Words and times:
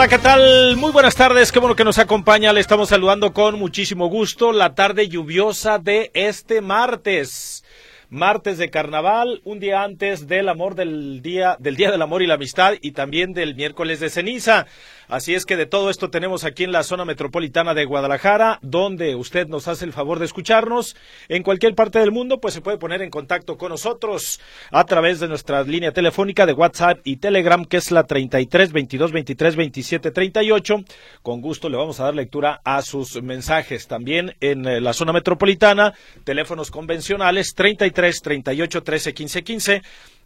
Hola, 0.00 0.08
¿qué 0.08 0.18
tal? 0.18 0.78
Muy 0.78 0.92
buenas 0.92 1.14
tardes, 1.14 1.52
qué 1.52 1.58
bueno 1.58 1.76
que 1.76 1.84
nos 1.84 1.98
acompaña. 1.98 2.54
Le 2.54 2.60
estamos 2.60 2.88
saludando 2.88 3.34
con 3.34 3.58
muchísimo 3.58 4.06
gusto 4.06 4.50
la 4.50 4.74
tarde 4.74 5.10
lluviosa 5.10 5.78
de 5.78 6.10
este 6.14 6.62
martes. 6.62 7.62
Martes 8.08 8.56
de 8.56 8.70
carnaval, 8.70 9.42
un 9.44 9.60
día 9.60 9.82
antes 9.82 10.26
del 10.26 10.48
amor 10.48 10.74
del 10.74 11.20
día, 11.20 11.58
del 11.60 11.76
día 11.76 11.90
del 11.90 12.00
amor 12.00 12.22
y 12.22 12.26
la 12.26 12.36
amistad 12.36 12.76
y 12.80 12.92
también 12.92 13.34
del 13.34 13.54
miércoles 13.54 14.00
de 14.00 14.08
ceniza. 14.08 14.66
Así 15.10 15.34
es 15.34 15.44
que 15.44 15.56
de 15.56 15.66
todo 15.66 15.90
esto 15.90 16.08
tenemos 16.08 16.44
aquí 16.44 16.62
en 16.62 16.70
la 16.70 16.84
zona 16.84 17.04
metropolitana 17.04 17.74
de 17.74 17.84
Guadalajara, 17.84 18.60
donde 18.62 19.16
usted 19.16 19.48
nos 19.48 19.66
hace 19.66 19.84
el 19.84 19.92
favor 19.92 20.20
de 20.20 20.26
escucharnos. 20.26 20.94
En 21.28 21.42
cualquier 21.42 21.74
parte 21.74 21.98
del 21.98 22.12
mundo, 22.12 22.40
pues 22.40 22.54
se 22.54 22.60
puede 22.60 22.78
poner 22.78 23.02
en 23.02 23.10
contacto 23.10 23.58
con 23.58 23.70
nosotros 23.70 24.40
a 24.70 24.84
través 24.84 25.18
de 25.18 25.26
nuestra 25.26 25.64
línea 25.64 25.90
telefónica 25.90 26.46
de 26.46 26.52
WhatsApp 26.52 27.00
y 27.02 27.16
Telegram, 27.16 27.64
que 27.64 27.78
es 27.78 27.90
la 27.90 28.04
33 28.04 28.70
22 28.72 29.10
23 29.10 29.56
27 29.56 30.10
38. 30.12 30.76
Con 31.22 31.40
gusto 31.40 31.68
le 31.68 31.76
vamos 31.76 31.98
a 31.98 32.04
dar 32.04 32.14
lectura 32.14 32.60
a 32.64 32.80
sus 32.80 33.20
mensajes. 33.20 33.88
También 33.88 34.36
en 34.40 34.64
eh, 34.64 34.80
la 34.80 34.92
zona 34.92 35.12
metropolitana, 35.12 35.92
teléfonos 36.22 36.70
convencionales 36.70 37.54
33 37.56 38.22
38 38.22 38.82
13 38.84 39.12
15 39.12 39.42
15. 39.42 39.82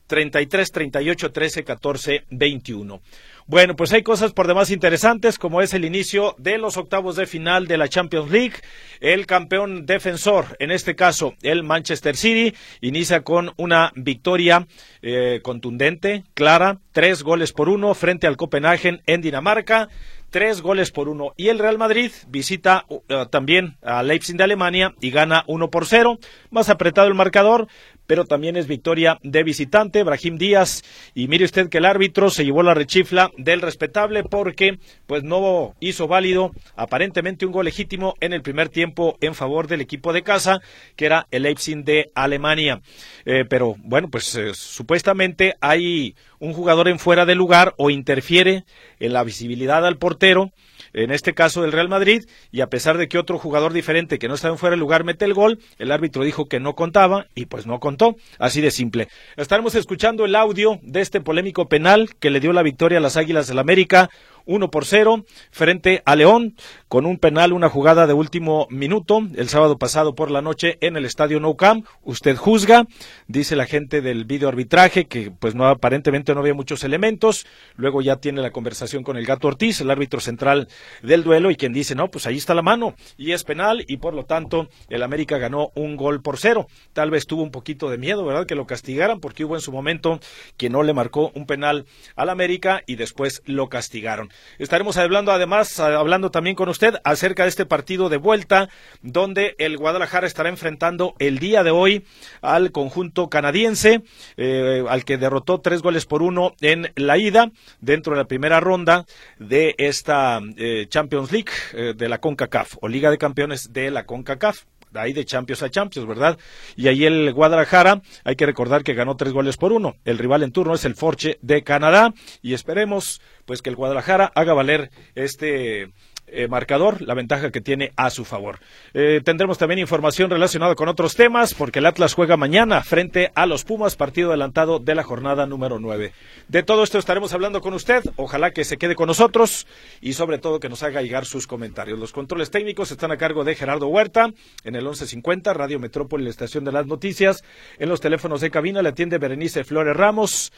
33 0.07 0.71
38 0.71 1.33
13 1.33 1.65
14 1.65 2.25
21. 2.31 3.01
Bueno, 3.47 3.77
pues 3.77 3.93
hay 3.93 4.03
cosas 4.03 4.33
por 4.33 4.47
demás 4.47 4.71
interesantes, 4.71 5.39
como 5.39 5.61
es 5.61 5.75
el 5.75 5.85
inicio 5.85 6.35
de 6.39 6.57
los 6.57 6.79
octavos 6.79 7.15
de 7.15 7.27
final 7.27 7.67
de 7.67 7.77
la 7.77 7.89
Champions 7.89 8.31
League. 8.31 8.55
El 9.01 9.27
campeón 9.27 9.85
defensor, 9.85 10.57
en 10.61 10.71
este 10.71 10.97
caso 10.97 11.35
el 11.43 11.63
Manchester 11.63 12.17
City, 12.17 12.57
inicia 12.81 13.21
con 13.21 13.53
una 13.59 13.93
victoria 13.97 14.67
eh, 15.03 15.41
contundente, 15.43 16.25
clara, 16.33 16.79
tres 16.93 17.23
goles 17.23 17.53
por 17.53 17.69
uno 17.69 17.93
frente 17.93 18.27
al 18.27 18.39
Copenhagen 18.39 19.03
en 19.05 19.21
Dinamarca 19.21 19.91
tres 20.35 20.63
goles 20.63 20.91
por 20.91 21.09
uno. 21.09 21.33
Y 21.37 21.47
el 21.47 21.61
Real 21.61 21.79
Madrid 21.79 22.11
visita 22.27 22.87
uh, 22.89 22.99
también 23.31 23.77
a 23.83 24.03
Leipzig 24.03 24.37
de 24.37 24.43
Alemania 24.43 24.93
y 25.01 25.13
gana 25.13 25.45
uno 25.47 25.71
por 25.71 25.87
cero. 25.87 26.19
Más 26.51 26.71
apretado 26.71 27.07
el 27.07 27.15
marcador, 27.15 27.69
pero 28.07 28.25
también 28.25 28.57
es 28.57 28.67
victoria 28.67 29.19
de 29.23 29.43
visitante, 29.43 30.03
Brahim 30.03 30.37
Díaz. 30.37 30.83
Y 31.15 31.29
mire 31.29 31.45
usted 31.45 31.69
que 31.69 31.79
el 31.79 31.85
árbitro 31.85 32.31
se 32.31 32.45
llevó 32.45 32.63
la 32.63 32.75
rechifla 32.75 33.31
del 33.37 33.61
respetable 33.61 34.25
porque 34.25 34.79
pues 35.07 35.23
no 35.23 35.75
hizo 35.81 36.09
válido 36.09 36.53
aparentemente 36.77 37.47
un 37.47 37.53
gol 37.53 37.65
legítimo 37.65 38.15
en 38.21 38.33
el 38.33 38.43
primer 38.43 38.69
tiempo 38.69 39.17
en 39.21 39.35
favor 39.35 39.67
del 39.67 39.81
equipo 39.81 40.13
de 40.13 40.23
casa, 40.23 40.61
que 40.97 41.07
era 41.07 41.27
el 41.31 41.45
Leipzig 41.45 41.85
de 41.85 42.11
Alemania. 42.15 42.81
Eh, 43.25 43.45
pero 43.49 43.75
bueno, 43.79 44.09
pues 44.11 44.35
eh, 44.37 44.53
supuestamente 44.55 45.55
hay 45.61 46.15
un 46.39 46.53
jugador 46.53 46.89
en 46.89 46.99
fuera 46.99 47.25
de 47.25 47.35
lugar 47.35 47.75
o 47.79 47.91
interfiere 47.91 48.65
en 49.01 49.13
la 49.13 49.25
visibilidad 49.25 49.87
al 49.87 49.97
portero 49.97 50.53
en 50.95 51.11
este 51.11 51.35
caso 51.35 51.63
del 51.63 51.73
Real 51.73 51.89
Madrid, 51.89 52.25
y 52.51 52.61
a 52.61 52.69
pesar 52.69 52.97
de 52.97 53.09
que 53.09 53.19
otro 53.19 53.39
jugador 53.39 53.73
diferente 53.73 54.19
que 54.19 54.29
no 54.29 54.35
estaba 54.35 54.55
en 54.55 54.59
fuera 54.59 54.77
de 54.77 54.81
lugar 54.81 55.05
mete 55.05 55.25
el 55.25 55.35
gol, 55.35 55.59
el 55.79 55.93
árbitro 55.93 56.25
dijo 56.25 56.47
que 56.47 56.61
no 56.61 56.75
contaba 56.75 57.27
y 57.35 57.47
pues 57.47 57.67
no 57.67 57.81
contó, 57.81 58.17
así 58.39 58.61
de 58.61 58.71
simple. 58.71 59.09
Estaremos 59.37 59.75
escuchando 59.75 60.25
el 60.25 60.37
audio 60.37 60.79
de 60.83 61.01
este 61.01 61.21
polémico 61.21 61.69
penal 61.69 62.15
que 62.19 62.31
le 62.31 62.41
dio 62.41 62.53
la 62.53 62.63
victoria 62.63 62.99
a 62.99 63.01
las 63.03 63.17
Águilas 63.17 63.47
del 63.47 63.59
América, 63.59 64.11
1 64.47 64.71
por 64.71 64.85
0 64.85 65.25
frente 65.51 66.03
a 66.05 66.17
León 66.17 66.55
con 66.89 67.07
un 67.07 67.19
penal, 67.19 67.53
una 67.53 67.69
jugada 67.69 68.07
de 68.07 68.13
último 68.13 68.67
minuto 68.71 69.21
el 69.37 69.49
sábado 69.49 69.79
pasado 69.79 70.15
por 70.15 70.31
la 70.31 70.43
noche 70.43 70.79
en 70.81 70.97
el 70.97 71.05
estadio 71.05 71.41
Nou 71.41 71.57
Camp. 71.57 71.87
Usted 72.03 72.37
juzga, 72.37 72.87
dice 73.27 73.57
la 73.57 73.67
gente 73.67 74.01
del 74.01 74.25
video 74.25 74.49
arbitraje 74.49 75.07
que 75.07 75.31
pues 75.31 75.55
no 75.55 75.67
aparentemente 75.67 76.35
no 76.35 76.41
había 76.41 76.55
muchos 76.55 76.85
elementos. 76.85 77.47
Luego 77.77 78.03
ya 78.03 78.17
tiene 78.17 78.43
la 78.43 78.51
conversación 78.51 79.03
con 79.03 79.17
el 79.17 79.27
Gato 79.27 79.49
Ortiz, 79.49 79.81
el 79.81 79.91
árbitro 79.91 80.21
central 80.21 80.69
del 81.03 81.25
duelo 81.25 81.51
y 81.51 81.57
quien 81.57 81.73
dice, 81.73 81.95
"No, 81.95 82.11
pues 82.11 82.27
ahí 82.27 82.37
está 82.37 82.55
la 82.55 82.63
mano 82.63 82.95
y 83.17 83.33
es 83.33 83.45
penal 83.45 83.85
y 83.89 83.97
por 83.97 84.15
lo 84.15 84.25
tanto 84.25 84.69
el 84.89 85.03
América 85.03 85.39
ganó 85.39 85.71
un 85.75 85.97
gol 85.97 86.23
por 86.23 86.39
cero." 86.39 86.67
Tal 86.93 87.11
vez 87.11 87.27
tuvo 87.27 87.43
un 87.43 87.51
poquito 87.51 87.91
de 87.91 87.99
miedo, 87.99 88.25
¿verdad? 88.25 88.47
Que 88.47 88.55
lo 88.55 88.67
castigaran 88.67 89.21
porque 89.21 89.45
hubo 89.45 89.57
en 89.57 89.63
su 89.63 89.73
momento 89.73 90.21
quien 90.57 90.73
no 90.73 90.83
le 90.83 90.93
marcó 90.93 91.33
un 91.35 91.47
penal 91.47 91.87
al 92.17 92.29
América 92.29 92.83
y 92.87 92.97
después 92.97 93.43
lo 93.47 93.69
castigaron. 93.69 94.31
Estaremos 94.59 94.97
hablando 94.97 95.33
además, 95.33 95.81
hablando 95.81 96.31
también 96.31 96.57
con 96.57 96.69
usted 96.69 96.95
acerca 97.05 97.43
de 97.43 97.49
este 97.49 97.67
partido 97.67 98.09
de 98.09 98.17
vuelta, 98.17 98.69
donde 99.03 99.55
el 99.59 99.77
Guadalajara 99.77 100.27
estará 100.27 100.49
enfrentando 100.49 101.15
el 101.19 101.39
día 101.39 101.63
de 101.63 101.71
hoy 101.71 102.05
al 102.41 102.73
conjunto 102.73 103.29
canadiense, 103.29 104.03
eh, 104.37 104.85
al 104.89 105.05
que 105.05 105.19
derrotó 105.19 105.61
tres 105.61 105.83
goles 105.83 106.07
por 106.07 106.23
uno 106.23 106.55
en 106.61 106.93
la 106.97 107.19
ida, 107.19 107.51
dentro 107.81 108.15
de 108.15 108.23
la 108.23 108.29
primera 108.29 108.61
ronda 108.61 109.07
de 109.39 109.75
esta 109.79 110.41
eh, 110.57 110.87
Champions 110.89 111.33
League 111.33 111.53
eh, 111.73 111.95
de 111.97 112.09
la 112.09 112.19
CONCACAF, 112.19 112.77
o 112.81 112.89
Liga 112.89 113.11
de 113.11 113.19
Campeones 113.19 113.73
de 113.73 113.91
la 113.91 114.07
CONCACAF 114.07 114.65
ahí 114.95 115.13
de 115.13 115.25
Champions 115.25 115.63
a 115.63 115.71
Champions, 115.71 116.09
¿verdad? 116.09 116.39
Y 116.77 116.89
ahí 116.89 117.05
el 117.05 117.33
Guadalajara, 117.33 118.03
hay 118.25 118.37
que 118.37 118.47
recordar 118.47 118.83
que 118.83 118.95
ganó 118.95 119.17
tres 119.17 119.33
goles 119.33 119.57
por 119.57 119.73
uno. 119.73 119.97
El 120.05 120.19
rival 120.19 120.43
en 120.43 120.53
turno 120.53 120.75
es 120.75 120.85
el 120.85 120.95
Forche 120.95 121.39
de 121.43 121.63
Canadá 121.63 122.13
y 122.43 122.55
esperemos 122.55 123.21
pues 123.45 123.63
que 123.63 123.71
el 123.71 123.77
Guadalajara 123.77 124.31
haga 124.35 124.55
valer 124.55 124.91
este 125.15 125.93
eh, 126.27 126.49
marcador, 126.49 127.03
la 127.03 127.15
ventaja 127.15 127.51
que 127.51 127.61
tiene 127.61 127.93
a 127.97 128.11
su 128.11 128.25
favor. 128.25 128.59
Eh, 128.93 129.21
tendremos 129.25 129.59
también 129.59 129.79
información 129.79 130.31
relacionada 130.31 130.75
con 130.75 130.89
otros 130.89 131.15
temas, 131.15 131.55
porque 131.55 131.79
el 131.79 131.87
Atlas 131.87 132.15
juega 132.15 132.37
mañana 132.37 132.83
frente 132.83 133.31
a 133.35 133.47
los 133.47 133.65
Pumas, 133.65 133.97
partido 133.97 134.31
adelantado 134.31 134.79
de 134.79 134.95
la 134.95 135.03
jornada 135.03 135.47
número 135.47 135.79
9. 135.79 136.13
De 136.49 136.63
todo 136.63 136.83
esto 136.83 136.99
estaremos 136.99 137.33
hablando 137.35 137.61
con 137.61 137.75
usted, 137.75 138.03
ojalá 138.17 138.51
que 138.53 138.65
se 138.65 138.77
quede 138.79 138.95
con 138.95 139.07
nosotros 139.07 139.67
y 140.01 140.15
sobre 140.15 140.39
todo 140.39 140.61
que 140.61 140.69
nos 140.69 140.83
haga 140.83 141.03
llegar 141.03 141.27
sus 141.27 141.47
comentarios. 141.47 141.99
Los 141.99 142.13
controles 142.13 142.51
técnicos 142.51 142.91
están 142.91 143.13
a 143.13 143.17
cargo 143.17 143.45
de 143.45 143.55
Gerardo 143.55 143.89
Huerta 143.89 144.33
en 144.65 144.75
el 144.75 144.83
1150, 144.85 145.53
Radio 145.55 145.79
Metrópoli, 145.79 146.25
la 146.25 146.31
estación 146.31 146.65
de 146.65 146.73
las 146.73 146.87
noticias. 146.87 147.45
En 147.79 147.89
los 147.89 148.01
teléfonos 148.01 148.41
de 148.41 148.51
cabina 148.51 148.83
le 148.83 148.89
atiende 148.89 149.19
Berenice 149.19 149.65
Flores 149.65 149.97
Ramos. 149.97 150.53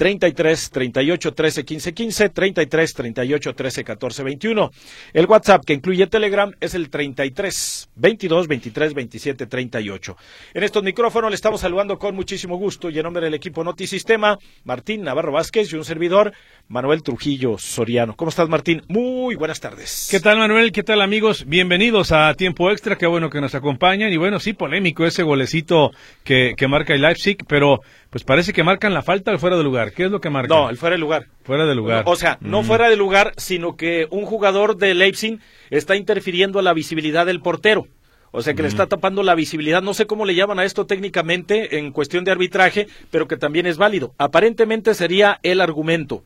33 0.00 0.70
38 0.70 1.34
13 1.34 1.64
15 1.66 1.92
15, 1.92 2.28
33 2.30 2.94
38 2.94 3.52
13 3.54 3.84
14 3.84 4.22
21. 4.22 4.70
El 5.12 5.26
WhatsApp 5.26 5.62
que 5.66 5.74
incluye 5.74 6.06
Telegram 6.06 6.50
es 6.58 6.72
el 6.72 6.88
33 6.88 7.90
22 7.96 8.48
23 8.48 8.94
27 8.94 9.46
38. 9.46 10.16
En 10.54 10.62
estos 10.62 10.82
micrófonos 10.82 11.30
le 11.30 11.34
estamos 11.34 11.60
saludando 11.60 11.98
con 11.98 12.14
muchísimo 12.14 12.56
gusto 12.56 12.88
y 12.88 12.96
en 12.96 13.02
nombre 13.02 13.22
del 13.22 13.34
equipo 13.34 13.62
Notisistema, 13.62 14.38
Martín 14.64 15.02
Navarro 15.02 15.32
Vázquez 15.32 15.70
y 15.70 15.76
un 15.76 15.84
servidor, 15.84 16.32
Manuel 16.68 17.02
Trujillo 17.02 17.58
Soriano. 17.58 18.16
¿Cómo 18.16 18.30
estás, 18.30 18.48
Martín? 18.48 18.80
Muy 18.88 19.34
buenas 19.34 19.60
tardes. 19.60 20.08
¿Qué 20.10 20.20
tal, 20.20 20.38
Manuel? 20.38 20.72
¿Qué 20.72 20.82
tal, 20.82 21.02
amigos? 21.02 21.44
Bienvenidos 21.46 22.10
a 22.10 22.32
Tiempo 22.32 22.70
Extra. 22.70 22.96
Qué 22.96 23.06
bueno 23.06 23.28
que 23.28 23.42
nos 23.42 23.54
acompañan. 23.54 24.10
Y 24.10 24.16
bueno, 24.16 24.40
sí, 24.40 24.54
polémico 24.54 25.04
ese 25.04 25.22
golecito 25.24 25.90
que, 26.24 26.54
que 26.56 26.68
marca 26.68 26.94
el 26.94 27.02
Leipzig, 27.02 27.36
pero 27.46 27.82
pues 28.08 28.24
parece 28.24 28.54
que 28.54 28.64
marcan 28.64 28.94
la 28.94 29.02
falta 29.02 29.30
al 29.30 29.38
fuera 29.38 29.58
de 29.58 29.62
lugar. 29.62 29.89
¿Qué 29.94 30.04
es 30.04 30.10
lo 30.10 30.20
que 30.20 30.30
marcan? 30.30 30.56
No, 30.56 30.70
el 30.70 30.76
fuera 30.76 30.94
de 30.94 31.00
lugar. 31.00 31.26
Fuera 31.44 31.66
de 31.66 31.74
lugar. 31.74 32.04
O 32.06 32.16
sea, 32.16 32.38
no 32.40 32.62
Mm. 32.62 32.64
fuera 32.66 32.88
de 32.88 32.96
lugar, 32.96 33.32
sino 33.36 33.76
que 33.76 34.06
un 34.10 34.24
jugador 34.26 34.76
de 34.76 34.94
Leipzig 34.94 35.38
está 35.70 35.96
interfiriendo 35.96 36.58
a 36.58 36.62
la 36.62 36.72
visibilidad 36.72 37.26
del 37.26 37.40
portero. 37.40 37.86
O 38.32 38.42
sea, 38.42 38.54
que 38.54 38.62
le 38.62 38.68
está 38.68 38.86
tapando 38.86 39.24
la 39.24 39.34
visibilidad. 39.34 39.82
No 39.82 39.92
sé 39.92 40.06
cómo 40.06 40.24
le 40.24 40.36
llaman 40.36 40.60
a 40.60 40.64
esto 40.64 40.86
técnicamente 40.86 41.78
en 41.78 41.90
cuestión 41.90 42.22
de 42.24 42.30
arbitraje, 42.30 42.86
pero 43.10 43.26
que 43.26 43.36
también 43.36 43.66
es 43.66 43.76
válido. 43.76 44.14
Aparentemente 44.18 44.94
sería 44.94 45.40
el 45.42 45.60
argumento. 45.60 46.22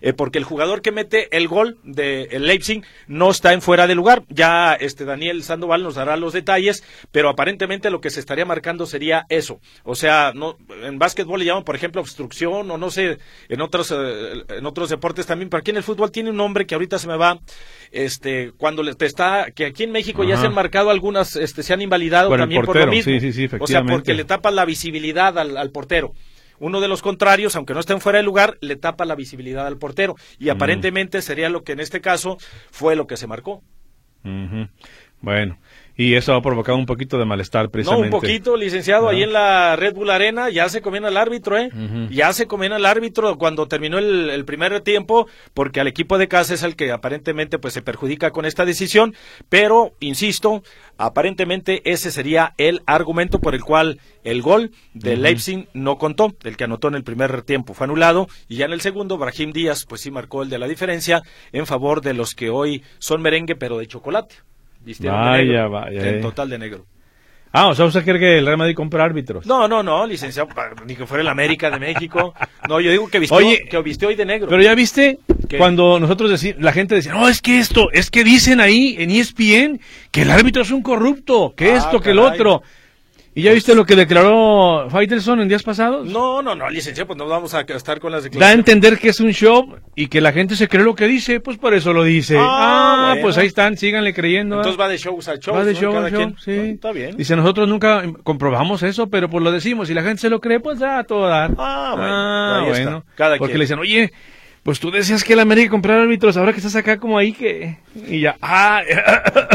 Eh, 0.00 0.12
porque 0.12 0.38
el 0.38 0.44
jugador 0.44 0.82
que 0.82 0.92
mete 0.92 1.34
el 1.36 1.48
gol 1.48 1.78
de 1.82 2.24
el 2.30 2.46
Leipzig 2.46 2.82
no 3.06 3.30
está 3.30 3.52
en 3.52 3.62
fuera 3.62 3.86
de 3.86 3.94
lugar. 3.94 4.24
Ya 4.28 4.74
este 4.74 5.04
Daniel 5.04 5.42
Sandoval 5.42 5.82
nos 5.82 5.94
dará 5.94 6.16
los 6.16 6.32
detalles, 6.32 6.84
pero 7.12 7.28
aparentemente 7.28 7.90
lo 7.90 8.00
que 8.00 8.10
se 8.10 8.20
estaría 8.20 8.44
marcando 8.44 8.86
sería 8.86 9.26
eso. 9.28 9.60
O 9.84 9.94
sea, 9.94 10.32
no, 10.34 10.56
en 10.82 10.98
básquetbol 10.98 11.38
le 11.40 11.46
llaman, 11.46 11.64
por 11.64 11.76
ejemplo, 11.76 12.00
obstrucción 12.00 12.70
o 12.70 12.78
no 12.78 12.90
sé, 12.90 13.18
en 13.48 13.60
otros, 13.60 13.92
eh, 13.92 14.44
en 14.48 14.66
otros 14.66 14.88
deportes 14.88 15.26
también, 15.26 15.48
pero 15.48 15.60
aquí 15.60 15.70
en 15.70 15.78
el 15.78 15.82
fútbol 15.82 16.10
tiene 16.10 16.30
un 16.30 16.36
nombre 16.36 16.66
que 16.66 16.74
ahorita 16.74 16.98
se 16.98 17.08
me 17.08 17.16
va, 17.16 17.38
este, 17.90 18.52
cuando 18.56 18.82
le, 18.82 18.94
te 18.94 19.06
está, 19.06 19.50
que 19.54 19.66
aquí 19.66 19.84
en 19.84 19.92
México 19.92 20.24
ya 20.24 20.36
se 20.36 20.46
han 20.46 20.54
marcado 20.54 20.90
algunas, 20.90 21.36
este, 21.36 21.62
se 21.62 21.72
han 21.72 21.82
invalidado 21.82 22.28
Por 22.28 22.38
también 22.38 22.62
por 22.62 22.76
lo 22.76 22.86
mismo. 22.86 23.12
sí, 23.12 23.20
sí, 23.20 23.32
sí, 23.32 23.56
o 23.58 23.66
sea, 23.66 23.82
porque 23.84 24.14
le 24.14 24.24
tapa 24.24 24.50
la 24.50 24.64
visibilidad 24.64 25.38
al, 25.38 25.56
al 25.56 25.70
portero. 25.70 26.12
Uno 26.58 26.80
de 26.80 26.88
los 26.88 27.02
contrarios, 27.02 27.56
aunque 27.56 27.74
no 27.74 27.80
estén 27.80 28.00
fuera 28.00 28.18
de 28.18 28.24
lugar, 28.24 28.58
le 28.60 28.76
tapa 28.76 29.04
la 29.04 29.14
visibilidad 29.14 29.66
al 29.66 29.78
portero. 29.78 30.16
Y 30.38 30.48
aparentemente 30.48 31.22
sería 31.22 31.48
lo 31.48 31.64
que 31.64 31.72
en 31.72 31.80
este 31.80 32.00
caso 32.00 32.38
fue 32.70 32.96
lo 32.96 33.06
que 33.06 33.16
se 33.16 33.26
marcó. 33.26 33.62
Bueno, 35.20 35.58
y 35.96 36.14
eso 36.14 36.34
ha 36.34 36.42
provocado 36.42 36.76
un 36.78 36.86
poquito 36.86 37.18
de 37.18 37.24
malestar 37.24 37.64
No, 37.64 37.70
precisamente. 37.70 38.14
un 38.14 38.20
poquito, 38.20 38.56
licenciado, 38.56 39.04
¿No? 39.04 39.08
ahí 39.08 39.22
en 39.22 39.32
la 39.32 39.76
Red 39.76 39.94
Bull 39.94 40.10
Arena 40.10 40.50
ya 40.50 40.68
se 40.68 40.82
comían 40.82 41.04
al 41.04 41.16
árbitro, 41.16 41.56
¿eh? 41.58 41.70
Ya 42.10 42.32
se 42.32 42.46
comían 42.46 42.72
al 42.72 42.84
árbitro 42.86 43.36
cuando 43.38 43.66
terminó 43.66 43.98
el, 43.98 44.30
el 44.30 44.44
primer 44.44 44.80
tiempo, 44.82 45.26
porque 45.54 45.80
al 45.80 45.86
equipo 45.88 46.18
de 46.18 46.28
casa 46.28 46.54
es 46.54 46.62
el 46.62 46.76
que 46.76 46.92
aparentemente 46.92 47.58
pues 47.58 47.74
se 47.74 47.82
perjudica 47.82 48.30
con 48.30 48.44
esta 48.44 48.64
decisión, 48.64 49.14
pero, 49.48 49.92
insisto, 50.00 50.62
aparentemente 50.98 51.82
ese 51.90 52.10
sería 52.10 52.54
el 52.58 52.82
argumento 52.86 53.38
por 53.40 53.54
el 53.54 53.62
cual 53.62 54.00
el 54.24 54.42
gol 54.42 54.72
de. 54.94 55.16
Leipzig 55.16 55.68
no 55.72 55.96
contó, 55.98 56.34
el 56.44 56.56
que 56.56 56.64
anotó 56.64 56.88
en 56.88 56.94
el 56.94 57.04
primer 57.04 57.42
tiempo 57.42 57.74
fue 57.74 57.84
anulado, 57.84 58.28
y 58.48 58.56
ya 58.56 58.66
en 58.66 58.72
el 58.72 58.80
segundo, 58.80 59.18
Brahim 59.18 59.52
Díaz 59.52 59.86
pues 59.88 60.00
sí 60.00 60.10
marcó 60.10 60.42
el 60.42 60.50
de 60.50 60.58
la 60.58 60.68
diferencia 60.68 61.22
en 61.52 61.66
favor 61.66 62.00
de 62.02 62.12
los 62.14 62.34
que 62.34 62.50
hoy 62.50 62.82
son 62.98 63.22
merengue 63.22 63.56
pero 63.56 63.78
de 63.78 63.86
chocolate. 63.86 64.36
Vistieron 64.86 65.20
de 65.20 65.28
Vaya, 65.28 65.42
negro, 65.44 65.70
vaya, 65.70 66.08
en 66.08 66.14
eh. 66.14 66.20
total 66.22 66.48
de 66.48 66.58
negro. 66.58 66.86
Ah, 67.52 67.68
o 67.68 67.74
sea, 67.74 67.86
¿usted 67.86 68.04
cree 68.04 68.18
que 68.18 68.38
el 68.38 68.44
Real 68.46 68.58
Madrid 68.58 68.74
compra 68.74 69.02
árbitros? 69.04 69.46
No, 69.46 69.66
no, 69.66 69.82
no, 69.82 70.06
licenciado, 70.06 70.48
pa- 70.48 70.70
ni 70.86 70.94
que 70.94 71.06
fuera 71.06 71.22
el 71.22 71.28
América 71.28 71.70
de 71.70 71.78
México. 71.78 72.34
No, 72.68 72.80
yo 72.80 72.90
digo 72.90 73.08
que 73.08 73.18
vistió, 73.18 73.38
Oye, 73.38 73.66
que 73.70 73.80
vistió 73.82 74.08
hoy 74.08 74.14
de 74.14 74.26
negro. 74.26 74.48
Pero 74.48 74.62
ya 74.62 74.74
viste, 74.74 75.18
¿Qué? 75.48 75.56
cuando 75.56 75.98
nosotros 75.98 76.30
decimos, 76.30 76.60
la 76.62 76.72
gente 76.72 76.94
decía, 76.94 77.12
no, 77.14 77.28
es 77.28 77.40
que 77.40 77.58
esto, 77.58 77.90
es 77.92 78.10
que 78.10 78.24
dicen 78.24 78.60
ahí 78.60 78.96
en 78.98 79.10
ESPN 79.10 79.80
que 80.10 80.22
el 80.22 80.30
árbitro 80.30 80.62
es 80.62 80.70
un 80.70 80.82
corrupto, 80.82 81.54
que 81.56 81.72
Ah, 81.72 81.76
esto, 81.76 82.00
que 82.00 82.10
el 82.10 82.18
otro. 82.18 82.62
¿Y 83.38 83.42
ya 83.42 83.52
viste 83.52 83.74
lo 83.74 83.84
que 83.84 83.94
declaró 83.94 84.88
Faitelson 84.88 85.40
en 85.40 85.48
días 85.48 85.62
pasados? 85.62 86.08
No, 86.08 86.40
no, 86.40 86.54
no, 86.54 86.70
licenciado, 86.70 87.06
pues 87.08 87.18
no 87.18 87.28
vamos 87.28 87.52
a 87.52 87.60
estar 87.60 88.00
con 88.00 88.10
las 88.10 88.22
Da 88.22 88.28
a 88.28 88.30
declaraciones. 88.30 88.58
entender 88.58 88.98
que 88.98 89.10
es 89.10 89.20
un 89.20 89.30
show 89.32 89.76
y 89.94 90.06
que 90.06 90.22
la 90.22 90.32
gente 90.32 90.56
se 90.56 90.68
cree 90.68 90.82
lo 90.82 90.94
que 90.94 91.06
dice, 91.06 91.40
pues 91.40 91.58
por 91.58 91.74
eso 91.74 91.92
lo 91.92 92.02
dice. 92.02 92.36
Ah, 92.38 92.44
Ah, 92.48 93.06
bueno. 93.08 93.22
pues 93.22 93.36
ahí 93.36 93.46
están, 93.48 93.76
síganle 93.76 94.14
creyendo. 94.14 94.56
¿eh? 94.56 94.58
Entonces 94.60 94.80
va 94.80 94.88
de 94.88 94.96
shows 94.96 95.28
a 95.28 95.36
shows. 95.36 95.54
Va 95.58 95.64
de 95.66 95.74
¿no? 95.74 95.78
show 95.80 95.92
Cada 95.92 96.08
en 96.08 96.14
show, 96.14 96.22
quien. 96.24 96.36
sí. 96.38 96.56
Bueno, 96.56 96.72
está 96.74 96.92
bien. 96.92 97.16
Dice, 97.18 97.36
nosotros 97.36 97.68
nunca 97.68 98.02
comprobamos 98.22 98.82
eso, 98.82 99.08
pero 99.10 99.28
pues 99.28 99.44
lo 99.44 99.52
decimos. 99.52 99.90
Y 99.90 99.94
la 99.94 100.02
gente 100.02 100.22
se 100.22 100.30
lo 100.30 100.40
cree, 100.40 100.58
pues 100.58 100.78
da 100.78 101.00
a 101.00 101.04
todo 101.04 101.26
dar. 101.28 101.50
Ah, 101.58 101.92
bueno, 101.94 102.10
Ah, 102.10 102.60
ahí 102.64 102.70
está. 102.70 102.82
bueno. 102.84 103.04
Cada 103.16 103.36
Porque 103.36 103.52
quien. 103.52 103.58
le 103.58 103.64
dicen, 103.66 103.78
oye, 103.78 104.12
pues 104.66 104.80
tú 104.80 104.90
decías 104.90 105.22
que 105.22 105.34
el 105.34 105.38
América 105.40 105.70
comprara 105.70 106.02
árbitros, 106.02 106.36
ahora 106.36 106.50
que 106.52 106.58
estás 106.58 106.74
acá 106.74 106.98
como 106.98 107.16
ahí 107.16 107.32
que... 107.32 107.78
Y 108.08 108.20
ya, 108.20 108.36
ah, 108.42 108.82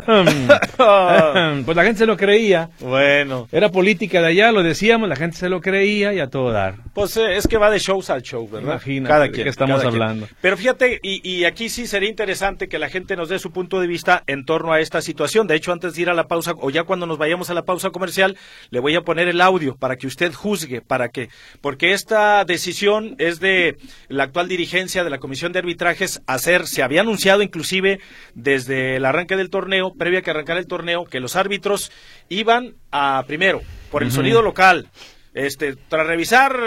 pues 1.66 1.78
la 1.78 1.84
gente 1.84 2.00
se 2.00 2.06
lo 2.06 2.18
creía. 2.18 2.70
Bueno, 2.80 3.48
Era 3.52 3.70
política 3.70 4.22
de 4.22 4.28
allá, 4.30 4.52
lo 4.52 4.64
decíamos, 4.64 5.08
la 5.10 5.16
gente 5.16 5.38
se 5.38 5.50
lo 5.50 5.62
creía 5.62 6.14
y 6.14 6.20
a 6.20 6.28
todo 6.28 6.52
dar. 6.52 6.76
pues 6.94 7.18
eh, 7.18 7.36
es 7.36 7.48
que 7.48 7.58
va 7.58 7.70
de 7.70 7.78
shows 7.80 8.10
al 8.10 8.22
show, 8.24 8.48
¿verdad? 8.50 8.72
Imagínate, 8.74 9.10
Cada 9.12 9.24
¿de 9.26 9.32
quien. 9.32 9.44
qué 9.44 9.50
estamos 9.50 9.78
cada 9.80 9.92
quien. 9.92 10.02
hablando? 10.02 10.28
Pero 10.42 10.58
fíjate, 10.58 11.00
y, 11.04 11.22
y 11.30 11.46
aquí 11.46 11.70
sí 11.70 11.88
sería 11.88 12.10
interesante 12.10 12.68
que 12.68 12.80
la 12.80 12.90
gente 12.90 13.16
nos 13.16 13.30
dé 13.30 13.38
su 13.38 13.52
punto 13.52 13.80
de 13.80 13.88
vista 13.88 14.24
en 14.28 14.46
torno 14.46 14.74
a 14.74 14.80
esta 14.80 15.02
situación. 15.02 15.46
De 15.46 15.56
hecho, 15.56 15.72
antes 15.72 15.94
de 15.94 16.02
ir 16.02 16.10
a 16.10 16.14
la 16.14 16.28
pausa, 16.28 16.54
o 16.58 16.70
ya 16.70 16.84
cuando 16.84 17.06
nos 17.06 17.18
vayamos 17.18 17.50
a 17.50 17.54
la 17.54 17.64
pausa 17.64 17.92
comercial, 17.92 18.38
le 18.70 18.80
voy 18.80 18.96
a 18.96 19.02
poner 19.02 19.28
el 19.28 19.42
audio 19.42 19.76
para 19.76 19.98
que 19.98 20.08
usted 20.08 20.34
juzgue, 20.34 20.82
para 20.82 21.10
que, 21.10 21.30
porque 21.62 21.94
esta 21.94 22.44
decisión 22.46 23.16
es 23.20 23.40
de 23.40 23.78
la 24.08 24.24
actual 24.24 24.48
dirigencia 24.48 25.01
de 25.04 25.10
la 25.10 25.20
Comisión 25.20 25.52
de 25.52 25.60
Arbitrajes 25.60 26.22
hacer, 26.28 26.68
se 26.68 26.84
había 26.84 27.02
anunciado 27.02 27.42
inclusive 27.42 28.00
desde 28.34 28.98
el 28.98 29.06
arranque 29.06 29.36
del 29.36 29.50
torneo, 29.50 29.94
previo 29.94 30.20
a 30.20 30.22
que 30.22 30.32
arrancara 30.32 30.60
el 30.60 30.68
torneo, 30.68 31.06
que 31.06 31.20
los 31.20 31.36
árbitros 31.36 31.92
iban 32.30 32.76
a 32.92 33.24
primero, 33.28 33.62
por 33.92 34.04
el 34.04 34.12
sonido 34.12 34.42
local. 34.42 34.88
Este, 35.34 35.78
tras 35.88 36.06
revisar 36.08 36.60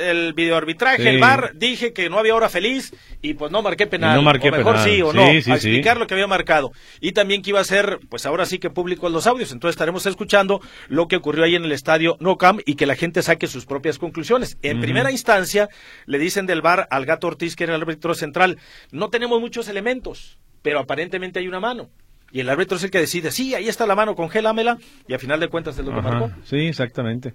el 0.00 0.32
videoarbitraje, 0.32 1.02
Sí. 1.02 1.08
el 1.08 1.18
bar, 1.20 1.52
dije 1.54 1.92
que 1.92 2.08
no 2.08 2.18
había 2.18 2.34
hora 2.34 2.48
feliz 2.48 2.94
y 3.20 3.34
pues 3.34 3.52
no 3.52 3.60
marqué 3.60 3.86
penal. 3.86 4.16
No 4.16 4.22
marqué 4.22 4.48
o 4.48 4.52
mejor 4.52 4.76
penal. 4.76 4.88
sí 4.88 5.02
o 5.02 5.10
Sí, 5.12 5.16
no, 5.18 5.42
sí, 5.42 5.50
a 5.50 5.54
explicar 5.56 5.98
lo 5.98 6.06
que 6.06 6.14
había 6.14 6.26
marcado. 6.26 6.72
Y 7.00 7.12
también 7.12 7.42
que 7.42 7.50
iba 7.50 7.60
a 7.60 7.64
ser, 7.64 7.98
pues 8.08 8.24
ahora 8.24 8.46
sí 8.46 8.58
que 8.58 8.70
público 8.70 9.10
los 9.10 9.26
audios. 9.26 9.52
Entonces 9.52 9.74
estaremos 9.74 10.06
escuchando 10.06 10.60
lo 10.88 11.06
que 11.06 11.16
ocurrió 11.16 11.44
ahí 11.44 11.54
en 11.54 11.64
el 11.64 11.72
estadio 11.72 12.16
No 12.20 12.38
Camp 12.38 12.60
y 12.64 12.76
que 12.76 12.86
la 12.86 12.94
gente 12.96 13.22
saque 13.22 13.46
sus 13.46 13.66
propias 13.66 13.98
conclusiones. 13.98 14.56
En 14.62 14.80
primera 14.80 15.10
instancia, 15.10 15.68
le 16.06 16.18
dicen 16.18 16.46
del 16.46 16.62
bar 16.62 16.88
al 16.90 17.04
gato 17.04 17.26
Ortiz, 17.26 17.56
que 17.56 17.64
era 17.64 17.74
el 17.74 17.82
árbitro 17.82 18.14
central, 18.14 18.56
no 18.90 19.10
tenemos 19.10 19.38
muchos 19.38 19.68
elementos, 19.68 20.38
pero 20.62 20.78
aparentemente 20.80 21.40
hay 21.40 21.48
una 21.48 21.60
mano. 21.60 21.90
Y 22.30 22.40
el 22.40 22.48
árbitro 22.50 22.76
es 22.76 22.84
el 22.84 22.90
que 22.90 22.98
decide, 22.98 23.30
sí, 23.30 23.54
ahí 23.54 23.68
está 23.68 23.86
la 23.86 23.94
mano, 23.94 24.14
congélamela, 24.14 24.76
y 25.06 25.14
a 25.14 25.18
final 25.18 25.40
de 25.40 25.48
cuentas 25.48 25.78
es 25.78 25.84
lo 25.84 25.94
que 25.94 26.02
marcó. 26.02 26.30
Sí, 26.44 26.56
exactamente. 26.66 27.32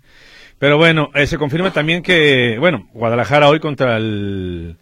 Pero 0.60 0.78
bueno, 0.78 1.10
eh, 1.16 1.26
se 1.26 1.38
confirma 1.40 1.74
también 1.74 2.04
que, 2.04 2.58
bueno, 2.60 2.88
Guadalajara 2.94 3.50
hoy 3.50 3.60
contra 3.60 3.98
el, 3.98 4.78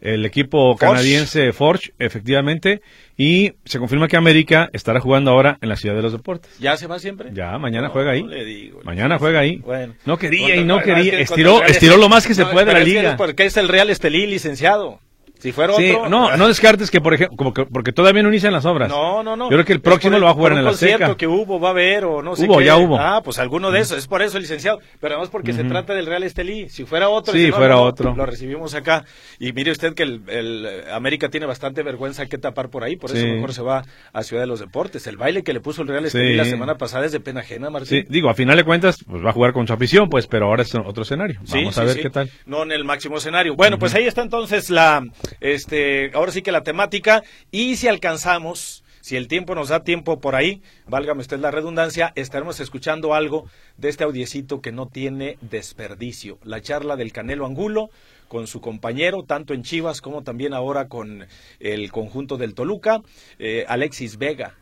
el 0.00 0.24
equipo 0.26 0.76
Forge. 0.76 0.86
canadiense 0.86 1.52
Forge, 1.52 1.92
efectivamente, 2.00 2.82
y 3.16 3.52
se 3.64 3.78
confirma 3.78 4.08
que 4.08 4.16
América 4.16 4.68
estará 4.72 4.98
jugando 4.98 5.30
ahora 5.30 5.56
en 5.62 5.68
la 5.68 5.76
Ciudad 5.76 5.94
de 5.94 6.02
los 6.02 6.10
Deportes. 6.12 6.58
¿Ya 6.58 6.76
se 6.76 6.88
va 6.88 6.98
siempre? 6.98 7.30
Ya, 7.32 7.56
mañana 7.58 7.86
No, 7.86 7.92
juega 7.92 8.10
ahí. 8.10 8.22
no 8.24 8.30
le 8.30 8.44
digo. 8.44 8.80
Mañana 8.82 9.18
juega 9.20 9.38
ahí. 9.38 9.58
Bueno. 9.58 9.94
No 10.04 10.18
quería 10.18 10.40
Contra- 10.48 10.60
y 10.60 10.64
no 10.64 10.80
quería. 10.80 11.12
que 11.12 11.22
Estiró, 11.22 11.62
estiró 11.64 11.96
lo 11.96 12.08
más 12.08 12.26
que 12.26 12.34
se 12.34 12.44
puede 12.44 12.66
pero 12.66 12.78
la 12.80 12.84
liga. 12.84 13.10
es 13.12 13.16
porque 13.16 13.44
es 13.44 13.56
el 13.56 13.68
Real 13.68 13.88
Estelí, 13.88 14.26
licenciado. 14.26 14.98
Si 15.44 15.52
fuera 15.52 15.74
Sí, 15.74 15.90
otro. 15.90 16.08
no, 16.08 16.34
no 16.38 16.48
descartes 16.48 16.90
que, 16.90 17.02
por 17.02 17.12
ejemplo, 17.12 17.36
como 17.36 17.52
que- 17.52 17.66
porque 17.66 17.92
todavía 17.92 18.22
no 18.22 18.30
inician 18.30 18.50
las 18.50 18.64
obras. 18.64 18.88
No, 18.88 19.22
no, 19.22 19.36
no. 19.36 19.44
Yo 19.44 19.56
creo 19.56 19.64
que 19.66 19.74
el 19.74 19.82
próximo 19.82 20.18
lo 20.18 20.24
va 20.24 20.30
a 20.30 20.34
jugar 20.34 20.52
por 20.52 20.58
en 20.58 20.64
un 20.64 20.68
el 20.68 20.74
Azteca. 20.74 20.92
concierto 20.92 21.16
que 21.18 21.26
hubo, 21.26 21.60
va 21.60 21.68
a 21.68 21.70
haber 21.72 22.06
o 22.06 22.22
no 22.22 22.34
sé 22.34 22.46
Hubo, 22.46 22.60
qué. 22.60 22.64
ya 22.64 22.78
hubo. 22.78 22.98
Ah, 22.98 23.20
pues 23.22 23.38
alguno 23.38 23.70
de 23.70 23.80
esos. 23.80 23.98
Es 23.98 24.06
por 24.06 24.22
eso, 24.22 24.38
licenciado. 24.38 24.78
Pero 25.00 25.16
además 25.16 25.28
porque 25.28 25.52
se 25.52 25.62
trata 25.64 25.92
del 25.92 26.06
Real 26.06 26.22
Estelí. 26.22 26.70
Si 26.70 26.86
fuera 26.86 27.10
otro. 27.10 27.34
Sí, 27.34 27.48
no, 27.50 27.56
fuera 27.56 27.74
no, 27.74 27.82
otro. 27.82 28.14
Lo 28.16 28.24
recibimos 28.24 28.74
acá. 28.74 29.04
Y 29.38 29.52
mire 29.52 29.70
usted 29.70 29.92
que 29.92 30.04
el, 30.04 30.22
el, 30.28 30.84
América 30.90 31.28
tiene 31.28 31.44
bastante 31.44 31.82
vergüenza 31.82 32.24
que 32.24 32.38
tapar 32.38 32.70
por 32.70 32.82
ahí. 32.82 32.96
Por 32.96 33.10
eso 33.10 33.20
Sí. 33.20 33.26
mejor 33.26 33.52
se 33.52 33.60
va 33.60 33.82
a 34.14 34.22
Ciudad 34.22 34.42
de 34.44 34.46
los 34.46 34.60
Deportes. 34.60 35.06
El 35.06 35.18
baile 35.18 35.42
que 35.42 35.52
le 35.52 35.60
puso 35.60 35.82
el 35.82 35.88
Real 35.88 36.06
Estelí 36.06 36.30
Sí. 36.30 36.36
la 36.36 36.46
semana 36.46 36.76
pasada 36.76 37.04
es 37.04 37.12
de 37.12 37.20
pena 37.20 37.40
ajena, 37.40 37.66
Sí, 37.66 37.72
Martín. 37.74 38.06
digo, 38.08 38.30
a 38.30 38.34
final 38.34 38.56
de 38.56 38.64
cuentas, 38.64 39.04
pues 39.06 39.22
va 39.22 39.28
a 39.28 39.32
jugar 39.34 39.52
con 39.52 39.66
su 39.66 39.74
afición, 39.74 40.08
pues, 40.08 40.26
pero 40.26 40.46
ahora 40.46 40.62
es 40.62 40.74
otro 40.74 41.02
escenario. 41.02 41.38
Sí, 41.44 41.58
Vamos 41.58 41.76
a 41.76 41.82
sí, 41.82 41.86
ver 41.88 41.96
sí. 41.96 42.02
qué 42.02 42.08
tal. 42.08 42.30
No 42.46 42.62
en 42.62 42.72
el 42.72 42.84
máximo 42.84 43.18
escenario. 43.18 43.54
Bueno, 43.56 43.78
pues 43.78 43.94
ahí 43.94 44.06
está 44.06 44.22
entonces 44.22 44.70
la, 44.70 45.04
este, 45.40 46.10
ahora 46.14 46.32
sí 46.32 46.42
que 46.42 46.52
la 46.52 46.62
temática. 46.62 47.22
Y 47.50 47.76
si 47.76 47.88
alcanzamos, 47.88 48.84
si 49.00 49.16
el 49.16 49.28
tiempo 49.28 49.54
nos 49.54 49.68
da 49.68 49.84
tiempo 49.84 50.20
por 50.20 50.34
ahí, 50.34 50.62
válgame 50.86 51.20
usted 51.20 51.38
la 51.38 51.50
redundancia, 51.50 52.12
estaremos 52.14 52.60
escuchando 52.60 53.14
algo 53.14 53.46
de 53.76 53.88
este 53.90 54.04
audiecito 54.04 54.60
que 54.60 54.72
no 54.72 54.86
tiene 54.86 55.36
desperdicio. 55.40 56.38
La 56.42 56.60
charla 56.60 56.96
del 56.96 57.12
Canelo 57.12 57.46
Angulo 57.46 57.90
con 58.28 58.46
su 58.46 58.60
compañero, 58.60 59.22
tanto 59.22 59.54
en 59.54 59.62
Chivas 59.62 60.00
como 60.00 60.22
también 60.22 60.54
ahora 60.54 60.88
con 60.88 61.26
el 61.60 61.92
conjunto 61.92 62.36
del 62.36 62.54
Toluca, 62.54 63.02
eh, 63.38 63.64
Alexis 63.68 64.18
Vega. 64.18 64.54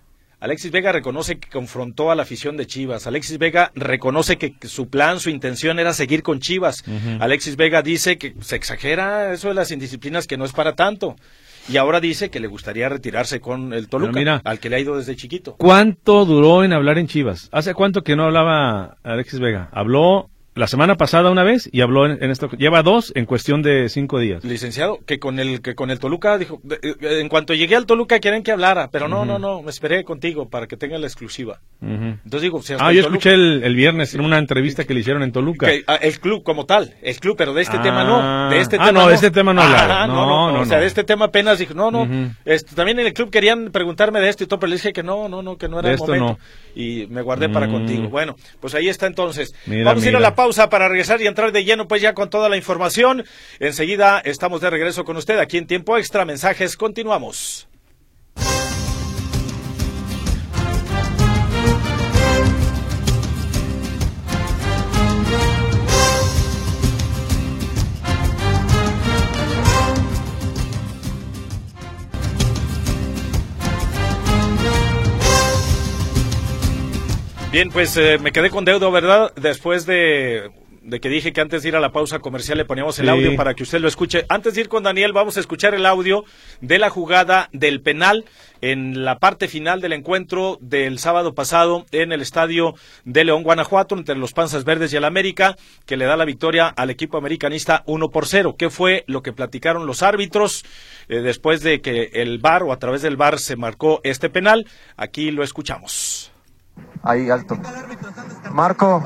Alexis 0.42 0.72
Vega 0.72 0.90
reconoce 0.90 1.38
que 1.38 1.49
confrontó 1.49 2.11
a 2.11 2.16
la 2.16 2.25
afición 2.25 2.56
de 2.56 2.66
Chivas. 2.66 3.06
Alexis 3.06 3.38
Vega 3.38 3.70
reconoce 3.76 4.38
que 4.38 4.56
su 4.66 4.88
plan, 4.88 5.20
su 5.20 5.30
intención 5.30 5.78
era 5.78 5.92
seguir 5.92 6.25
con 6.25 6.40
Chivas. 6.40 6.82
Alexis 7.20 7.54
Vega 7.54 7.80
dice 7.80 8.18
que 8.18 8.34
se 8.40 8.56
exagera 8.56 9.32
eso 9.32 9.46
de 9.46 9.54
las 9.54 9.70
indisciplinas, 9.70 10.26
que 10.26 10.37
no 10.37 10.44
es 10.44 10.50
para 10.50 10.75
tanto. 10.75 11.14
Y 11.68 11.76
ahora 11.76 12.00
dice 12.00 12.28
que 12.28 12.40
le 12.40 12.49
gustaría 12.49 12.88
retirarse 12.88 13.38
con 13.38 13.72
el 13.72 13.88
Toluca, 13.88 14.18
mira. 14.18 14.40
al 14.42 14.58
que 14.58 14.68
le 14.68 14.75
ha 14.75 14.80
ido 14.80 14.96
desde 14.96 15.14
chiquito. 15.14 15.54
¿Cuánto 15.58 16.25
duró 16.25 16.64
en 16.64 16.72
hablar 16.72 16.99
en 16.99 17.06
Chivas? 17.06 17.49
¿Hace 17.52 17.72
cuánto 17.72 18.02
que 18.02 18.16
no 18.16 18.25
hablaba 18.25 18.96
Alexis 19.04 19.38
Vega? 19.38 19.68
Habló 19.70 20.28
la 20.54 20.66
semana 20.66 20.97
pasada 20.97 21.30
una 21.30 21.42
vez 21.44 21.68
y 21.73 21.80
habló 21.80 22.04
en, 22.06 22.23
en 22.23 22.30
esto. 22.30 22.50
Lleva 22.50 22.82
dos 22.82 23.12
en 23.14 23.25
cuestión 23.25 23.62
de 23.62 23.88
cinco 23.88 24.18
días. 24.18 24.44
Licenciado, 24.44 24.99
que 25.06 25.18
con 25.18 25.38
el 25.38 25.62
que 25.62 25.75
con 25.75 25.90
el 25.90 25.99
Toluca 25.99 26.37
dijo, 26.37 26.61
de- 26.62 26.78
eh, 26.82 27.21
en 27.21 27.28
cuanto 27.28 27.54
llegué 27.54 27.75
al 27.76 27.87
Toluca 27.87 28.18
quieren 28.21 28.42
que 28.42 28.52
hablara, 28.52 28.90
pero 28.90 29.09
no, 29.09 29.25
no, 29.25 29.38
no, 29.38 29.62
me 29.62 29.71
esperé 29.71 30.04
contigo 30.04 30.49
para 30.49 30.66
que 30.66 30.76
tenga 30.76 30.99
la 30.99 31.06
exclusiva. 31.06 31.61
Ujú. 31.80 31.92
Entonces 31.92 32.42
digo, 32.42 32.61
si 32.62 32.75
Ah, 32.75 32.92
yo 32.92 33.02
Toluca- 33.02 33.16
escuché 33.18 33.35
el, 33.35 33.62
el 33.64 33.75
viernes 33.75 34.14
en 34.14 34.21
una 34.21 34.38
entrevista 34.38 34.85
que 34.85 34.92
le 34.94 35.00
hicieron 35.00 35.23
en 35.23 35.32
Toluca. 35.32 35.66
Que, 35.66 35.85
ah, 35.87 35.97
el 35.97 36.21
club 36.21 36.42
como 36.42 36.66
tal, 36.66 36.94
el 37.02 37.18
club, 37.18 37.35
pero 37.38 37.54
de 37.54 37.62
este 37.62 37.78
Ah. 37.78 37.82
tema 37.82 38.04
no. 38.04 38.50
De 38.50 38.61
este 38.61 38.76
Ah, 38.76 38.87
tema 38.87 39.00
no, 39.02 39.09
de 39.09 39.14
este 39.14 39.30
tema 39.30 39.52
no. 39.54 39.62
Ajá, 39.62 40.06
No, 40.06 40.26
no, 40.52 40.61
O 40.61 40.64
sea, 40.66 40.76
no. 40.76 40.80
de 40.82 40.87
este 40.87 41.04
tema 41.04 41.26
apenas 41.26 41.59
dijo, 41.59 41.73
no, 41.75 41.90
no. 41.90 42.06
Este, 42.44 42.75
también 42.75 42.99
en 42.99 43.06
el 43.06 43.14
club 43.14 43.30
querían 43.30 43.71
preguntarme 43.73 44.21
de 44.21 44.28
esto 44.28 44.44
y 44.44 44.47
todo, 44.47 44.61
pero 44.61 44.68
le 44.71 44.76
dije 44.76 44.92
que 44.92 45.02
no, 45.02 45.28
no, 45.28 45.42
no, 45.42 45.56
que 45.56 45.68
no 45.68 45.78
era 45.78 45.88
De 45.88 45.94
el 45.94 46.00
momento. 46.00 46.26
no. 46.26 46.38
Y 46.75 47.06
me 47.09 47.23
guardé 47.23 47.49
para 47.49 47.66
Mm. 47.68 47.73
contigo. 47.73 48.09
Bueno, 48.09 48.37
pues 48.61 48.75
ahí 48.75 48.88
está 48.88 49.06
entonces. 49.06 49.54
Mira, 49.66 49.85
Vamos 49.85 50.04
a 50.04 50.09
ir 50.09 50.16
a 50.16 50.21
la 50.21 50.35
pausa. 50.42 50.68
para 50.68 50.88
regresar 50.88 51.20
y 51.22 51.28
entrar 51.28 51.52
de 51.52 51.64
lleno 51.64 51.87
pues 51.87 52.02
ya 52.02 52.14
con 52.14 52.28
toda 52.28 52.49
la 52.49 52.56
información. 52.56 53.25
Enseguida 53.61 54.20
estamos 54.25 54.61
de 54.61 54.70
regreso 54.70 55.04
con 55.04 55.16
usted 55.16 55.38
aquí 55.38 55.56
en 55.56 55.68
tiempo 55.68 55.96
extra. 55.96 56.25
Mensajes, 56.25 56.76
continuamos. 56.76 57.71
Bien, 77.52 77.68
pues 77.68 77.99
eh, 77.99 78.16
me 78.16 78.32
quedé 78.32 78.49
con 78.49 78.64
deuda, 78.64 78.88
¿verdad? 78.88 79.30
Después 79.37 79.85
de, 79.85 80.50
que 81.02 81.09
dije 81.11 81.35
que 81.35 81.42
antes 81.42 81.62
de 81.62 81.68
ir 81.68 81.76
a 81.76 81.80
la 81.80 81.92
pausa 81.92 82.18
comercial 82.18 82.56
le 82.56 82.64
poníamos 82.64 82.99
el 82.99 83.11
audio 83.11 83.37
para 83.37 83.52
que 83.52 83.62
usted 83.62 83.78
lo 83.78 83.88
escuche. 83.88 84.25
Antes 84.30 84.54
de 84.54 84.62
ir 84.62 84.71
con 84.71 84.85
Daniel, 84.85 85.12
vamos 85.12 85.37
a 85.37 85.40
escuchar 85.40 85.75
el 85.75 85.85
audio 85.85 86.25
de 86.62 86.78
la 86.78 86.88
jugada 86.88 87.50
del 87.52 87.82
penal 87.82 88.25
en 88.62 89.04
la 89.04 89.18
parte 89.18 89.49
final 89.49 89.82
del 89.82 89.92
encuentro 89.92 90.56
del 90.62 90.99
sábado 90.99 91.35
pasado 91.35 91.85
en 91.92 92.12
el 92.12 92.23
estadio 92.23 92.75
de 93.04 93.26
León, 93.26 93.42
Guanajuato, 93.42 93.97
entre 93.97 94.16
los 94.16 94.32
Panzas 94.32 94.64
Verdes 94.64 94.90
y 94.94 94.97
el 94.97 95.04
América, 95.04 95.59
que 95.85 95.99
le 95.99 96.06
da 96.06 96.16
la 96.16 96.25
victoria 96.25 96.68
al 96.68 96.88
equipo 96.88 97.18
americanista 97.18 97.82
1 97.85 98.09
por 98.09 98.26
0. 98.26 98.56
¿Qué 98.56 98.71
fue 98.71 99.04
lo 99.06 99.23
que 99.23 99.35
platicaron 99.35 99.87
los 99.87 100.02
árbitros 100.02 100.64
eh, 101.11 101.16
después 101.16 101.61
de 101.61 101.82
que 101.82 102.12
el 102.14 102.38
VAR 102.38 102.62
o 102.62 102.73
a 102.73 102.78
través 102.78 103.02
del 103.02 103.18
VAR 103.18 103.38
se 103.38 103.56
marcó 103.56 104.00
este 104.04 104.30
penal? 104.30 104.66
Aquí 104.97 105.30
lo 105.30 105.42
escuchamos. 105.42 106.31
Ahí, 107.02 107.30
alto. 107.30 107.56
Marco, 108.52 109.02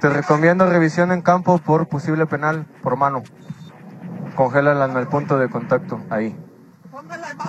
te 0.00 0.08
recomiendo 0.08 0.68
revisión 0.68 1.10
en 1.12 1.22
campo 1.22 1.58
por 1.58 1.88
posible 1.88 2.26
penal 2.26 2.66
por 2.82 2.96
mano. 2.96 3.22
Congélala 4.36 4.84
en 4.84 4.96
el 4.96 5.08
punto 5.08 5.38
de 5.38 5.48
contacto, 5.48 6.00
ahí. 6.10 6.38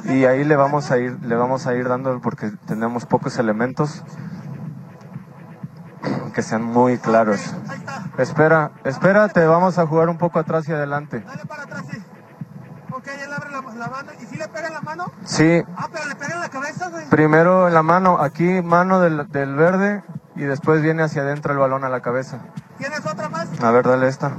Y 0.06 0.26
ahí 0.26 0.44
le 0.44 0.56
vamos 0.56 0.92
a 0.92 0.98
ir, 0.98 1.18
le 1.24 1.36
vamos 1.36 1.68
a 1.68 1.76
ir 1.76 1.88
dando 1.88 2.20
porque 2.22 2.52
tenemos 2.66 3.06
pocos 3.06 3.38
elementos 3.38 4.04
que 6.34 6.42
sean 6.42 6.64
muy 6.64 6.98
claros. 6.98 7.54
Espera, 8.18 8.72
espérate, 8.84 9.46
vamos 9.46 9.78
a 9.78 9.86
jugar 9.86 10.10
un 10.10 10.18
poco 10.18 10.40
atrás 10.40 10.68
y 10.68 10.72
adelante. 10.72 11.22
Dale 11.22 11.46
para 11.46 11.64
atrás, 11.64 11.86
sí. 11.90 11.98
La, 13.80 13.88
mano. 13.88 14.12
¿Y 14.22 14.26
si 14.26 14.36
le 14.36 14.48
pega 14.50 14.68
en 14.68 14.74
la 14.74 14.82
mano? 14.82 15.06
Sí. 15.24 15.64
Ah, 15.78 15.88
pero 15.90 16.06
le 16.06 16.16
pega 16.16 16.34
en 16.34 16.42
la 16.42 16.50
cabeza, 16.50 16.90
güey. 16.90 17.08
Primero 17.10 17.70
en 17.70 17.74
la 17.74 17.82
mano, 17.82 18.20
aquí 18.20 18.62
mano 18.62 19.00
del, 19.00 19.30
del 19.30 19.56
verde 19.56 20.04
y 20.36 20.42
después 20.42 20.82
viene 20.82 21.04
hacia 21.04 21.22
adentro 21.22 21.54
el 21.54 21.60
balón 21.60 21.86
a 21.86 21.90
la 21.90 22.02
cabeza. 22.02 22.40
¿Tienes 22.78 23.06
otra 23.06 23.30
más? 23.30 23.48
A 23.62 23.72
ver, 23.72 23.88
dale 23.88 24.10
esta. 24.10 24.32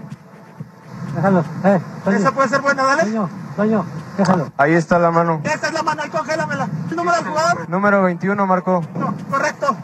Déjalo, 1.14 1.44
eh. 1.64 1.80
Esa 2.06 2.32
puede 2.32 2.48
ser 2.50 2.60
buena, 2.60 2.82
dale. 2.82 3.02
Toño, 3.04 3.30
Toño, 3.56 3.86
déjalo. 4.18 4.52
Ahí 4.58 4.74
está 4.74 4.98
la 4.98 5.10
mano. 5.10 5.40
Esta 5.42 5.68
es 5.68 5.72
la 5.72 5.82
mano, 5.82 6.02
ahí 6.02 6.10
congélamela. 6.10 6.68
¿El 6.90 6.96
número 6.96 7.16
del 7.16 7.26
jugador? 7.26 7.68
Número 7.68 8.02
21, 8.02 8.46
Marco. 8.46 8.82
No, 8.94 9.14
correcto. 9.30 9.76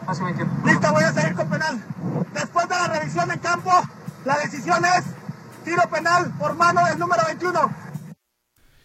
Listo, 0.65 0.91
voy 0.93 1.03
a 1.03 1.13
seguir 1.13 1.35
con 1.35 1.49
penal. 1.49 1.83
Después 2.33 2.69
de 2.69 2.75
la 2.75 2.87
revisión 2.87 3.31
en 3.31 3.39
campo, 3.39 3.71
la 4.23 4.37
decisión 4.37 4.85
es 4.85 5.03
tiro 5.65 5.81
penal 5.89 6.31
por 6.39 6.55
mano 6.55 6.85
del 6.85 6.99
número 6.99 7.23
21. 7.25 7.86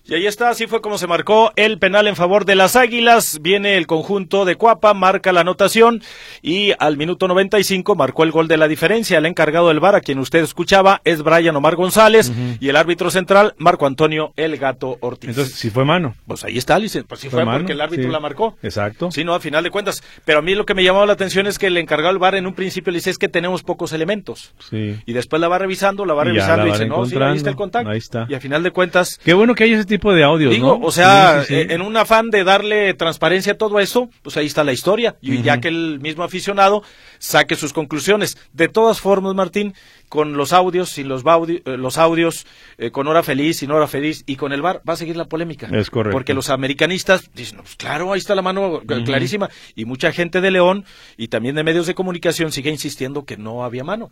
Y 0.04 0.14
ahí 0.14 0.26
está, 0.26 0.48
así 0.48 0.66
fue 0.66 0.80
como 0.80 0.98
se 0.98 1.06
marcó 1.06 1.52
el 1.54 1.78
penal 1.78 2.08
en 2.08 2.16
favor 2.16 2.44
de 2.44 2.56
las 2.56 2.74
Águilas. 2.74 3.38
Viene 3.40 3.76
el 3.76 3.86
conjunto 3.86 4.44
de 4.44 4.56
Cuapa, 4.56 4.94
marca 4.94 5.32
la 5.32 5.42
anotación 5.42 6.02
y 6.42 6.72
al 6.80 6.96
minuto 6.96 7.28
95 7.28 7.94
marcó 7.94 8.24
el 8.24 8.32
gol 8.32 8.48
de 8.48 8.56
la 8.56 8.66
diferencia. 8.66 9.18
El 9.18 9.26
encargado 9.26 9.68
del 9.68 9.78
VAR, 9.78 9.94
a 9.94 10.00
quien 10.00 10.18
usted 10.18 10.42
escuchaba, 10.42 11.00
es 11.04 11.22
Brian 11.22 11.54
Omar 11.54 11.76
González 11.76 12.32
y 12.58 12.68
el 12.68 12.74
árbitro 12.74 13.12
central, 13.12 13.54
Marco 13.58 13.86
Antonio 13.86 14.32
El 14.34 14.56
Gato 14.56 14.98
Ortiz. 15.00 15.30
Entonces, 15.30 15.54
si 15.54 15.70
fue 15.70 15.84
mano. 15.84 16.16
Pues 16.26 16.42
ahí 16.42 16.58
está, 16.58 16.74
Alice. 16.74 17.04
Pues 17.04 17.20
sí 17.20 17.28
fue, 17.28 17.44
porque 17.44 17.72
el 17.72 17.80
árbitro 17.80 18.10
la 18.10 18.18
marcó. 18.18 18.56
Exacto. 18.62 19.12
Sí, 19.12 19.22
no, 19.22 19.34
a 19.34 19.40
final 19.40 19.62
de 19.62 19.70
cuentas. 19.70 20.02
Pero 20.24 20.40
a 20.40 20.42
mí 20.42 20.56
lo 20.56 20.66
que 20.66 20.74
me 20.74 20.82
llamaba 20.82 21.06
la 21.06 21.12
atención 21.12 21.46
es 21.46 21.60
que 21.60 21.68
el 21.68 21.76
encargado 21.76 22.12
del 22.12 22.18
VAR 22.18 22.34
en 22.34 22.48
un 22.48 22.54
principio 22.54 22.90
le 22.90 22.98
dice 22.98 23.10
es 23.10 23.18
que 23.18 23.28
tenemos 23.28 23.62
pocos 23.62 23.92
elementos. 23.92 24.52
Sí. 24.68 24.96
Y 25.06 25.12
después 25.12 25.40
la 25.40 25.46
va 25.46 25.58
revisando, 25.58 26.04
la 26.04 26.14
va 26.14 26.24
revisando 26.24 26.66
y, 26.66 26.72
dice, 26.72 26.86
no, 26.86 27.06
sí, 27.06 27.16
ahí 27.20 27.36
está 27.36 27.50
el 27.50 27.56
contacto. 27.56 27.88
Ahí 27.88 27.98
está. 27.98 28.26
Y 28.28 28.34
a 28.34 28.40
final 28.40 28.64
de 28.64 28.72
cuentas. 28.72 29.20
Qué 29.22 29.32
bueno 29.32 29.54
que 29.54 29.62
hay 29.62 29.74
ese 29.74 29.91
tipo 29.92 30.14
de 30.14 30.24
audios, 30.24 30.58
¿no? 30.58 30.78
O 30.80 30.90
sea, 30.90 31.42
eh, 31.50 31.66
en 31.68 31.82
un 31.82 31.94
afán 31.98 32.30
de 32.30 32.44
darle 32.44 32.94
transparencia 32.94 33.52
a 33.52 33.58
todo 33.58 33.78
eso, 33.78 34.08
pues 34.22 34.38
ahí 34.38 34.46
está 34.46 34.64
la 34.64 34.72
historia. 34.72 35.16
Y 35.20 35.42
ya 35.42 35.60
que 35.60 35.68
el 35.68 36.00
mismo 36.00 36.24
aficionado 36.24 36.82
saque 37.18 37.56
sus 37.56 37.74
conclusiones. 37.74 38.38
De 38.54 38.68
todas 38.68 39.00
formas, 39.00 39.34
Martín, 39.34 39.74
con 40.08 40.32
los 40.32 40.54
audios, 40.54 40.88
sin 40.88 41.08
los, 41.08 41.24
eh, 41.26 41.62
los 41.76 41.98
audios, 41.98 42.46
eh, 42.78 42.90
con 42.90 43.06
hora 43.06 43.22
feliz, 43.22 43.58
sin 43.58 43.70
hora 43.70 43.86
feliz, 43.86 44.24
y 44.26 44.36
con 44.36 44.54
el 44.54 44.62
bar, 44.62 44.80
va 44.88 44.94
a 44.94 44.96
seguir 44.96 45.16
la 45.16 45.26
polémica. 45.26 45.68
Es 45.70 45.90
correcto. 45.90 46.16
Porque 46.16 46.32
los 46.32 46.48
americanistas 46.48 47.30
dicen, 47.34 47.58
pues 47.58 47.76
claro, 47.76 48.14
ahí 48.14 48.18
está 48.18 48.34
la 48.34 48.42
mano 48.42 48.80
clarísima. 49.04 49.50
Y 49.74 49.84
mucha 49.84 50.10
gente 50.10 50.40
de 50.40 50.50
León 50.50 50.86
y 51.18 51.28
también 51.28 51.54
de 51.54 51.64
medios 51.64 51.86
de 51.86 51.94
comunicación 51.94 52.50
sigue 52.50 52.70
insistiendo 52.70 53.26
que 53.26 53.36
no 53.36 53.62
había 53.62 53.84
mano. 53.84 54.10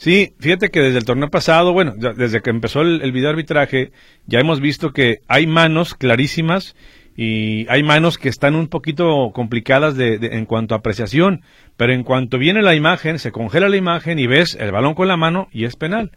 Sí, 0.00 0.32
fíjate 0.40 0.70
que 0.70 0.80
desde 0.80 0.96
el 0.96 1.04
torneo 1.04 1.28
pasado, 1.28 1.74
bueno, 1.74 1.92
desde 1.94 2.40
que 2.40 2.48
empezó 2.48 2.80
el, 2.80 3.02
el 3.02 3.12
video 3.12 3.28
arbitraje, 3.28 3.92
ya 4.24 4.40
hemos 4.40 4.58
visto 4.58 4.94
que 4.94 5.18
hay 5.28 5.46
manos 5.46 5.94
clarísimas 5.94 6.74
y 7.14 7.66
hay 7.68 7.82
manos 7.82 8.16
que 8.16 8.30
están 8.30 8.54
un 8.54 8.68
poquito 8.68 9.30
complicadas 9.34 9.96
de, 9.96 10.14
en 10.14 10.46
cuanto 10.46 10.74
a 10.74 10.78
apreciación, 10.78 11.42
pero 11.76 11.92
en 11.92 12.02
cuanto 12.02 12.38
viene 12.38 12.62
la 12.62 12.74
imagen, 12.74 13.18
se 13.18 13.30
congela 13.30 13.68
la 13.68 13.76
imagen 13.76 14.18
y 14.18 14.26
ves 14.26 14.56
el 14.58 14.72
balón 14.72 14.94
con 14.94 15.06
la 15.06 15.18
mano 15.18 15.48
y 15.52 15.66
es 15.66 15.76
penal. 15.76 16.12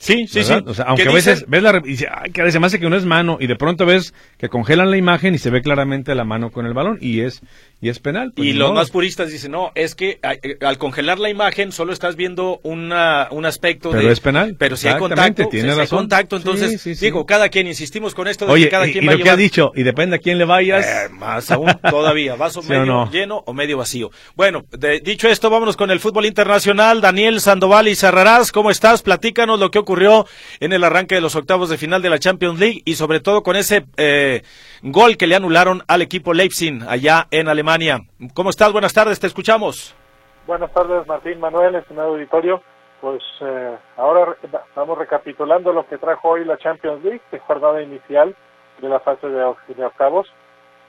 Sí, 0.00 0.26
sí, 0.26 0.42
sí. 0.42 0.52
O 0.66 0.74
sea, 0.74 0.86
aunque 0.86 1.08
a 1.08 1.12
veces 1.12 1.44
ves 1.46 1.62
la 1.62 1.80
y 1.84 1.90
dice, 1.90 2.08
ay, 2.10 2.32
que 2.32 2.50
se 2.50 2.58
me 2.58 2.66
hace 2.66 2.80
que 2.80 2.88
no 2.88 2.96
es 2.96 3.04
mano 3.04 3.36
y 3.40 3.46
de 3.46 3.54
pronto 3.54 3.86
ves 3.86 4.12
que 4.38 4.48
congelan 4.48 4.90
la 4.90 4.96
imagen 4.96 5.34
y 5.34 5.38
se 5.38 5.50
ve 5.50 5.60
claramente 5.60 6.16
la 6.16 6.24
mano 6.24 6.50
con 6.50 6.66
el 6.66 6.74
balón 6.74 6.98
y 7.00 7.20
es 7.20 7.42
y 7.80 7.90
es 7.90 8.00
penal. 8.00 8.32
Pues, 8.34 8.48
y 8.48 8.52
los 8.54 8.72
más 8.72 8.90
puristas 8.90 9.30
dicen, 9.30 9.52
no, 9.52 9.70
es 9.76 9.94
que 9.94 10.18
eh, 10.22 10.58
al 10.62 10.78
congelar 10.78 11.20
la 11.20 11.30
imagen 11.30 11.70
solo 11.70 11.92
estás 11.92 12.16
viendo 12.16 12.58
una, 12.64 13.28
un 13.30 13.46
aspecto 13.46 13.90
pero 13.92 14.10
es 14.10 14.18
penal. 14.18 14.56
Pero 14.58 14.76
si 14.76 14.88
hay 14.88 14.98
contacto, 14.98 15.46
tiene 15.48 15.72
si 15.72 15.80
hay 15.80 15.86
contacto, 15.86 16.36
entonces, 16.36 17.00
digo, 17.00 17.24
cada 17.24 17.48
quien, 17.50 17.68
insistimos 17.68 18.16
con 18.16 18.26
esto 18.26 18.46
de 18.46 18.52
Oye, 18.52 18.64
que 18.64 18.70
cada 18.70 18.84
quien 18.86 19.04
y, 19.04 19.06
lo 19.06 19.18
que 19.18 19.30
ha 19.30 19.36
dicho, 19.36 19.70
y 19.76 19.84
depende 19.84 20.16
a 20.16 20.18
quién 20.18 20.38
le 20.38 20.44
vayas. 20.44 20.86
Eh, 20.86 21.08
más 21.10 21.50
aún, 21.52 21.72
todavía, 21.90 22.34
vaso 22.34 22.62
medio 22.62 23.08
lleno 23.12 23.44
o 23.46 23.52
medio 23.52 23.78
vacío. 23.78 24.10
Bueno, 24.34 24.64
dicho 25.02 25.28
esto, 25.28 25.48
vámonos 25.48 25.76
con 25.76 25.92
el 25.92 26.00
fútbol 26.00 26.26
internacional. 26.26 27.00
Daniel 27.00 27.40
Sandoval 27.40 27.86
y 27.86 27.94
Cerrarás, 27.94 28.50
¿cómo 28.50 28.72
estás? 28.72 29.02
Platícanos 29.02 29.60
lo 29.60 29.70
que 29.70 29.78
ocurrió 29.78 30.26
en 30.58 30.72
el 30.72 30.82
arranque 30.82 31.14
de 31.14 31.20
los 31.20 31.36
octavos 31.36 31.70
de 31.70 31.78
final 31.78 32.02
de 32.02 32.10
la 32.10 32.18
Champions 32.18 32.58
League 32.58 32.82
y 32.84 32.96
sobre 32.96 33.20
todo 33.20 33.44
con 33.44 33.54
ese 33.54 33.84
eh, 33.96 34.42
gol 34.82 35.16
que 35.16 35.28
le 35.28 35.36
anularon 35.36 35.84
al 35.86 36.02
equipo 36.02 36.34
Leipzig 36.34 36.80
allá 36.88 37.28
en 37.30 37.46
Alemania 37.46 37.67
¿Cómo 38.32 38.48
estás? 38.48 38.72
Buenas 38.72 38.94
tardes, 38.94 39.20
te 39.20 39.26
escuchamos. 39.26 39.94
Buenas 40.46 40.72
tardes, 40.72 41.06
Martín 41.06 41.38
Manuel, 41.38 41.74
estimado 41.74 42.14
auditorio. 42.14 42.62
Pues 43.02 43.22
eh, 43.42 43.76
ahora 43.98 44.34
estamos 44.42 44.96
recapitulando 44.96 45.70
lo 45.74 45.86
que 45.86 45.98
trajo 45.98 46.30
hoy 46.30 46.46
la 46.46 46.56
Champions 46.56 47.04
League, 47.04 47.20
que 47.30 47.38
jornada 47.40 47.82
inicial 47.82 48.34
de 48.80 48.88
la 48.88 49.00
fase 49.00 49.28
de, 49.28 49.44
octavos. 49.84 50.26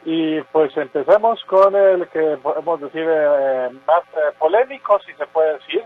Y 0.05 0.39
pues 0.53 0.75
empezamos 0.77 1.43
con 1.47 1.75
el 1.75 2.07
que 2.07 2.37
podemos 2.41 2.79
decir 2.79 3.05
eh, 3.05 3.69
más 3.85 4.03
eh, 4.13 4.33
polémico, 4.39 4.99
si 5.05 5.13
se 5.15 5.27
puede 5.27 5.55
decir. 5.55 5.83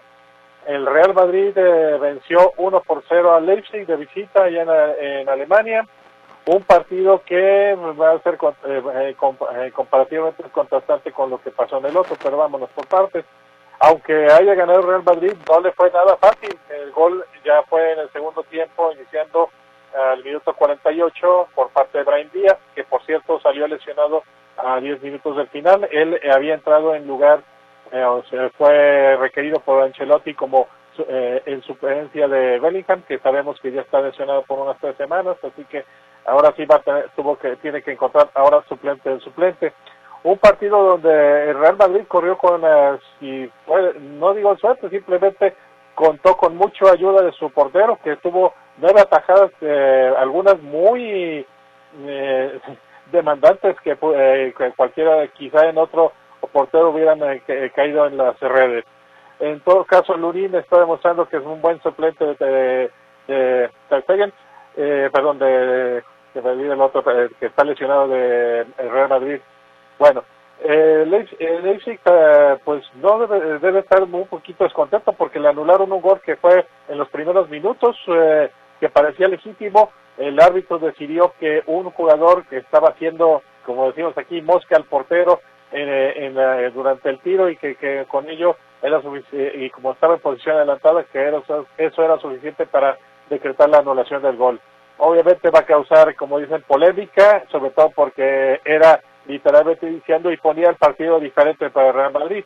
El 0.67 0.85
Real 0.85 1.15
Madrid 1.15 1.55
venció 1.99 2.53
1 2.57 2.81
por 2.81 3.03
0 3.09 3.33
al 3.33 3.47
Leipzig 3.47 3.87
de 3.87 3.95
visita 3.97 4.43
allá 4.43 4.93
en 4.99 5.27
Alemania 5.27 5.87
un 6.45 6.61
partido 6.63 7.21
que 7.25 7.75
va 7.99 8.11
a 8.11 8.19
ser 8.19 8.37
eh, 8.65 8.81
eh, 8.85 9.15
eh, 9.15 9.71
comparativamente 9.71 10.43
contrastante 10.51 11.11
con 11.11 11.29
lo 11.29 11.41
que 11.41 11.51
pasó 11.51 11.77
en 11.77 11.85
el 11.85 11.97
otro, 11.97 12.17
pero 12.21 12.37
vámonos 12.37 12.69
por 12.71 12.85
partes. 12.87 13.25
Aunque 13.79 14.27
haya 14.31 14.53
ganado 14.53 14.79
el 14.79 14.87
Real 14.87 15.03
Madrid, 15.03 15.33
no 15.49 15.59
le 15.61 15.71
fue 15.71 15.91
nada 15.91 16.17
fácil. 16.17 16.57
El 16.69 16.91
gol 16.91 17.25
ya 17.43 17.63
fue 17.63 17.93
en 17.93 17.99
el 17.99 18.11
segundo 18.11 18.43
tiempo, 18.43 18.91
iniciando 18.91 19.49
al 19.93 20.23
minuto 20.23 20.53
48 20.53 21.47
por 21.53 21.69
parte 21.69 21.99
de 21.99 22.03
Brian 22.03 22.29
Díaz, 22.33 22.57
que 22.75 22.83
por 22.83 23.03
cierto 23.05 23.39
salió 23.41 23.67
lesionado 23.67 24.23
a 24.57 24.79
10 24.79 25.01
minutos 25.01 25.37
del 25.37 25.47
final. 25.49 25.87
Él 25.91 26.19
había 26.33 26.55
entrado 26.55 26.95
en 26.95 27.07
lugar, 27.07 27.41
o 27.91 28.23
sea, 28.29 28.49
fue 28.57 29.17
requerido 29.17 29.59
por 29.59 29.83
Ancelotti 29.83 30.33
como 30.33 30.67
en 30.97 31.61
suplencia 31.63 32.27
de 32.27 32.59
Bellingham, 32.59 33.01
que 33.03 33.19
sabemos 33.19 33.59
que 33.59 33.71
ya 33.71 33.81
está 33.81 34.01
lesionado 34.01 34.43
por 34.43 34.59
unas 34.59 34.77
tres 34.79 34.95
semanas, 34.95 35.37
así 35.43 35.65
que 35.65 35.83
ahora 36.25 36.53
sí 36.55 36.65
va 36.65 36.77
a 36.77 36.79
tener, 36.79 37.09
tuvo 37.15 37.37
que, 37.37 37.55
tiene 37.57 37.81
que 37.81 37.91
encontrar 37.91 38.29
ahora 38.33 38.63
suplente 38.67 39.09
del 39.09 39.21
suplente. 39.21 39.73
Un 40.23 40.37
partido 40.37 40.81
donde 40.81 41.49
el 41.49 41.59
Real 41.59 41.77
Madrid 41.77 42.03
corrió 42.07 42.37
con, 42.37 42.61
eh, 42.63 42.97
si 43.19 43.49
no 43.99 44.33
digo 44.33 44.55
suerte, 44.57 44.89
simplemente 44.89 45.53
contó 45.95 46.37
con 46.37 46.55
mucha 46.55 46.91
ayuda 46.91 47.23
de 47.23 47.33
su 47.33 47.49
portero, 47.51 47.99
que 48.03 48.15
tuvo 48.17 48.53
nueve 48.77 49.01
atajadas, 49.01 49.51
eh, 49.61 50.13
algunas 50.17 50.61
muy 50.61 51.45
eh, 52.05 52.59
demandantes 53.11 53.75
que, 53.81 53.97
que, 54.57 54.71
cualquiera, 54.75 55.27
quizá 55.27 55.67
en 55.67 55.77
otro 55.77 56.13
portero 56.51 56.89
hubieran 56.89 57.19
caído 57.75 58.07
en 58.07 58.17
las 58.17 58.39
redes. 58.39 58.85
En 59.39 59.59
todo 59.61 59.83
caso, 59.83 60.15
Lurín 60.15 60.55
está 60.55 60.79
demostrando 60.79 61.27
que 61.27 61.37
es 61.37 61.43
un 61.43 61.61
buen 61.61 61.81
suplente 61.81 62.23
de, 62.35 62.89
de, 63.27 63.69
eh, 64.75 65.09
perdón, 65.11 65.39
de, 65.39 66.03
el 66.35 66.81
otro 66.81 67.03
eh, 67.11 67.29
que 67.39 67.47
está 67.47 67.63
lesionado 67.63 68.07
de 68.07 68.65
Real 68.77 69.09
Madrid. 69.09 69.39
Bueno, 69.99 70.23
eh, 70.65 71.05
Leipzig 71.05 71.99
eh, 72.05 72.57
pues 72.63 72.83
no 72.95 73.19
debe, 73.19 73.59
debe, 73.59 73.79
estar 73.79 74.01
un 74.01 74.27
poquito 74.27 74.63
descontento 74.63 75.11
porque 75.11 75.39
le 75.39 75.49
anularon 75.49 75.91
un 75.91 76.01
gol 76.01 76.21
que 76.21 76.37
fue 76.37 76.65
en 76.87 76.97
los 76.97 77.09
primeros 77.09 77.49
minutos 77.49 77.97
eh, 78.07 78.49
que 78.79 78.87
parecía 78.87 79.27
legítimo. 79.27 79.91
El 80.17 80.39
árbitro 80.39 80.79
decidió 80.79 81.33
que 81.37 81.63
un 81.65 81.89
jugador 81.91 82.45
que 82.45 82.57
estaba 82.57 82.89
haciendo, 82.89 83.41
como 83.65 83.87
decimos 83.87 84.17
aquí, 84.17 84.41
mosca 84.41 84.77
al 84.77 84.85
portero 84.85 85.41
en, 85.71 86.35
durante 86.73 87.09
el 87.09 87.19
tiro 87.19 87.49
y 87.49 87.57
que, 87.57 87.75
que 87.75 88.05
con 88.07 88.29
ello 88.29 88.55
era 88.81 89.01
y 89.31 89.69
como 89.71 89.93
estaba 89.93 90.13
en 90.13 90.19
posición 90.21 90.57
adelantada 90.57 91.03
que 91.05 91.19
era, 91.19 91.41
eso 91.77 92.03
era 92.03 92.19
suficiente 92.19 92.67
para 92.67 92.97
decretar 93.29 93.69
la 93.69 93.79
anulación 93.79 94.21
del 94.21 94.37
gol. 94.37 94.61
Obviamente 94.97 95.49
va 95.49 95.59
a 95.59 95.65
causar, 95.65 96.15
como 96.15 96.39
dicen, 96.39 96.63
polémica, 96.67 97.43
sobre 97.51 97.71
todo 97.71 97.89
porque 97.89 98.61
era 98.63 99.01
literalmente 99.25 99.85
diciendo 99.87 100.31
y 100.31 100.37
ponía 100.37 100.69
el 100.69 100.75
partido 100.75 101.19
diferente 101.19 101.69
para 101.69 101.89
el 101.89 101.93
Real 101.93 102.13
Madrid. 102.13 102.45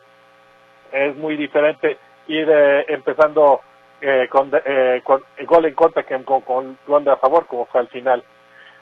Es 0.92 1.16
muy 1.16 1.36
diferente 1.36 1.98
ir 2.28 2.48
eh, 2.50 2.84
empezando 2.88 3.60
eh, 4.00 4.28
con, 4.30 4.50
eh, 4.64 5.02
con 5.04 5.22
el 5.36 5.46
gol 5.46 5.64
en 5.66 5.74
contra 5.74 6.04
que 6.04 6.22
con, 6.24 6.40
con 6.42 6.78
gol 6.86 7.08
a 7.08 7.16
favor, 7.16 7.46
como 7.46 7.66
fue 7.66 7.80
al 7.80 7.88
final. 7.88 8.22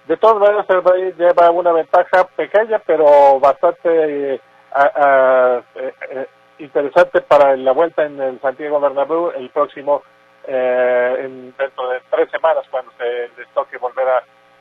De 0.07 0.17
todas 0.17 0.39
maneras, 0.39 0.67
el 0.69 0.83
Madrid 0.83 1.15
lleva 1.19 1.51
una 1.51 1.73
ventaja 1.73 2.25
pequeña, 2.37 2.81
pero 2.87 3.41
bastante 3.41 4.41
interesante 6.59 7.23
para 7.23 7.57
la 7.57 7.73
vuelta 7.73 8.05
en 8.05 8.21
el 8.21 8.41
Santiago 8.41 8.79
Bernabéu 8.79 9.33
el 9.33 9.51
próximo, 9.51 10.03
en, 10.47 11.55
dentro 11.57 11.88
de 11.88 12.00
tres 12.11 12.31
semanas, 12.31 12.65
cuando 12.71 12.93
se 12.99 13.31
les 13.37 13.49
toque 13.55 13.79
volver 13.79 14.07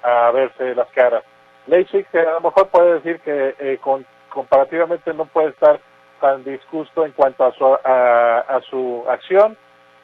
a 0.04 0.32
verse 0.32 0.76
las 0.76 0.90
caras. 0.90 1.24
Leipzig 1.68 2.06
a 2.14 2.34
lo 2.34 2.42
mejor 2.42 2.68
puede 2.68 2.94
decir 2.96 3.20
que 3.22 3.56
eh, 3.60 3.78
con, 3.82 4.06
comparativamente 4.30 5.14
no 5.14 5.26
puede 5.26 5.50
estar 5.50 5.80
tan 6.22 6.44
disgusto 6.44 7.06
en 7.06 7.12
cuanto 7.14 7.46
a 7.46 7.52
su, 7.54 7.66
a, 7.66 8.62
su 8.70 9.04
acción. 9.10 9.58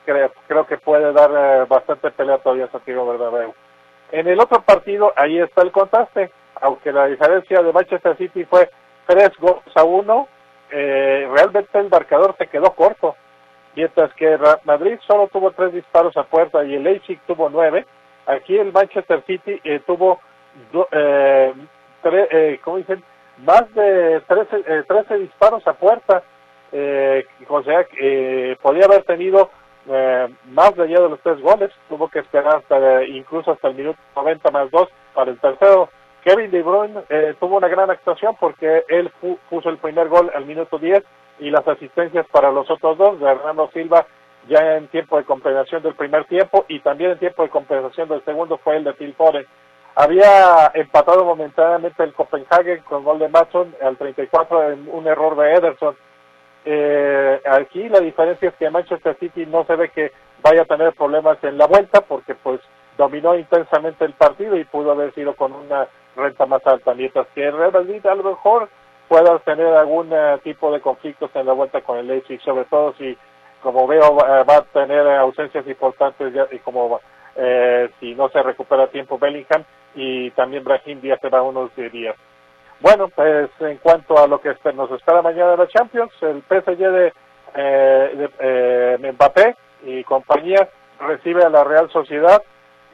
Creo, 0.06 0.32
creo 0.48 0.66
que 0.66 0.78
puede 0.78 1.14
dar 1.14 1.30
eh, 1.32 1.66
bastante 1.68 2.10
pelea 2.12 2.40
todavía 2.40 2.66
a 2.66 2.72
Santiago 2.72 3.06
Bernabéu. 3.06 3.54
En 4.12 4.28
el 4.28 4.40
otro 4.40 4.62
partido, 4.62 5.14
ahí 5.16 5.40
está 5.40 5.62
el 5.62 5.72
contraste. 5.72 6.32
Aunque 6.60 6.92
la 6.92 7.08
diferencia 7.08 7.62
de 7.62 7.74
Manchester 7.74 8.18
City 8.18 8.46
fue 8.46 8.70
tres 9.08 9.32
goles 9.40 9.64
a 9.76 9.84
uno, 9.84 10.28
eh, 10.70 11.28
realmente 11.32 11.80
el 11.80 11.90
marcador 11.90 12.36
se 12.38 12.48
quedó 12.48 12.72
corto. 12.74 13.16
Mientras 13.76 14.14
que 14.16 14.38
Madrid 14.66 15.00
solo 15.08 15.28
tuvo 15.28 15.52
tres 15.52 15.74
disparos 15.74 16.16
a 16.18 16.24
puerta 16.24 16.64
y 16.64 16.76
el 16.76 16.84
Leipzig 16.84 17.20
tuvo 17.26 17.50
nueve. 17.50 17.86
Aquí 18.26 18.58
el 18.58 18.72
Manchester 18.72 19.24
City 19.26 19.62
tuvo 19.86 20.20
eh, 20.92 21.54
eh, 22.04 22.60
¿cómo 22.64 22.78
dicen? 22.78 23.04
Más 23.40 23.74
de 23.74 24.22
13, 24.28 24.64
eh, 24.68 24.84
13 24.88 25.18
disparos 25.20 25.66
a 25.68 25.74
puerta. 25.74 26.24
Eh, 26.72 27.26
o 27.48 27.64
sea, 27.64 27.86
eh, 28.00 28.56
podía 28.62 28.86
haber 28.86 29.04
tenido 29.04 29.50
eh, 29.90 30.28
más 30.50 30.76
de 30.76 30.84
allá 30.84 31.02
de 31.02 31.10
los 31.10 31.20
tres 31.22 31.42
goles. 31.42 31.72
Tuvo 31.90 32.10
que 32.10 32.20
esperar 32.20 32.58
hasta 32.58 33.04
incluso 33.04 33.52
hasta 33.52 33.70
el 33.70 33.76
minuto 33.76 34.00
90 34.16 34.52
más 34.52 34.72
2 34.72 34.90
para 35.14 35.32
el 35.32 35.40
tercero. 35.40 35.90
Kevin 36.24 36.52
De 36.52 36.62
Bruyne 36.62 37.02
eh, 37.10 37.34
tuvo 37.40 37.58
una 37.58 37.68
gran 37.68 37.90
actuación 37.90 38.36
porque 38.40 38.84
él 38.90 39.12
puso 39.50 39.70
el 39.70 39.78
primer 39.78 40.08
gol 40.08 40.32
al 40.36 40.46
minuto 40.46 40.78
10 40.78 41.04
y 41.40 41.50
las 41.50 41.68
asistencias 41.68 42.26
para 42.32 42.52
los 42.52 42.70
otros 42.70 42.98
dos, 42.98 43.20
de 43.20 43.28
Hernando 43.28 43.70
Silva 43.74 44.06
ya 44.48 44.78
en 44.78 44.88
tiempo 44.88 45.18
de 45.18 45.24
compensación 45.24 45.84
del 45.84 45.96
primer 45.96 46.26
tiempo 46.26 46.66
y 46.68 46.80
también 46.80 47.12
en 47.12 47.20
tiempo 47.20 47.44
de 47.44 47.50
compensación 47.50 48.10
del 48.10 48.24
segundo 48.26 48.58
fue 48.58 48.78
el 48.78 48.84
de 48.84 48.94
Phil 48.94 49.14
Foden. 49.14 49.46
Había 49.96 50.72
empatado 50.74 51.26
momentáneamente 51.26 52.04
el 52.04 52.14
Copenhagen 52.14 52.82
con 52.84 53.04
gol 53.04 53.20
de 53.20 53.28
Matson 53.28 53.76
al 53.82 53.98
34 53.98 54.72
en 54.72 54.90
un 54.90 55.06
error 55.08 55.36
de 55.36 55.54
Ederson. 55.54 55.96
Eh, 56.64 57.42
aquí 57.46 57.90
la 57.90 58.00
diferencia 58.00 58.50
es 58.50 58.56
que 58.56 58.70
Manchester 58.70 59.18
City 59.20 59.46
no 59.46 59.66
se 59.66 59.76
ve 59.76 59.90
que 59.90 60.12
vaya 60.42 60.62
a 60.62 60.66
tener 60.66 60.94
problemas 60.94 61.44
en 61.44 61.58
la 61.58 61.68
vuelta 61.68 62.02
porque 62.02 62.36
pues 62.36 62.62
dominó 62.98 63.36
intensamente 63.36 64.06
el 64.06 64.14
partido 64.14 64.56
y 64.56 64.64
pudo 64.64 64.92
haber 64.92 65.14
sido 65.14 65.36
con 65.36 65.54
una 65.54 65.88
renta 66.16 66.46
más 66.46 66.66
alta, 66.66 66.94
mientras 66.94 67.28
que 67.34 67.50
Real 67.50 67.72
Madrid 67.72 68.06
a 68.06 68.16
lo 68.16 68.24
mejor 68.24 68.70
pueda 69.12 69.38
tener 69.40 69.68
algún 69.68 70.08
eh, 70.14 70.40
tipo 70.42 70.72
de 70.72 70.80
conflictos 70.80 71.30
en 71.34 71.46
la 71.46 71.52
vuelta 71.52 71.82
con 71.82 71.98
el 71.98 72.08
Leipzig, 72.08 72.40
sobre 72.40 72.64
todo 72.64 72.94
si, 72.98 73.18
como 73.62 73.86
veo, 73.86 74.16
va 74.16 74.56
a 74.56 74.62
tener 74.62 75.06
ausencias 75.06 75.68
importantes 75.68 76.34
y 76.50 76.60
como 76.60 77.02
eh, 77.36 77.90
si 78.00 78.16
no 78.16 78.30
se 78.30 78.42
recupera 78.42 78.84
a 78.84 78.88
tiempo 78.88 79.20
Bellingham 79.20 79.66
y 79.96 80.32
también 80.32 80.64
Brahim 80.64 81.02
Díaz 81.02 81.20
se 81.20 81.28
unos 81.28 81.76
días. 81.76 82.16
Bueno, 82.80 83.10
pues 83.10 83.50
en 83.60 83.80
cuanto 83.80 84.18
a 84.18 84.28
lo 84.28 84.40
que 84.40 84.56
nos 84.74 84.90
espera 84.92 85.22
mañana 85.22 85.56
en 85.56 85.60
la 85.60 85.68
Champions, 85.68 86.14
el 86.22 86.42
PSG 86.44 86.78
de, 86.78 87.14
eh, 87.56 88.30
eh, 88.40 89.12
Mbappé 89.14 89.58
y 89.84 90.06
compañía 90.06 90.70
recibe 91.02 91.44
a 91.44 91.50
la 91.50 91.66
Real 91.66 91.90
Sociedad, 91.92 92.42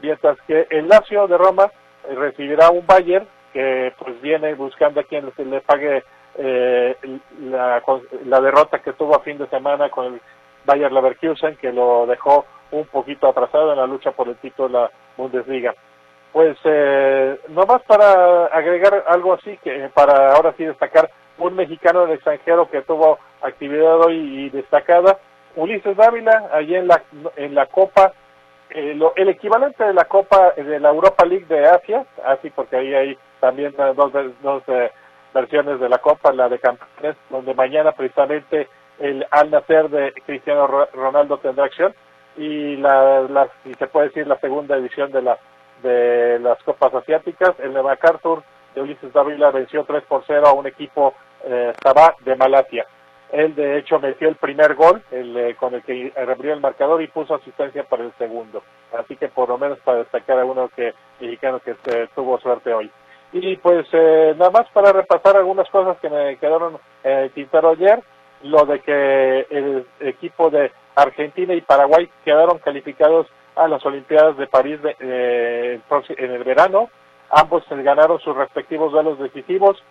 mientras 0.01 0.35
que 0.47 0.65
el 0.71 0.87
Lazio 0.87 1.27
de 1.27 1.37
Roma 1.37 1.71
recibirá 2.09 2.71
un 2.71 2.87
Bayern 2.87 3.27
que 3.57 3.91
pues 3.97 4.21
viene 4.21 4.53
buscando 4.53 4.99
a 4.99 5.03
quien 5.03 5.25
le, 5.35 5.61
pague 5.61 6.03
eh, 6.37 6.95
la, 7.41 7.81
la 8.25 8.39
derrota 8.39 8.77
que 8.83 8.93
tuvo 8.93 9.15
a 9.15 9.21
fin 9.21 9.39
de 9.39 9.47
semana 9.47 9.89
con 9.89 10.13
el 10.13 10.21
Bayern 10.63 10.93
Leverkusen, 10.93 11.55
que 11.55 11.73
lo 11.73 12.05
dejó 12.05 12.45
un 12.69 12.85
poquito 12.85 13.27
atrasado 13.27 13.71
en 13.71 13.79
la 13.79 13.87
lucha 13.87 14.11
por 14.11 14.27
el 14.27 14.35
título 14.35 14.67
de 14.67 14.73
la 14.75 14.91
Bundesliga. 15.17 15.73
Pues 16.31 16.55
eh, 16.65 17.39
nomás 17.47 17.81
para 17.87 18.45
agregar 18.45 19.03
algo 19.07 19.33
así, 19.33 19.57
que 19.63 19.89
para 19.91 20.35
ahora 20.35 20.53
sí 20.55 20.63
destacar 20.63 21.09
un 21.39 21.55
mexicano 21.55 22.01
del 22.01 22.17
extranjero 22.17 22.69
que 22.69 22.83
tuvo 22.83 23.17
actividad 23.41 23.99
hoy 24.01 24.17
y 24.17 24.49
destacada, 24.51 25.17
Ulises 25.55 25.97
Dávila, 25.97 26.51
allí 26.53 26.75
en 26.75 26.87
la, 26.87 27.01
en 27.37 27.55
la 27.55 27.65
Copa, 27.65 28.13
eh, 28.69 28.99
el 29.15 29.29
equivalente 29.29 29.83
de 29.83 29.95
la 29.95 30.05
Copa 30.05 30.53
de 30.55 30.79
la 30.79 30.89
Europa 30.89 31.25
League 31.25 31.47
de 31.47 31.65
Asia, 31.65 32.05
así 32.23 32.51
porque 32.51 32.75
ahí 32.75 32.93
hay 32.93 33.17
también 33.39 33.73
dos, 33.95 34.11
dos 34.41 34.63
eh, 34.67 34.91
versiones 35.33 35.79
de 35.79 35.89
la 35.89 35.99
Copa, 35.99 36.33
la 36.33 36.49
de 36.49 36.59
campeones, 36.59 37.15
donde 37.29 37.53
mañana 37.53 37.91
precisamente 37.91 38.67
el 38.99 39.25
Al 39.29 39.51
Nacer 39.51 39.89
de 39.89 40.13
Cristiano 40.25 40.67
Ronaldo 40.93 41.37
tendrá 41.37 41.65
acción 41.65 41.93
y 42.37 42.77
la, 42.77 43.21
la 43.21 43.47
si 43.63 43.73
se 43.73 43.87
puede 43.87 44.07
decir 44.07 44.27
la 44.27 44.39
segunda 44.39 44.77
edición 44.77 45.11
de 45.11 45.21
la 45.21 45.37
de 45.83 46.39
las 46.39 46.61
copas 46.63 46.93
asiáticas. 46.93 47.53
El 47.59 47.73
de 47.73 47.83
MacArthur 47.83 48.43
de 48.73 48.81
Ulises 48.81 49.13
Dávila 49.13 49.51
venció 49.51 49.83
3 49.83 50.03
por 50.03 50.23
0 50.25 50.47
a 50.47 50.53
un 50.53 50.67
equipo 50.67 51.13
eh, 51.43 51.73
Sabah 51.83 52.15
de 52.21 52.35
Malasia. 52.35 52.85
Él 53.31 53.55
de 53.55 53.77
hecho 53.77 53.99
metió 53.99 54.29
el 54.29 54.35
primer 54.35 54.75
gol 54.75 55.03
el, 55.11 55.35
eh, 55.35 55.55
con 55.59 55.73
el 55.73 55.83
que 55.83 56.13
abrió 56.15 56.53
el 56.53 56.61
marcador 56.61 57.01
y 57.01 57.07
puso 57.07 57.35
asistencia 57.35 57.83
para 57.83 58.03
el 58.03 58.13
segundo. 58.17 58.63
Así 58.97 59.17
que 59.17 59.27
por 59.27 59.49
lo 59.49 59.57
menos 59.57 59.79
para 59.79 59.99
destacar 59.99 60.39
a 60.39 60.45
uno 60.45 60.69
que 60.69 60.93
mexicano 61.19 61.59
que 61.59 61.71
eh, 61.71 62.07
tuvo 62.15 62.39
suerte 62.39 62.73
hoy 62.73 62.89
y 63.41 63.57
pues 63.57 63.87
eh, 63.91 64.35
nada 64.37 64.51
más 64.51 64.69
para 64.73 64.91
repasar 64.91 65.37
algunas 65.37 65.69
cosas 65.69 65.97
que 65.99 66.09
me 66.09 66.37
quedaron 66.37 66.77
tintero 67.33 67.69
ayer 67.69 68.03
lo 68.43 68.65
de 68.65 68.79
que 68.79 69.47
el 69.49 69.85
equipo 69.99 70.49
de 70.49 70.71
Argentina 70.95 71.53
y 71.53 71.61
Paraguay 71.61 72.09
quedaron 72.23 72.59
calificados 72.59 73.27
a 73.55 73.67
las 73.67 73.85
Olimpiadas 73.85 74.37
de 74.37 74.47
París 74.47 74.79
eh, 74.99 75.79
en 76.09 76.31
el 76.31 76.43
verano. 76.43 76.89
Ambos 77.29 77.63
ganaron 77.69 78.19
sus 78.19 78.35
respectivos 78.35 78.91
duelos 78.91 79.19
decisivos. 79.19 79.81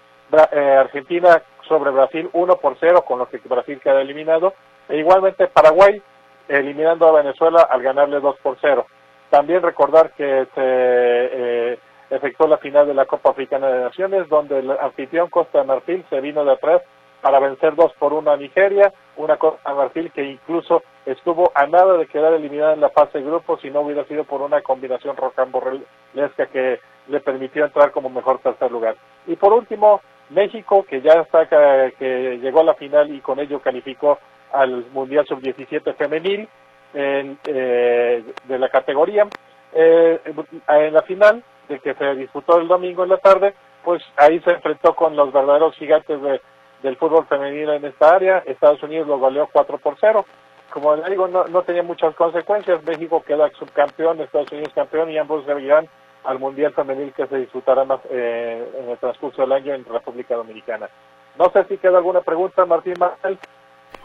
Eh, 0.52 0.76
Argentina 0.78 1.42
sobre 1.68 1.90
Brasil 1.90 2.28
1 2.32 2.56
por 2.56 2.76
0, 2.78 3.04
con 3.06 3.18
lo 3.18 3.28
que 3.28 3.38
Brasil 3.44 3.80
queda 3.82 4.00
eliminado. 4.00 4.54
E 4.88 4.96
igualmente 4.96 5.48
Paraguay 5.48 6.00
eliminando 6.48 7.09
a 7.09 7.22
Venezuela 7.22 7.62
al 7.62 7.82
ganarle 7.82 8.20
2 8.20 8.37
por 8.42 8.56
0. 8.61 8.87
También 9.30 9.62
recordar 9.62 10.12
que 10.12 10.46
se 10.54 10.61
eh, 10.62 11.78
efectuó 12.10 12.46
la 12.46 12.58
final 12.58 12.86
de 12.86 12.94
la 12.94 13.06
Copa 13.06 13.30
Africana 13.30 13.68
de 13.68 13.84
Naciones, 13.84 14.28
donde 14.28 14.58
el 14.58 14.70
anfitrión 14.70 15.28
Costa 15.28 15.60
de 15.60 15.64
Marfil 15.64 16.04
se 16.08 16.20
vino 16.20 16.44
de 16.44 16.52
atrás 16.52 16.82
para 17.20 17.40
vencer 17.40 17.74
2 17.74 17.92
por 17.98 18.12
1 18.12 18.30
a 18.30 18.36
Nigeria, 18.36 18.92
una 19.16 19.36
Costa 19.36 19.70
de 19.70 19.76
Marfil 19.76 20.12
que 20.12 20.22
incluso 20.22 20.82
estuvo 21.04 21.50
a 21.54 21.66
nada 21.66 21.96
de 21.96 22.06
quedar 22.06 22.32
eliminada 22.32 22.74
en 22.74 22.80
la 22.80 22.90
fase 22.90 23.18
de 23.18 23.24
grupos 23.24 23.60
si 23.60 23.70
no 23.70 23.80
hubiera 23.80 24.04
sido 24.04 24.24
por 24.24 24.42
una 24.42 24.62
combinación 24.62 25.16
rocambolesca 25.16 26.46
que 26.52 26.80
le 27.08 27.20
permitió 27.20 27.64
entrar 27.64 27.90
como 27.90 28.08
mejor 28.08 28.38
tercer 28.38 28.70
lugar. 28.70 28.96
Y 29.26 29.36
por 29.36 29.52
último, 29.52 30.00
México, 30.30 30.84
que 30.88 31.00
ya 31.00 31.14
está, 31.14 31.46
que 31.46 32.38
llegó 32.40 32.60
a 32.60 32.64
la 32.64 32.74
final 32.74 33.14
y 33.14 33.20
con 33.20 33.38
ello 33.38 33.60
calificó 33.60 34.18
al 34.52 34.86
Mundial 34.92 35.26
Sub-17 35.26 35.94
femenil 35.94 36.48
eh, 36.94 38.24
de 38.44 38.58
la 38.58 38.68
categoría. 38.68 39.26
Eh, 39.72 40.20
en 40.68 40.94
la 40.94 41.02
final, 41.02 41.42
de 41.68 41.79
que 41.81 41.94
se 41.94 42.14
disputó 42.14 42.59
el 42.59 42.68
domingo 42.68 43.05
en 43.05 43.11
la 43.11 43.18
tarde, 43.18 43.55
pues 43.85 44.02
ahí 44.16 44.40
se 44.40 44.52
enfrentó 44.52 44.94
con 44.94 45.16
los 45.16 45.33
verdaderos 45.33 45.76
gigantes 45.76 46.20
de, 46.20 46.40
del 46.83 46.96
fútbol 46.96 47.26
femenino 47.26 47.72
en 47.72 47.85
esta 47.85 48.14
área. 48.14 48.38
Estados 48.46 48.83
Unidos 48.83 49.07
lo 49.09 49.18
goleó 49.18 49.48
4 49.52 49.79
por 49.79 49.96
0 50.00 50.24
como 50.70 50.94
le 50.94 51.09
digo, 51.09 51.29
no, 51.29 51.46
no 51.46 51.62
tenía 51.62 51.83
muchas 51.83 52.14
consecuencias. 52.16 52.83
México 52.85 53.22
queda 53.26 53.50
subcampeón, 53.59 54.20
Estados 54.20 54.52
Unidos 54.52 54.72
campeón 54.74 55.11
y 55.11 55.16
ambos 55.16 55.44
seguirán 55.46 55.88
al 56.24 56.38
Mundial 56.38 56.74
Femenil 56.74 57.14
que 57.14 57.26
se 57.26 57.38
disfrutará 57.38 57.85
más, 57.85 58.00
eh, 58.11 58.68
en 58.79 58.90
el 58.90 58.98
transcurso 58.98 59.42
del 59.42 59.52
año 59.52 59.72
en 59.72 59.85
República 59.85 60.35
Dominicana. 60.35 60.90
No 61.38 61.50
sé 61.50 61.64
si 61.64 61.79
queda 61.79 61.98
alguna 61.98 62.20
pregunta, 62.20 62.66
Martín 62.66 62.94
Marcel. 62.98 63.38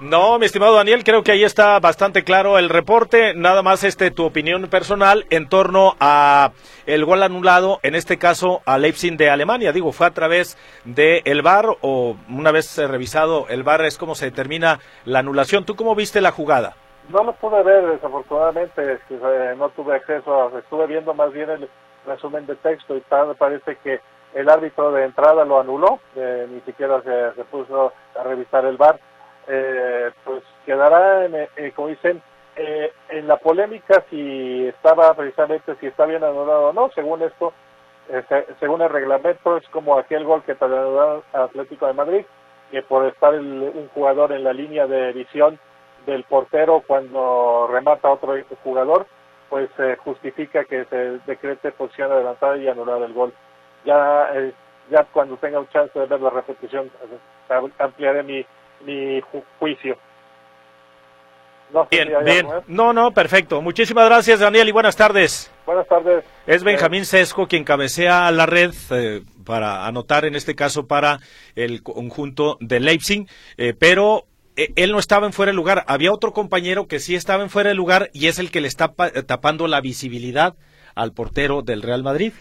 No, 0.02 0.40
mi 0.40 0.48
estimado 0.48 0.74
Daniel, 0.74 1.04
creo 1.04 1.22
que 1.22 1.32
ahí 1.32 1.44
está 1.44 1.80
bastante 1.80 2.24
claro 2.24 2.58
el 2.58 2.70
reporte. 2.70 3.36
Nada 3.36 3.62
más 3.62 3.84
este 3.84 4.10
tu 4.10 4.26
opinión 4.26 4.68
personal 4.68 5.28
en 5.30 5.48
torno 5.48 5.94
a 6.00 6.54
el 6.88 7.06
gol 7.06 7.22
anulado, 7.22 7.80
en 7.84 7.94
este 7.94 8.18
caso 8.18 8.64
a 8.66 8.80
Leipzig 8.80 9.16
de 9.16 9.30
Alemania. 9.30 9.72
Digo, 9.72 9.92
fue 9.92 10.08
a 10.08 10.12
través 10.12 10.58
del 10.86 11.22
el 11.24 11.44
VAR 11.44 11.68
o 11.82 12.16
una 12.30 12.52
vez 12.52 12.80
revisado 12.80 13.46
el 13.50 13.62
VAR 13.62 13.86
es 13.86 14.00
como 14.00 14.16
se 14.16 14.26
determina 14.26 14.80
la 15.06 15.20
anulación. 15.20 15.66
¿Tú 15.66 15.76
cómo 15.76 15.94
viste 15.94 16.20
la 16.20 16.32
jugada? 16.32 16.74
No 17.10 17.24
lo 17.24 17.34
pude 17.34 17.62
ver, 17.62 17.86
desafortunadamente, 17.86 18.94
eh, 19.08 19.56
no 19.56 19.70
tuve 19.70 19.98
acceso, 19.98 20.58
estuve 20.58 20.88
viendo 20.88 21.14
más 21.14 21.32
bien 21.32 21.48
el 21.52 21.70
resumen 22.08 22.48
de 22.48 22.56
texto 22.56 22.98
y 22.98 23.02
tal, 23.02 23.36
parece 23.36 23.78
que 23.84 24.00
el 24.34 24.50
árbitro 24.50 24.92
de 24.94 25.06
entrada 25.06 25.46
lo 25.46 25.60
anuló, 25.60 26.00
eh, 26.16 26.48
ni 26.50 26.62
siquiera 26.62 27.04
se, 27.04 27.36
se 27.36 27.44
puso 27.44 27.94
a 28.20 28.24
revisar 28.24 28.66
el 28.66 28.78
VAR 28.78 29.00
eh, 29.48 30.12
pues 30.24 30.44
quedará, 30.66 31.26
en, 31.26 31.36
eh, 31.36 31.72
como 31.76 31.90
dicen, 31.90 32.22
eh, 32.56 32.92
en 33.10 33.28
la 33.28 33.38
polémica 33.38 34.04
si 34.10 34.68
estaba 34.68 35.14
precisamente, 35.14 35.76
si 35.80 35.88
está 35.88 36.06
bien 36.06 36.24
anulado 36.24 36.70
o 36.70 36.74
no, 36.74 36.90
según 36.92 37.22
esto, 37.22 37.54
según 38.60 38.82
el 38.82 38.90
reglamento, 38.90 39.56
es 39.56 39.68
como 39.70 39.98
aquel 39.98 40.26
gol 40.26 40.44
que 40.44 40.56
te 40.56 40.66
anuló 40.66 41.24
Atlético 41.32 41.88
de 41.88 41.94
Madrid, 41.94 42.26
que 42.70 42.82
por 42.82 43.06
estar 43.06 43.34
un 43.34 43.90
jugador 43.94 44.34
en 44.34 44.44
la 44.44 44.52
línea 44.52 44.86
de 44.86 45.14
visión 45.14 45.58
del 46.06 46.24
portero 46.26 46.84
cuando 46.86 47.70
remata 47.72 48.10
a 48.10 48.14
otro 48.14 48.36
jugador, 48.64 49.08
pues 49.50 49.70
justifica 50.04 50.66
que 50.66 50.84
se 50.86 51.20
decrete 51.26 51.72
posición 51.72 52.12
adelantada 52.12 52.58
y 52.58 52.68
anular 52.68 53.02
el 53.02 53.14
gol. 53.14 53.34
Ya, 53.86 54.30
ya 54.90 55.06
cuando 55.14 55.38
tenga 55.38 55.60
un 55.60 55.70
chance 55.70 55.98
de 55.98 56.06
ver 56.06 56.20
la 56.20 56.32
repetición, 56.32 56.92
ampliaré 57.80 58.24
mi, 58.24 58.46
mi 58.86 59.22
juicio. 59.60 59.98
No 61.74 61.88
bien, 61.90 62.10
bien. 62.26 62.48
No, 62.68 62.92
no, 62.92 63.12
perfecto. 63.12 63.62
Muchísimas 63.62 64.06
gracias, 64.06 64.40
Daniel, 64.40 64.68
y 64.68 64.72
buenas 64.72 64.96
tardes. 64.96 65.52
Buenas 65.66 65.88
tardes. 65.88 66.26
Es 66.46 66.64
Benjamín 66.64 67.06
Sesco 67.06 67.48
quien 67.48 67.64
cabecea 67.64 68.30
la 68.32 68.46
red 68.46 68.74
eh, 68.90 69.22
para 69.46 69.86
anotar, 69.86 70.26
en 70.26 70.36
este 70.36 70.54
caso, 70.56 70.88
para 70.88 71.20
el 71.56 71.82
conjunto 71.82 72.58
de 72.60 72.82
Leipzig, 72.82 73.28
eh, 73.58 73.74
pero 73.78 74.26
eh, 74.58 74.74
él 74.76 74.92
no 74.92 75.00
estaba 75.00 75.28
en 75.28 75.34
fuera 75.34 75.52
de 75.52 75.56
lugar. 75.56 75.86
Había 75.88 76.12
otro 76.12 76.34
compañero 76.34 76.88
que 76.88 77.00
sí 77.00 77.16
estaba 77.16 77.44
en 77.44 77.50
fuera 77.50 77.70
de 77.70 77.76
lugar 77.76 78.10
y 78.14 78.28
es 78.28 78.38
el 78.38 78.52
que 78.52 78.60
le 78.60 78.68
está 78.68 78.94
tapando 79.26 79.68
la 79.68 79.80
visibilidad 79.80 80.56
al 80.94 81.14
portero 81.14 81.62
del 81.62 81.82
Real 81.82 82.04
Madrid. 82.04 82.34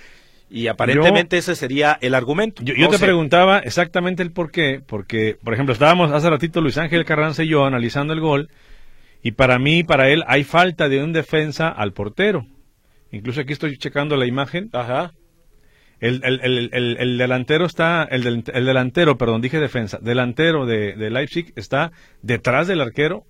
Y 0.50 0.66
aparentemente 0.66 1.38
ese 1.38 1.54
sería 1.54 1.96
el 2.00 2.14
argumento. 2.14 2.62
Yo, 2.64 2.88
te 2.88 2.98
preguntaba 2.98 3.60
exactamente 3.60 4.22
el 4.22 4.32
por 4.32 4.50
qué, 4.50 4.82
porque, 4.84 5.36
por 5.42 5.54
ejemplo, 5.54 5.72
estábamos 5.72 6.10
hace 6.10 6.28
ratito 6.28 6.60
Luis 6.60 6.76
Ángel 6.76 7.04
Carranza 7.04 7.44
y 7.44 7.48
yo 7.48 7.64
analizando 7.64 8.12
el 8.12 8.20
gol, 8.20 8.50
y 9.22 9.32
para 9.32 9.58
mí, 9.58 9.84
para 9.84 10.08
él, 10.08 10.24
hay 10.26 10.44
falta 10.44 10.88
de 10.88 11.02
un 11.04 11.12
defensa 11.12 11.68
al 11.68 11.92
portero. 11.92 12.46
Incluso 13.12 13.40
aquí 13.40 13.52
estoy 13.52 13.76
checando 13.78 14.16
la 14.16 14.26
imagen. 14.26 14.70
Ajá. 14.72 15.12
El, 16.00 16.22
el, 16.24 16.40
el, 16.72 16.96
el, 16.98 17.18
delantero 17.18 17.66
está, 17.66 18.04
el, 18.04 18.26
el, 18.26 18.66
delantero, 18.66 19.18
perdón, 19.18 19.42
dije 19.42 19.58
defensa, 19.58 19.98
delantero 20.00 20.64
de, 20.64 20.94
de 20.94 21.10
Leipzig 21.10 21.52
está 21.56 21.92
detrás 22.22 22.66
del 22.68 22.80
arquero 22.80 23.26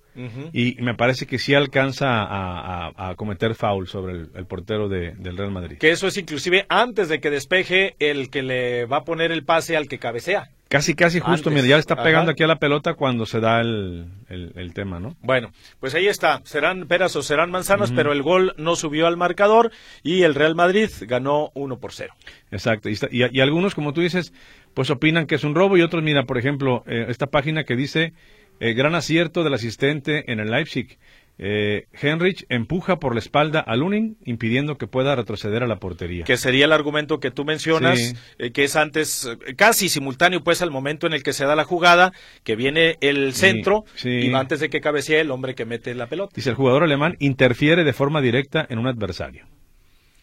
y 0.53 0.75
me 0.81 0.93
parece 0.93 1.25
que 1.25 1.37
sí 1.37 1.53
alcanza 1.53 2.07
a, 2.09 3.13
cometer 3.15 3.55
foul 3.55 3.87
sobre 3.87 4.13
el, 4.13 4.45
portero 4.45 4.89
del 4.89 5.37
Real 5.37 5.51
Madrid. 5.51 5.77
Que 5.77 5.91
eso 5.91 6.07
es 6.07 6.17
inclusive 6.17 6.65
antes 6.69 7.09
de 7.09 7.19
que 7.19 7.29
despeje 7.29 7.95
el 7.99 8.29
que 8.29 8.41
le 8.41 8.85
va 8.85 8.97
a 8.97 9.03
poner 9.03 9.31
el 9.31 9.43
pase 9.43 9.77
al 9.77 9.87
que 9.87 9.99
cabecea. 9.99 10.49
Casi, 10.71 10.95
casi 10.95 11.19
justo, 11.19 11.51
mira, 11.51 11.67
ya 11.67 11.75
está 11.75 12.01
pegando 12.01 12.31
aquí 12.31 12.43
a 12.43 12.47
la 12.47 12.57
pelota 12.57 12.93
cuando 12.93 13.25
se 13.25 13.41
da 13.41 13.59
el, 13.59 14.71
tema, 14.73 15.01
¿no? 15.01 15.17
Bueno, 15.21 15.51
pues 15.81 15.93
ahí 15.95 16.07
está, 16.07 16.39
serán 16.45 16.87
peras 16.87 17.13
o 17.17 17.21
serán 17.21 17.51
manzanas, 17.51 17.91
pero 17.91 18.13
el 18.13 18.21
gol 18.21 18.53
no 18.55 18.77
subió 18.77 19.07
al 19.07 19.17
marcador 19.17 19.73
y 20.01 20.23
el 20.23 20.33
Real 20.33 20.55
Madrid 20.55 20.89
ganó 21.01 21.51
1 21.55 21.77
por 21.77 21.91
0. 21.91 22.13
Exacto, 22.51 22.87
y, 22.87 22.97
y, 23.11 23.41
algunos, 23.41 23.75
como 23.75 23.91
tú 23.91 23.99
dices, 23.99 24.31
pues 24.73 24.89
opinan 24.89 25.27
que 25.27 25.35
es 25.35 25.43
un 25.43 25.55
robo 25.55 25.75
y 25.75 25.81
otros, 25.81 26.03
mira, 26.03 26.23
por 26.23 26.37
ejemplo, 26.37 26.85
eh, 26.87 27.07
esta 27.09 27.27
página 27.27 27.65
que 27.65 27.75
dice 27.75 28.13
eh, 28.61 28.73
gran 28.73 28.95
acierto 28.95 29.43
del 29.43 29.55
asistente 29.55 30.31
en 30.31 30.39
el 30.39 30.51
Leipzig. 30.51 30.99
Eh, 31.43 31.87
Henrich 31.99 32.45
empuja 32.49 32.97
por 32.97 33.15
la 33.15 33.19
espalda 33.19 33.61
a 33.61 33.75
Lunin, 33.75 34.15
impidiendo 34.25 34.77
que 34.77 34.85
pueda 34.85 35.15
retroceder 35.15 35.63
a 35.63 35.67
la 35.67 35.77
portería. 35.77 36.23
Que 36.23 36.37
sería 36.37 36.65
el 36.65 36.71
argumento 36.71 37.19
que 37.19 37.31
tú 37.31 37.45
mencionas, 37.45 38.13
eh, 38.37 38.51
que 38.51 38.63
es 38.63 38.75
antes, 38.75 39.27
casi 39.57 39.89
simultáneo, 39.89 40.43
pues, 40.43 40.61
al 40.61 40.69
momento 40.69 41.07
en 41.07 41.13
el 41.13 41.23
que 41.23 41.33
se 41.33 41.45
da 41.45 41.55
la 41.55 41.63
jugada, 41.63 42.13
que 42.43 42.55
viene 42.55 42.97
el 43.01 43.33
centro, 43.33 43.85
y 44.03 44.31
antes 44.35 44.59
de 44.59 44.69
que 44.69 44.81
cabecee 44.81 45.19
el 45.19 45.31
hombre 45.31 45.55
que 45.55 45.65
mete 45.65 45.95
la 45.95 46.05
pelota. 46.05 46.33
Dice 46.35 46.51
el 46.51 46.55
jugador 46.55 46.83
alemán 46.83 47.15
interfiere 47.17 47.83
de 47.83 47.93
forma 47.93 48.21
directa 48.21 48.67
en 48.69 48.77
un 48.77 48.85
adversario. 48.85 49.47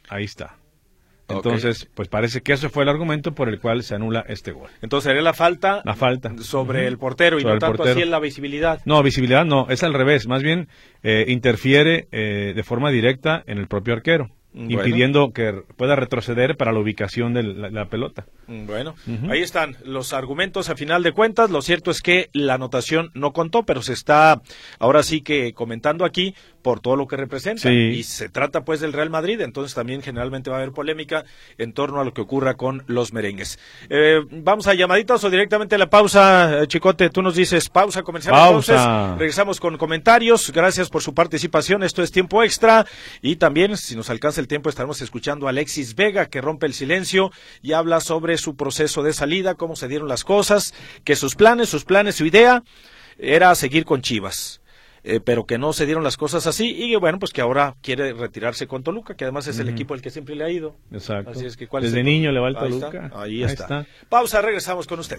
Ahí 0.09 0.23
está. 0.23 0.57
Entonces, 1.29 1.89
pues 1.95 2.09
parece 2.09 2.41
que 2.41 2.55
ese 2.55 2.69
fue 2.69 2.85
el 2.85 2.89
argumento 2.89 3.35
por 3.35 3.49
el 3.49 3.61
cual 3.61 3.83
se 3.83 3.95
anula 3.95 4.25
este 4.29 4.53
gol. 4.53 4.71
Entonces 4.83 5.09
sería 5.09 5.23
la 5.23 5.35
falta, 5.35 5.83
la 5.85 5.95
falta. 5.95 6.33
sobre 6.39 6.87
el 6.87 6.99
portero 6.99 7.39
y 7.39 7.45
no 7.45 7.59
tanto 7.59 7.83
así 7.83 8.03
en 8.03 8.11
la 8.11 8.19
visibilidad. 8.19 8.81
No, 8.85 9.03
visibilidad 9.03 9.45
no, 9.45 9.67
es 9.69 9.83
al 9.83 9.95
revés. 9.95 10.27
Más 10.27 10.43
bien 10.43 10.69
eh, 11.03 11.27
interfiere 11.29 12.09
eh, 12.13 12.53
de 12.55 12.63
forma 12.63 12.91
directa 12.91 13.43
en 13.47 13.59
el 13.59 13.69
propio 13.69 13.95
arquero 13.95 14.31
impidiendo 14.55 15.33
que 15.33 15.63
pueda 15.77 15.95
retroceder 15.95 16.57
para 16.57 16.73
la 16.73 16.81
ubicación 16.81 17.35
de 17.35 17.43
la, 17.43 17.85
pelota. 17.87 18.27
Bueno, 18.47 18.95
ahí 19.29 19.41
están 19.41 19.77
los 19.85 20.13
argumentos 20.13 20.69
a 20.69 20.75
final 20.75 21.03
de 21.03 21.13
cuentas. 21.13 21.51
Lo 21.51 21.63
cierto 21.63 21.91
es 21.91 22.01
que 22.01 22.29
la 22.33 22.55
anotación 22.55 23.11
no 23.15 23.33
contó, 23.33 23.65
pero 23.65 23.83
se 23.83 23.93
está 23.93 24.41
ahora 24.79 25.03
sí 25.03 25.21
que 25.21 25.53
comentando 25.53 26.05
aquí 26.05 26.35
por 26.69 26.81
todo 26.81 26.97
lo 26.97 27.07
que 27.07 27.17
representa. 27.17 27.73
Y 27.73 28.03
se 28.03 28.29
trata 28.29 28.63
pues 28.63 28.81
del 28.81 28.93
Real 28.93 29.09
Madrid, 29.09 29.41
entonces 29.41 29.75
también 29.75 30.03
generalmente 30.03 30.51
va 30.51 30.57
a 30.57 30.59
haber 30.59 30.73
polémica 30.73 31.25
en 31.57 31.73
torno 31.73 31.99
a 31.99 32.05
lo 32.05 32.13
que 32.13 32.21
ocurra 32.21 32.57
con 32.59 32.85
los 32.89 33.15
merengues. 33.15 33.59
Eh, 33.89 34.21
vamos 34.31 34.67
a 34.67 34.75
llamaditas 34.75 35.25
o 35.25 35.31
directamente 35.31 35.77
a 35.77 35.79
la 35.79 35.89
pausa, 35.89 36.61
eh, 36.61 36.67
Chicote. 36.67 37.09
Tú 37.09 37.23
nos 37.23 37.37
dices 37.37 37.71
pausa 37.71 38.03
comercial. 38.03 38.35
Pausa. 38.35 39.17
regresamos 39.17 39.61
con 39.61 39.79
comentarios. 39.79 40.53
Gracias 40.53 40.91
por 40.91 41.01
su 41.01 41.15
participación. 41.15 41.83
Esto 41.83 42.03
es 42.03 42.13
tiempo 42.13 42.43
extra. 42.43 42.85
Y 43.23 43.37
también, 43.37 43.75
si 43.79 43.97
nos 43.97 44.11
alcanza 44.11 44.43
el 44.43 44.47
tiempo, 44.47 44.69
estaremos 44.69 45.01
escuchando 45.01 45.47
a 45.47 45.51
Alexis 45.51 45.95
Vega, 45.95 46.27
que 46.27 46.43
rompe 46.43 46.67
el 46.67 46.75
silencio 46.75 47.33
y 47.63 47.73
habla 47.73 48.01
sobre 48.01 48.37
su 48.37 48.57
proceso 48.57 49.03
de 49.03 49.15
salida, 49.15 49.55
cómo 49.55 49.75
se 49.75 49.89
dieron 49.89 50.07
las 50.07 50.23
cosas, 50.23 50.75
que 51.05 51.17
sus 51.17 51.35
planes, 51.35 51.71
sus 51.71 51.87
planes, 51.87 52.17
su 52.17 52.27
idea 52.27 52.63
era 53.17 53.55
seguir 53.55 53.87
con 53.87 54.03
Chivas. 54.03 54.61
Eh, 55.05 55.21
pero 55.25 55.47
que 55.47 55.59
no 55.59 55.73
se 55.73 55.87
dieron 55.87 56.05
las 56.05 56.17
cosas 56.17 56.47
así 56.47 56.75
y 56.77 56.95
bueno, 56.97 57.19
pues 57.19 57.33
que 57.33 57.41
ahora 57.41 57.77
quiere 57.83 58.13
retirarse 58.13 58.67
con 58.67 58.83
Toluca, 58.83 59.15
que 59.15 59.25
además 59.25 59.47
es 59.47 59.59
el 59.59 59.69
equipo 59.69 59.95
al 59.95 60.03
que 60.03 60.11
siempre 60.11 60.35
le 60.35 60.45
ha 60.45 60.51
ido. 60.51 60.77
Exacto. 60.93 61.33
Desde 61.81 62.03
niño 62.03 62.33
le 62.33 62.41
va 62.41 62.49
el 62.49 62.57
Toluca. 62.57 63.11
Ahí, 63.15 63.43
está. 63.43 63.87
Pausa, 64.09 64.43
regresamos 64.43 64.87
con 64.87 65.01
usted. 65.01 65.19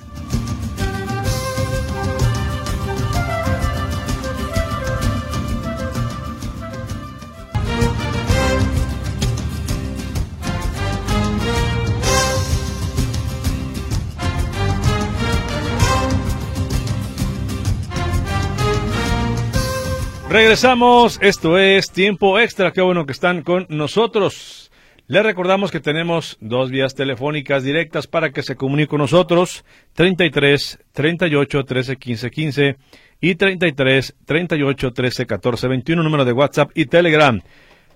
Regresamos, 20.30 21.18
esto 21.24 21.58
es 21.58 21.89
Tiempo 21.89 22.39
Extra, 22.39 22.72
qué 22.72 22.82
bueno 22.82 23.08
que 23.08 23.13
están 23.13 23.42
con 23.42 23.65
nosotros. 23.68 24.72
Les 25.08 25.24
recordamos 25.24 25.72
que 25.72 25.80
tenemos 25.80 26.38
dos 26.39 26.70
vías 26.70 26.94
telefónicas 26.94 27.63
directas 27.63 28.06
para 28.06 28.30
que 28.30 28.44
se 28.44 28.56
comunique 28.56 28.89
con 28.89 29.00
nosotros, 29.00 29.65
33 29.94 30.78
38 30.92 31.63
13 31.63 31.96
15 31.96 32.30
15 32.30 32.78
y 33.20 33.34
33 33.34 34.15
38 34.24 34.94
13 34.94 35.26
14 35.26 35.68
21, 35.68 36.04
número 36.04 36.24
de 36.24 36.34
WhatsApp 36.34 36.70
y 36.76 36.86
Telegram, 36.86 37.42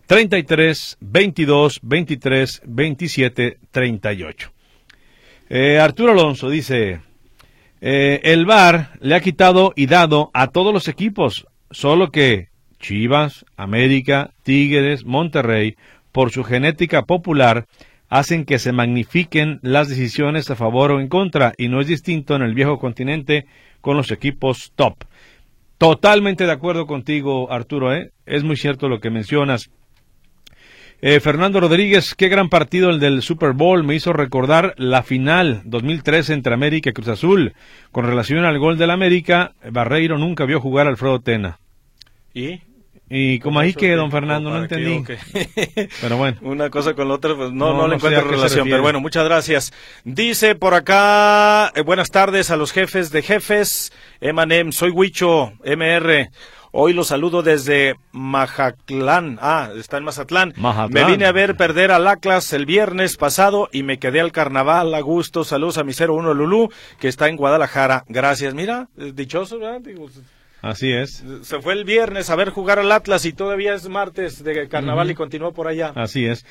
33 0.07 0.97
22 1.01 1.81
23 1.83 2.61
27 2.65 3.59
38. 3.69 4.51
Arturo 5.79 6.13
Alonso 6.13 6.49
dice, 6.49 6.99
eh, 7.79 8.21
el 8.23 8.47
VAR 8.47 8.93
le 9.01 9.13
ha 9.13 9.19
quitado 9.19 9.71
y 9.75 9.85
dado 9.85 10.31
a 10.33 10.47
todos 10.47 10.73
los 10.73 10.87
equipos 10.87 11.45
Solo 11.73 12.11
que 12.11 12.49
Chivas, 12.79 13.45
América, 13.57 14.31
Tigres, 14.43 15.05
Monterrey, 15.05 15.75
por 16.11 16.31
su 16.31 16.43
genética 16.43 17.01
popular, 17.03 17.65
hacen 18.09 18.45
que 18.45 18.59
se 18.59 18.71
magnifiquen 18.71 19.59
las 19.63 19.89
decisiones 19.89 20.51
a 20.51 20.55
favor 20.55 20.91
o 20.91 20.99
en 20.99 21.07
contra, 21.07 21.53
y 21.57 21.69
no 21.69 21.81
es 21.81 21.87
distinto 21.87 22.35
en 22.35 22.43
el 22.43 22.53
viejo 22.53 22.77
continente 22.77 23.47
con 23.81 23.97
los 23.97 24.11
equipos 24.11 24.71
top. 24.75 25.05
Totalmente 25.79 26.45
de 26.45 26.51
acuerdo 26.51 26.85
contigo, 26.85 27.51
Arturo, 27.51 27.91
¿eh? 27.91 28.11
Es 28.27 28.43
muy 28.43 28.55
cierto 28.55 28.87
lo 28.87 28.99
que 28.99 29.09
mencionas. 29.09 29.71
Eh, 31.01 31.19
Fernando 31.19 31.59
Rodríguez, 31.59 32.13
qué 32.15 32.29
gran 32.29 32.49
partido 32.49 32.91
el 32.91 32.99
del 32.99 33.23
Super 33.23 33.53
Bowl. 33.53 33.83
Me 33.83 33.95
hizo 33.95 34.13
recordar 34.13 34.75
la 34.77 35.01
final 35.01 35.61
2013 35.65 36.33
entre 36.33 36.53
América 36.53 36.91
y 36.91 36.93
Cruz 36.93 37.07
Azul. 37.07 37.53
Con 37.91 38.05
relación 38.05 38.45
al 38.45 38.59
gol 38.59 38.77
del 38.77 38.91
América, 38.91 39.53
Barreiro 39.69 40.17
nunca 40.19 40.45
vio 40.45 40.61
jugar 40.61 40.85
a 40.85 40.91
Alfredo 40.91 41.19
Tena. 41.19 41.59
¿Y? 42.33 42.61
Y 43.09 43.39
como 43.39 43.59
ahí 43.59 43.73
que, 43.73 43.91
don 43.95 44.09
Fernando, 44.09 44.49
no 44.49 44.63
entendí. 44.63 45.03
pero 46.01 46.17
bueno. 46.17 46.37
Una 46.41 46.69
cosa 46.69 46.95
con 46.95 47.07
la 47.07 47.15
otra, 47.15 47.35
pues 47.35 47.51
no, 47.51 47.73
no, 47.73 47.87
le 47.87 47.95
encuentro 47.95 48.23
relación. 48.23 48.67
Pero 48.67 48.81
bueno, 48.81 48.99
muchas 49.01 49.25
gracias. 49.25 49.71
Dice 50.03 50.55
por 50.55 50.73
acá, 50.73 51.71
eh, 51.75 51.81
buenas 51.81 52.09
tardes 52.09 52.49
a 52.49 52.55
los 52.55 52.71
jefes 52.71 53.11
de 53.11 53.21
jefes. 53.21 53.91
Emanem, 54.19 54.71
soy 54.71 54.89
Huicho, 54.89 55.53
MR. 55.63 56.31
Hoy 56.71 56.93
los 56.93 57.09
saludo 57.09 57.43
desde 57.43 57.97
Majatlán. 58.13 59.37
Ah, 59.39 59.69
está 59.77 59.97
en 59.97 60.05
Mazatlán. 60.05 60.55
Me 60.89 61.03
vine 61.03 61.27
a 61.27 61.31
ver 61.31 61.55
perder 61.55 61.91
al 61.91 62.07
Atlas 62.07 62.51
el 62.51 62.65
viernes 62.65 63.15
pasado 63.15 63.69
y 63.71 63.83
me 63.83 63.99
quedé 63.99 64.21
al 64.21 64.31
carnaval 64.31 64.95
a 64.95 65.01
gusto. 65.01 65.43
Saludos 65.43 65.77
a 65.77 65.83
mi 65.83 65.93
01 65.93 66.33
Lulú, 66.33 66.71
que 66.99 67.09
está 67.09 67.29
en 67.29 67.37
Guadalajara. 67.37 68.05
Gracias. 68.07 68.55
Mira, 68.55 68.89
dichoso, 68.95 69.59
¿verdad? 69.59 69.81
Así 70.63 70.93
es. 70.93 71.25
Se 71.41 71.59
fue 71.59 71.73
el 71.73 71.83
viernes 71.83 72.29
a 72.29 72.37
ver 72.37 72.49
jugar 72.49 72.79
al 72.79 72.89
Atlas 72.89 73.25
y 73.25 73.33
todavía 73.33 73.73
es 73.73 73.89
martes 73.89 74.41
de 74.45 74.69
carnaval 74.69 75.11
y 75.11 75.13
continuó 75.13 75.51
por 75.51 75.67
allá. 75.67 75.91
Así 75.93 76.25
es. 76.25 76.45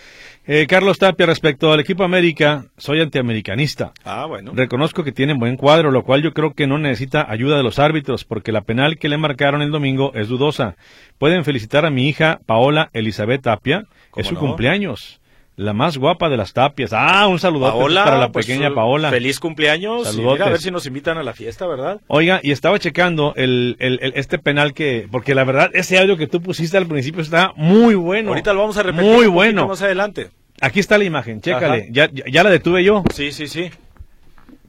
Eh, 0.46 0.66
Carlos 0.68 0.98
Tapia, 0.98 1.24
respecto 1.24 1.72
al 1.72 1.80
equipo 1.80 2.04
América, 2.04 2.66
soy 2.76 3.00
antiamericanista. 3.00 3.94
Ah, 4.04 4.26
bueno. 4.26 4.52
Reconozco 4.54 5.02
que 5.02 5.12
tienen 5.12 5.38
buen 5.38 5.56
cuadro, 5.56 5.90
lo 5.90 6.02
cual 6.02 6.22
yo 6.22 6.34
creo 6.34 6.52
que 6.52 6.66
no 6.66 6.76
necesita 6.76 7.24
ayuda 7.26 7.56
de 7.56 7.62
los 7.62 7.78
árbitros, 7.78 8.26
porque 8.26 8.52
la 8.52 8.60
penal 8.60 8.98
que 8.98 9.08
le 9.08 9.16
marcaron 9.16 9.62
el 9.62 9.70
domingo 9.70 10.12
es 10.14 10.28
dudosa. 10.28 10.76
Pueden 11.16 11.42
felicitar 11.42 11.86
a 11.86 11.90
mi 11.90 12.06
hija 12.06 12.38
Paola 12.44 12.90
Elizabeth 12.92 13.40
Tapia, 13.40 13.86
es 14.14 14.26
su 14.26 14.34
cumpleaños. 14.34 15.21
La 15.56 15.74
más 15.74 15.98
guapa 15.98 16.30
de 16.30 16.38
las 16.38 16.54
tapias. 16.54 16.92
Ah, 16.94 17.28
un 17.28 17.38
saludo 17.38 17.78
para 17.94 18.18
la 18.18 18.32
pues, 18.32 18.46
pequeña 18.46 18.74
Paola. 18.74 19.10
Feliz 19.10 19.38
cumpleaños. 19.38 20.04
Saludos. 20.04 20.40
a 20.40 20.48
ver 20.48 20.60
si 20.60 20.70
nos 20.70 20.86
invitan 20.86 21.18
a 21.18 21.22
la 21.22 21.34
fiesta, 21.34 21.66
¿verdad? 21.66 22.00
Oiga, 22.06 22.40
y 22.42 22.52
estaba 22.52 22.78
checando 22.78 23.34
el, 23.36 23.76
el, 23.78 24.00
este 24.14 24.38
penal 24.38 24.72
que, 24.72 25.06
porque 25.10 25.34
la 25.34 25.44
verdad, 25.44 25.70
ese 25.74 25.98
audio 25.98 26.16
que 26.16 26.26
tú 26.26 26.40
pusiste 26.40 26.78
al 26.78 26.86
principio 26.86 27.20
está 27.20 27.52
muy 27.56 27.94
bueno. 27.94 28.30
Ahorita 28.30 28.54
lo 28.54 28.60
vamos 28.60 28.78
a 28.78 28.82
repetir 28.82 29.12
muy 29.12 29.26
bueno. 29.26 29.68
más 29.68 29.82
adelante. 29.82 30.30
Aquí 30.62 30.80
está 30.80 30.96
la 30.96 31.04
imagen, 31.04 31.40
chécale. 31.40 31.88
Ya, 31.90 32.08
ya, 32.10 32.44
la 32.44 32.50
detuve 32.50 32.82
yo. 32.84 33.02
Sí, 33.12 33.32
sí, 33.32 33.46
sí. 33.46 33.70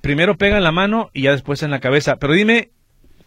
Primero 0.01 0.37
pega 0.37 0.57
en 0.57 0.63
la 0.63 0.71
mano 0.71 1.11
y 1.13 1.23
ya 1.23 1.31
después 1.31 1.63
en 1.63 1.71
la 1.71 1.79
cabeza. 1.79 2.17
Pero 2.17 2.33
dime, 2.33 2.71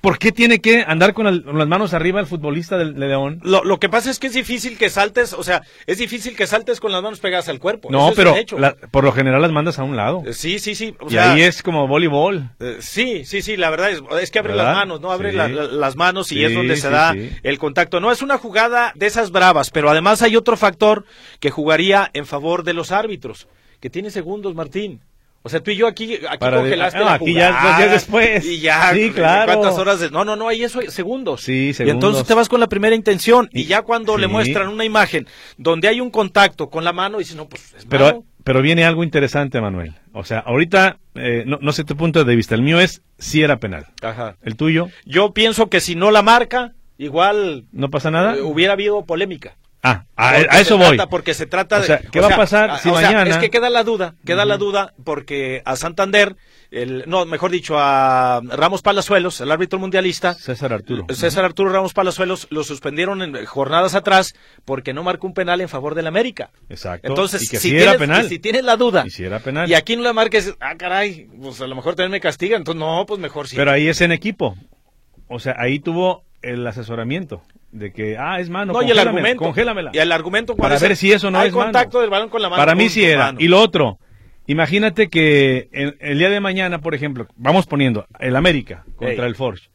¿Por 0.07 0.21
qué 0.21 0.31
tiene 0.31 0.61
que 0.61 0.85
andar 0.87 1.14
con, 1.14 1.25
las 1.25 1.66
manos 1.66 1.92
arriba 1.92 2.21
el 2.21 2.27
futbolista 2.27 2.79
del 2.79 2.97
León? 2.97 3.40
Lo, 3.42 3.81
que 3.81 3.88
pasa 3.88 4.09
es 4.09 4.21
que 4.21 4.29
es 4.29 4.35
difícil 4.35 4.79
que 4.79 4.88
saltes, 4.88 5.33
o 5.33 5.42
sea, 5.42 5.64
es 5.85 5.99
difícil 5.99 6.37
que 6.37 6.47
saltes 6.47 6.79
con 6.79 6.92
las 6.92 7.03
manos 7.03 7.19
pegadas 7.19 7.49
al 7.49 7.59
cuerpo. 7.59 7.90
No, 7.90 8.12
pero 8.14 8.33
por 8.92 9.03
lo 9.03 9.11
general 9.11 9.42
las 9.42 9.51
mandas 9.51 9.81
a 9.81 9.83
un 9.83 9.97
lado. 9.97 10.23
Eh, 10.25 10.33
sí, 10.33 10.61
sí, 10.61 10.77
sí. 10.77 10.95
y 11.09 11.16
ahí 11.16 11.42
es 11.42 11.61
como 11.61 11.88
voleibol. 11.88 12.51
Eh, 12.61 12.77
sí, 12.79 13.25
sí, 13.25 13.42
sí, 13.42 13.57
la 13.57 13.69
verdad 13.69 13.90
es, 14.21 14.31
que 14.31 14.38
abre 14.38 14.55
las 14.55 14.77
manos, 14.77 15.01
¿no? 15.01 15.11
Abre 15.11 15.33
las 15.33 15.97
manos 15.97 16.31
y 16.31 16.45
es 16.45 16.55
donde 16.55 16.77
se 16.77 16.88
da 16.88 17.12
el 17.42 17.59
contacto. 17.59 17.99
No 17.99 18.12
es 18.12 18.23
una 18.23 18.38
jugada 18.38 18.92
de 18.95 19.07
esas 19.07 19.33
bravas, 19.33 19.73
pero 19.73 19.90
además 19.90 20.23
hay 20.23 20.37
otro 20.37 20.57
factor 20.57 21.05
que 21.40 21.51
jugaría 21.51 22.09
en 22.12 22.27
favor 22.27 22.62
de 22.62 22.75
los 22.75 22.92
árbitros, 22.92 23.49
que 23.81 23.90
tiene 23.90 24.12
segundos, 24.12 24.55
Martín. 24.55 25.01
O 25.46 25.48
sea, 25.48 25.61
tú 25.61 25.70
y 25.70 25.76
yo 25.76 25.87
aquí, 25.87 26.18
aquí 26.28 26.44
congelaste 26.44 26.98
la 26.98 27.14
aquí 27.14 27.32
ya 27.32 27.52
dos 27.62 27.78
días 27.78 27.90
después. 27.92 28.44
Y 28.44 28.59
ya, 28.59 28.92
sí, 28.92 29.12
claro. 29.12 29.52
¿cuántas 29.52 29.78
horas? 29.78 30.00
De... 30.00 30.11
No, 30.11 30.24
no, 30.24 30.35
no, 30.35 30.48
ahí 30.48 30.64
eso 30.64 30.80
segundos. 30.88 31.42
Sí, 31.42 31.72
segundos. 31.72 31.87
Y 31.87 31.90
entonces 31.96 32.26
te 32.26 32.35
vas 32.35 32.48
con 32.48 32.59
la 32.59 32.66
primera 32.66 32.96
intención 32.96 33.48
y, 33.52 33.66
ya 33.66 33.82
cuando 33.82 34.18
le 34.18 34.26
muestran 34.26 34.66
una 34.66 34.85
imagen 34.85 35.28
donde 35.56 35.87
hay 35.87 36.00
un 36.00 36.11
contacto 36.11 36.68
con 36.68 36.82
la 36.82 36.92
mano, 36.92 37.18
dices, 37.18 37.37
no, 37.37 37.48
pues 37.48 37.74
es 37.78 37.87
pero, 37.87 38.24
pero 38.42 38.61
viene 38.61 38.85
algo 38.85 39.04
interesante, 39.04 39.61
Manuel. 39.61 39.94
O 40.12 40.24
sea, 40.24 40.40
ahorita, 40.40 40.98
eh, 41.14 41.44
no, 41.46 41.59
no 41.61 41.70
sé 41.70 41.85
tu 41.85 41.96
punto 41.96 42.24
de 42.24 42.35
vista. 42.35 42.56
El 42.56 42.62
mío 42.62 42.80
es 42.80 43.02
si 43.16 43.40
era 43.40 43.59
penal. 43.59 43.87
Ajá. 44.02 44.38
¿El 44.42 44.56
tuyo? 44.56 44.88
Yo 45.04 45.32
pienso 45.32 45.68
que 45.68 45.78
si 45.78 45.94
no 45.94 46.11
la 46.11 46.22
marca, 46.22 46.72
igual... 46.98 47.66
¿No 47.70 47.88
pasa 47.88 48.11
nada? 48.11 48.35
Eh, 48.35 48.42
hubiera 48.42 48.72
habido 48.72 49.04
polémica. 49.04 49.56
Ah, 49.87 50.05
a, 50.16 50.61
eso 50.61 50.79
voy. 50.79 50.99
porque 51.09 51.33
se 51.35 51.46
trata 51.46 51.77
de. 51.77 51.83
O 51.83 51.87
sea, 51.87 51.99
¿qué 51.99 52.20
va 52.20 52.29
a 52.29 52.37
pasar 52.37 52.81
si 52.81 52.90
mañana? 52.90 53.31
es 53.31 53.37
que 53.37 53.51
queda 53.51 53.70
la 53.70 53.85
duda, 53.85 54.14
queda 54.25 54.44
la 54.44 54.57
duda 54.57 54.94
porque 55.05 55.62
a 55.64 55.77
Santander, 55.77 56.37
el, 56.72 57.05
no, 57.07 57.25
mejor 57.25 57.53
dicho, 57.53 57.77
a 57.79 58.40
Ramos 58.42 58.83
Palazuelos, 58.83 59.40
el 59.40 59.53
árbitro 59.53 59.79
mundialista. 59.79 60.35
César 60.35 60.72
Arturo. 60.72 61.07
César 61.11 61.44
Arturo 61.44 61.70
Ramos 61.70 61.92
Palazuelos 61.92 62.49
lo 62.51 62.64
suspendieron 62.64 63.22
en 63.22 63.44
jornadas 63.46 63.94
atrás 63.94 64.35
porque 64.64 64.92
no 64.92 65.05
marcó 65.05 65.29
un 65.29 65.35
penal 65.35 65.61
en 65.61 65.68
favor 65.68 65.94
del 65.94 66.09
América. 66.09 66.51
Exacto. 66.68 67.07
Entonces, 67.07 67.42
si, 67.42 67.57
si, 67.57 67.70
tienes, 67.70 67.96
penal. 67.96 68.29
si 68.29 68.38
tienes 68.40 68.64
la 68.64 68.77
duda. 68.77 69.05
Y 69.07 69.11
si 69.11 69.25
era 69.25 69.38
penal. 69.38 69.70
Y 69.70 69.75
aquí 69.75 69.96
no 69.96 70.03
la 70.03 70.12
marques, 70.12 70.55
ah, 70.61 70.75
caray, 70.77 71.29
pues 71.40 71.61
a 71.61 71.66
lo 71.66 71.77
mejor 71.77 71.94
también 71.94 72.12
me 72.12 72.20
castigan. 72.20 72.62
Entonces, 72.62 72.81
no, 72.81 73.05
pues 73.07 73.20
mejor 73.20 73.46
sí. 73.46 73.55
Pero 73.55 73.70
ahí 73.70 73.87
es 73.87 74.01
en 74.01 74.11
equipo. 74.11 74.57
O 75.29 75.38
sea, 75.38 75.55
ahí 75.59 75.79
tuvo 75.79 76.25
el 76.42 76.66
asesoramiento 76.66 77.42
de 77.72 77.92
que, 77.92 78.16
ah, 78.18 78.40
es 78.40 78.49
mano, 78.51 78.72
no, 78.72 78.83
y 78.83 78.90
el 78.90 78.99
argumento, 78.99 79.42
congélamela. 79.42 79.90
Y 79.92 79.99
el 79.99 80.12
argumento 80.12 80.57
Para 80.57 80.79
ver 80.79 80.96
si 80.96 81.12
eso 81.12 81.31
no 81.31 81.38
hay 81.38 81.49
es 81.49 81.55
contacto 81.55 82.01
del 82.01 82.11
balón 82.11 82.29
con 82.29 82.42
la 82.42 82.49
mano. 82.49 82.61
Para 82.61 82.75
mí 82.75 82.88
sí 82.88 83.05
era. 83.05 83.35
Y 83.38 83.49
lo 83.49 83.61
otro, 83.61 83.99
imagínate 84.46 85.09
que 85.09 85.68
el, 85.72 86.18
día 86.18 86.31
de 86.31 86.40
mañana, 86.40 86.81
por 86.81 86.94
ejemplo, 86.94 87.27
vamos 87.37 87.66
poniendo 87.66 88.07
el 88.18 88.37
América 88.37 88.85
contra 88.96 89.27
el 89.27 89.35
Forge. 89.35 89.68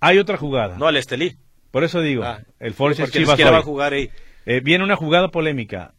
Hay 0.00 0.18
otra 0.18 0.36
jugada. 0.36 0.76
No, 0.78 0.86
al 0.86 0.96
Estelí. 0.96 1.36
Por 1.70 1.82
eso 1.82 2.00
digo, 2.00 2.22
ah, 2.24 2.40
el 2.60 2.72
Forge 2.72 3.02
es 3.02 3.10
Chivas 3.10 3.40
va 3.40 3.58
a 3.58 3.62
jugar 3.62 3.94
ahí. 3.94 4.10
Eh, 4.46 4.60
viene 4.62 4.84
una 4.84 4.96
jugada 4.96 5.28
polémica. 5.28 5.94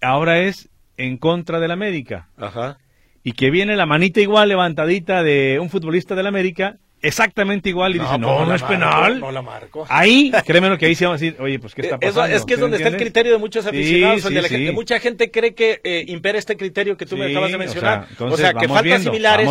Ahora 0.00 0.38
es 0.40 0.68
en 0.96 1.16
contra 1.16 1.58
del 1.58 1.70
América. 1.70 2.28
Ajá. 2.36 2.78
Y 3.24 3.32
que 3.32 3.50
viene 3.50 3.74
la 3.76 3.86
manita 3.86 4.20
igual 4.20 4.48
levantadita 4.48 5.22
de 5.22 5.58
un 5.60 5.68
futbolista 5.68 6.14
del 6.14 6.28
América 6.28 6.78
exactamente 7.02 7.68
igual 7.68 7.94
y 7.96 7.98
dice, 7.98 8.18
no, 8.18 8.44
no, 8.44 8.54
es 8.54 8.62
penal. 8.62 9.20
No 9.20 9.30
la 9.30 9.42
marco. 9.42 9.86
Ahí, 9.88 10.32
créeme 10.44 10.68
lo 10.68 10.78
que 10.78 10.86
ahí 10.86 10.94
se 10.94 11.06
va 11.06 11.12
a 11.12 11.14
decir, 11.14 11.36
oye, 11.38 11.58
pues 11.58 11.74
¿qué 11.74 11.82
está 11.82 11.98
pasando? 11.98 12.34
es 12.34 12.44
que 12.44 12.54
es 12.54 12.60
donde 12.60 12.76
está 12.78 12.88
el 12.88 12.96
criterio 12.96 13.32
de 13.32 13.38
muchos 13.38 13.66
aficionados, 13.66 14.22
donde 14.22 14.42
la 14.42 14.48
gente, 14.48 14.72
mucha 14.72 14.98
gente 15.00 15.30
cree 15.30 15.54
que 15.54 15.80
eh, 15.84 16.04
impera 16.08 16.38
este 16.38 16.56
criterio 16.56 16.96
que 16.96 17.06
tú 17.06 17.16
me 17.16 17.30
acabas 17.30 17.52
de 17.52 17.58
mencionar. 17.58 18.08
O 18.18 18.36
sea, 18.36 18.54
que 18.54 18.68
faltas 18.68 19.02
similares 19.02 19.48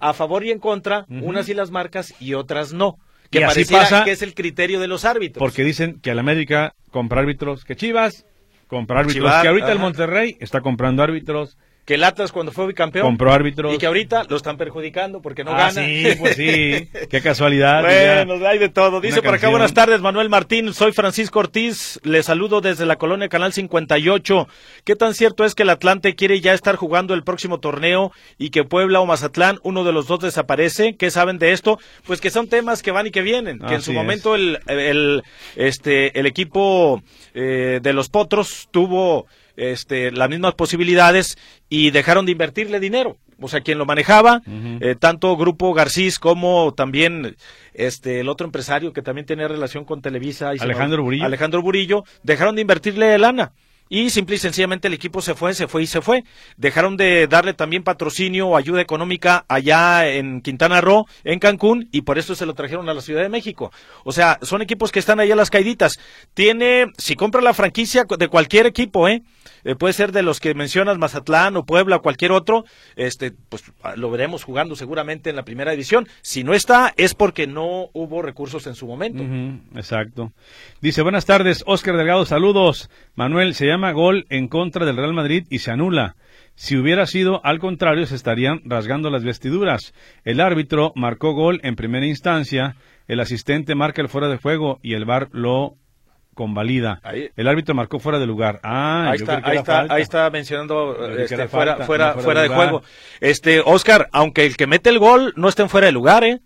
a 0.00 0.12
favor 0.12 0.44
y 0.44 0.50
en 0.50 0.58
contra, 0.58 1.06
unas 1.08 1.48
y 1.48 1.54
las 1.54 1.70
marcas 1.70 2.14
y 2.20 2.34
otras 2.34 2.72
no. 2.72 2.98
Que 3.30 3.40
y 3.40 3.64
pasa, 3.64 4.04
que 4.04 4.12
es 4.12 4.22
el 4.22 4.34
criterio 4.34 4.78
de 4.78 4.86
los 4.86 5.04
árbitros. 5.04 5.40
Porque 5.40 5.64
dicen 5.64 5.98
que 6.00 6.12
al 6.12 6.20
América 6.20 6.74
compra 6.90 7.20
árbitros 7.20 7.64
que 7.64 7.74
Chivas, 7.74 8.26
compra 8.68 9.00
árbitros 9.00 9.42
que 9.42 9.48
ahorita 9.48 9.72
el 9.72 9.80
Monterrey 9.80 10.36
está 10.38 10.60
comprando 10.60 11.02
árbitros 11.02 11.58
que 11.84 11.94
el 11.94 12.04
Atlas 12.04 12.32
cuando 12.32 12.50
fue 12.50 12.66
bicampeón 12.66 13.06
compró 13.06 13.32
árbitros 13.32 13.74
y 13.74 13.78
que 13.78 13.86
ahorita 13.86 14.24
lo 14.28 14.36
están 14.36 14.56
perjudicando 14.56 15.20
porque 15.20 15.44
no 15.44 15.52
ah, 15.52 15.70
gana. 15.70 15.84
Sí, 15.84 16.06
pues 16.18 16.36
sí, 16.36 16.88
qué 17.10 17.20
casualidad. 17.20 17.82
bueno, 17.82 18.46
hay 18.46 18.58
de 18.58 18.70
todo. 18.70 19.00
Dice 19.00 19.20
por 19.20 19.34
acá, 19.34 19.48
buenas 19.50 19.74
tardes, 19.74 20.00
Manuel 20.00 20.30
Martín, 20.30 20.72
soy 20.72 20.92
Francisco 20.92 21.40
Ortiz, 21.40 22.00
le 22.02 22.22
saludo 22.22 22.60
desde 22.60 22.86
la 22.86 22.96
colonia 22.96 23.28
Canal 23.28 23.52
58. 23.52 24.48
¿Qué 24.84 24.96
tan 24.96 25.14
cierto 25.14 25.44
es 25.44 25.54
que 25.54 25.64
el 25.64 25.70
Atlante 25.70 26.14
quiere 26.14 26.40
ya 26.40 26.54
estar 26.54 26.76
jugando 26.76 27.12
el 27.12 27.22
próximo 27.22 27.60
torneo 27.60 28.12
y 28.38 28.50
que 28.50 28.64
Puebla 28.64 29.00
o 29.00 29.06
Mazatlán, 29.06 29.58
uno 29.62 29.84
de 29.84 29.92
los 29.92 30.06
dos 30.06 30.20
desaparece? 30.20 30.96
¿Qué 30.96 31.10
saben 31.10 31.38
de 31.38 31.52
esto? 31.52 31.78
Pues 32.06 32.20
que 32.20 32.30
son 32.30 32.48
temas 32.48 32.82
que 32.82 32.92
van 32.92 33.06
y 33.06 33.10
que 33.10 33.22
vienen, 33.22 33.58
que 33.58 33.74
en 33.74 33.82
su 33.82 33.92
momento 33.92 34.34
el, 34.34 34.58
el, 34.66 35.22
este, 35.56 36.18
el 36.18 36.26
equipo 36.26 37.02
eh, 37.34 37.80
de 37.82 37.92
los 37.92 38.08
Potros 38.08 38.68
tuvo 38.70 39.26
este, 39.56 40.10
las 40.10 40.28
mismas 40.28 40.54
posibilidades 40.54 41.38
y 41.68 41.90
dejaron 41.90 42.26
de 42.26 42.32
invertirle 42.32 42.80
dinero. 42.80 43.16
O 43.40 43.48
sea, 43.48 43.60
quien 43.60 43.78
lo 43.78 43.84
manejaba, 43.84 44.42
eh, 44.80 44.94
tanto 44.98 45.36
Grupo 45.36 45.74
Garcís 45.74 46.18
como 46.18 46.72
también 46.72 47.36
este, 47.72 48.20
el 48.20 48.28
otro 48.28 48.46
empresario 48.46 48.92
que 48.92 49.02
también 49.02 49.26
tenía 49.26 49.48
relación 49.48 49.84
con 49.84 50.00
Televisa. 50.02 50.54
Y 50.54 50.58
Alejandro 50.60 51.02
Burillo. 51.02 51.24
Alejandro 51.24 51.60
Burillo, 51.60 52.04
dejaron 52.22 52.54
de 52.54 52.62
invertirle 52.62 53.18
lana. 53.18 53.52
Y 53.94 54.10
simple 54.10 54.34
y 54.34 54.38
sencillamente 54.40 54.88
el 54.88 54.94
equipo 54.94 55.22
se 55.22 55.36
fue, 55.36 55.54
se 55.54 55.68
fue 55.68 55.84
y 55.84 55.86
se 55.86 56.00
fue. 56.00 56.24
Dejaron 56.56 56.96
de 56.96 57.28
darle 57.28 57.54
también 57.54 57.84
patrocinio 57.84 58.48
o 58.48 58.56
ayuda 58.56 58.80
económica 58.80 59.44
allá 59.46 60.08
en 60.08 60.40
Quintana 60.40 60.80
Roo, 60.80 61.06
en 61.22 61.38
Cancún, 61.38 61.88
y 61.92 62.02
por 62.02 62.18
eso 62.18 62.34
se 62.34 62.44
lo 62.44 62.54
trajeron 62.54 62.88
a 62.88 62.94
la 62.94 63.02
Ciudad 63.02 63.22
de 63.22 63.28
México. 63.28 63.70
O 64.02 64.10
sea, 64.10 64.40
son 64.42 64.62
equipos 64.62 64.90
que 64.90 64.98
están 64.98 65.20
allá 65.20 65.36
las 65.36 65.48
caiditas. 65.48 66.00
Tiene, 66.34 66.86
si 66.98 67.14
compra 67.14 67.40
la 67.40 67.54
franquicia 67.54 68.04
de 68.18 68.26
cualquier 68.26 68.66
equipo, 68.66 69.06
¿eh? 69.06 69.22
Eh, 69.62 69.76
puede 69.76 69.94
ser 69.94 70.10
de 70.10 70.22
los 70.22 70.40
que 70.40 70.54
mencionas, 70.54 70.98
Mazatlán 70.98 71.56
o 71.56 71.64
Puebla 71.64 71.96
o 71.96 72.02
cualquier 72.02 72.32
otro, 72.32 72.64
este, 72.96 73.32
pues 73.48 73.62
ah, 73.82 73.94
lo 73.96 74.10
veremos 74.10 74.44
jugando 74.44 74.76
seguramente 74.76 75.30
en 75.30 75.36
la 75.36 75.44
primera 75.44 75.70
división. 75.70 76.08
Si 76.20 76.44
no 76.44 76.52
está, 76.52 76.92
es 76.96 77.14
porque 77.14 77.46
no 77.46 77.90
hubo 77.92 78.22
recursos 78.22 78.66
en 78.66 78.74
su 78.74 78.86
momento. 78.86 79.22
exacto. 79.78 80.32
Dice, 80.80 81.02
buenas 81.02 81.24
tardes, 81.24 81.62
Oscar 81.66 81.96
Delgado, 81.96 82.26
saludos. 82.26 82.90
Manuel, 83.14 83.54
se 83.54 83.66
llama 83.66 83.83
reclama 83.84 83.92
gol 83.92 84.26
en 84.30 84.48
contra 84.48 84.86
del 84.86 84.96
Real 84.96 85.12
Madrid 85.12 85.46
y 85.50 85.58
se 85.58 85.70
anula. 85.70 86.16
Si 86.54 86.76
hubiera 86.76 87.06
sido 87.06 87.44
al 87.44 87.58
contrario, 87.58 88.06
se 88.06 88.14
estarían 88.14 88.60
rasgando 88.64 89.10
las 89.10 89.24
vestiduras. 89.24 89.92
El 90.24 90.40
árbitro 90.40 90.92
marcó 90.94 91.32
gol 91.32 91.60
en 91.62 91.74
primera 91.74 92.06
instancia, 92.06 92.76
el 93.08 93.20
asistente 93.20 93.74
marca 93.74 94.00
el 94.00 94.08
fuera 94.08 94.28
de 94.28 94.38
juego 94.38 94.78
y 94.82 94.94
el 94.94 95.04
VAR 95.04 95.28
lo 95.32 95.76
convalida. 96.34 97.00
El 97.36 97.48
árbitro 97.48 97.74
marcó 97.74 97.98
fuera 97.98 98.18
de 98.18 98.26
lugar. 98.26 98.60
Ah, 98.62 99.10
ahí 99.10 99.16
está, 99.16 99.40
ahí 99.44 99.56
está, 99.56 99.86
ahí 99.88 100.02
está 100.02 100.30
mencionando 100.30 101.06
este, 101.16 101.48
fuera, 101.48 101.84
fuera, 101.84 102.14
fuera, 102.14 102.42
de, 102.42 102.48
juego. 102.48 102.82
Este, 103.20 103.60
Oscar, 103.60 104.08
aunque 104.12 104.46
el 104.46 104.56
que 104.56 104.66
mete 104.66 104.90
el 104.90 104.98
gol 104.98 105.32
no 105.36 105.48
esté 105.48 105.62
en 105.62 105.68
fuera 105.68 105.86
de 105.86 105.92
lugar, 105.92 106.24
¿eh? 106.24 106.40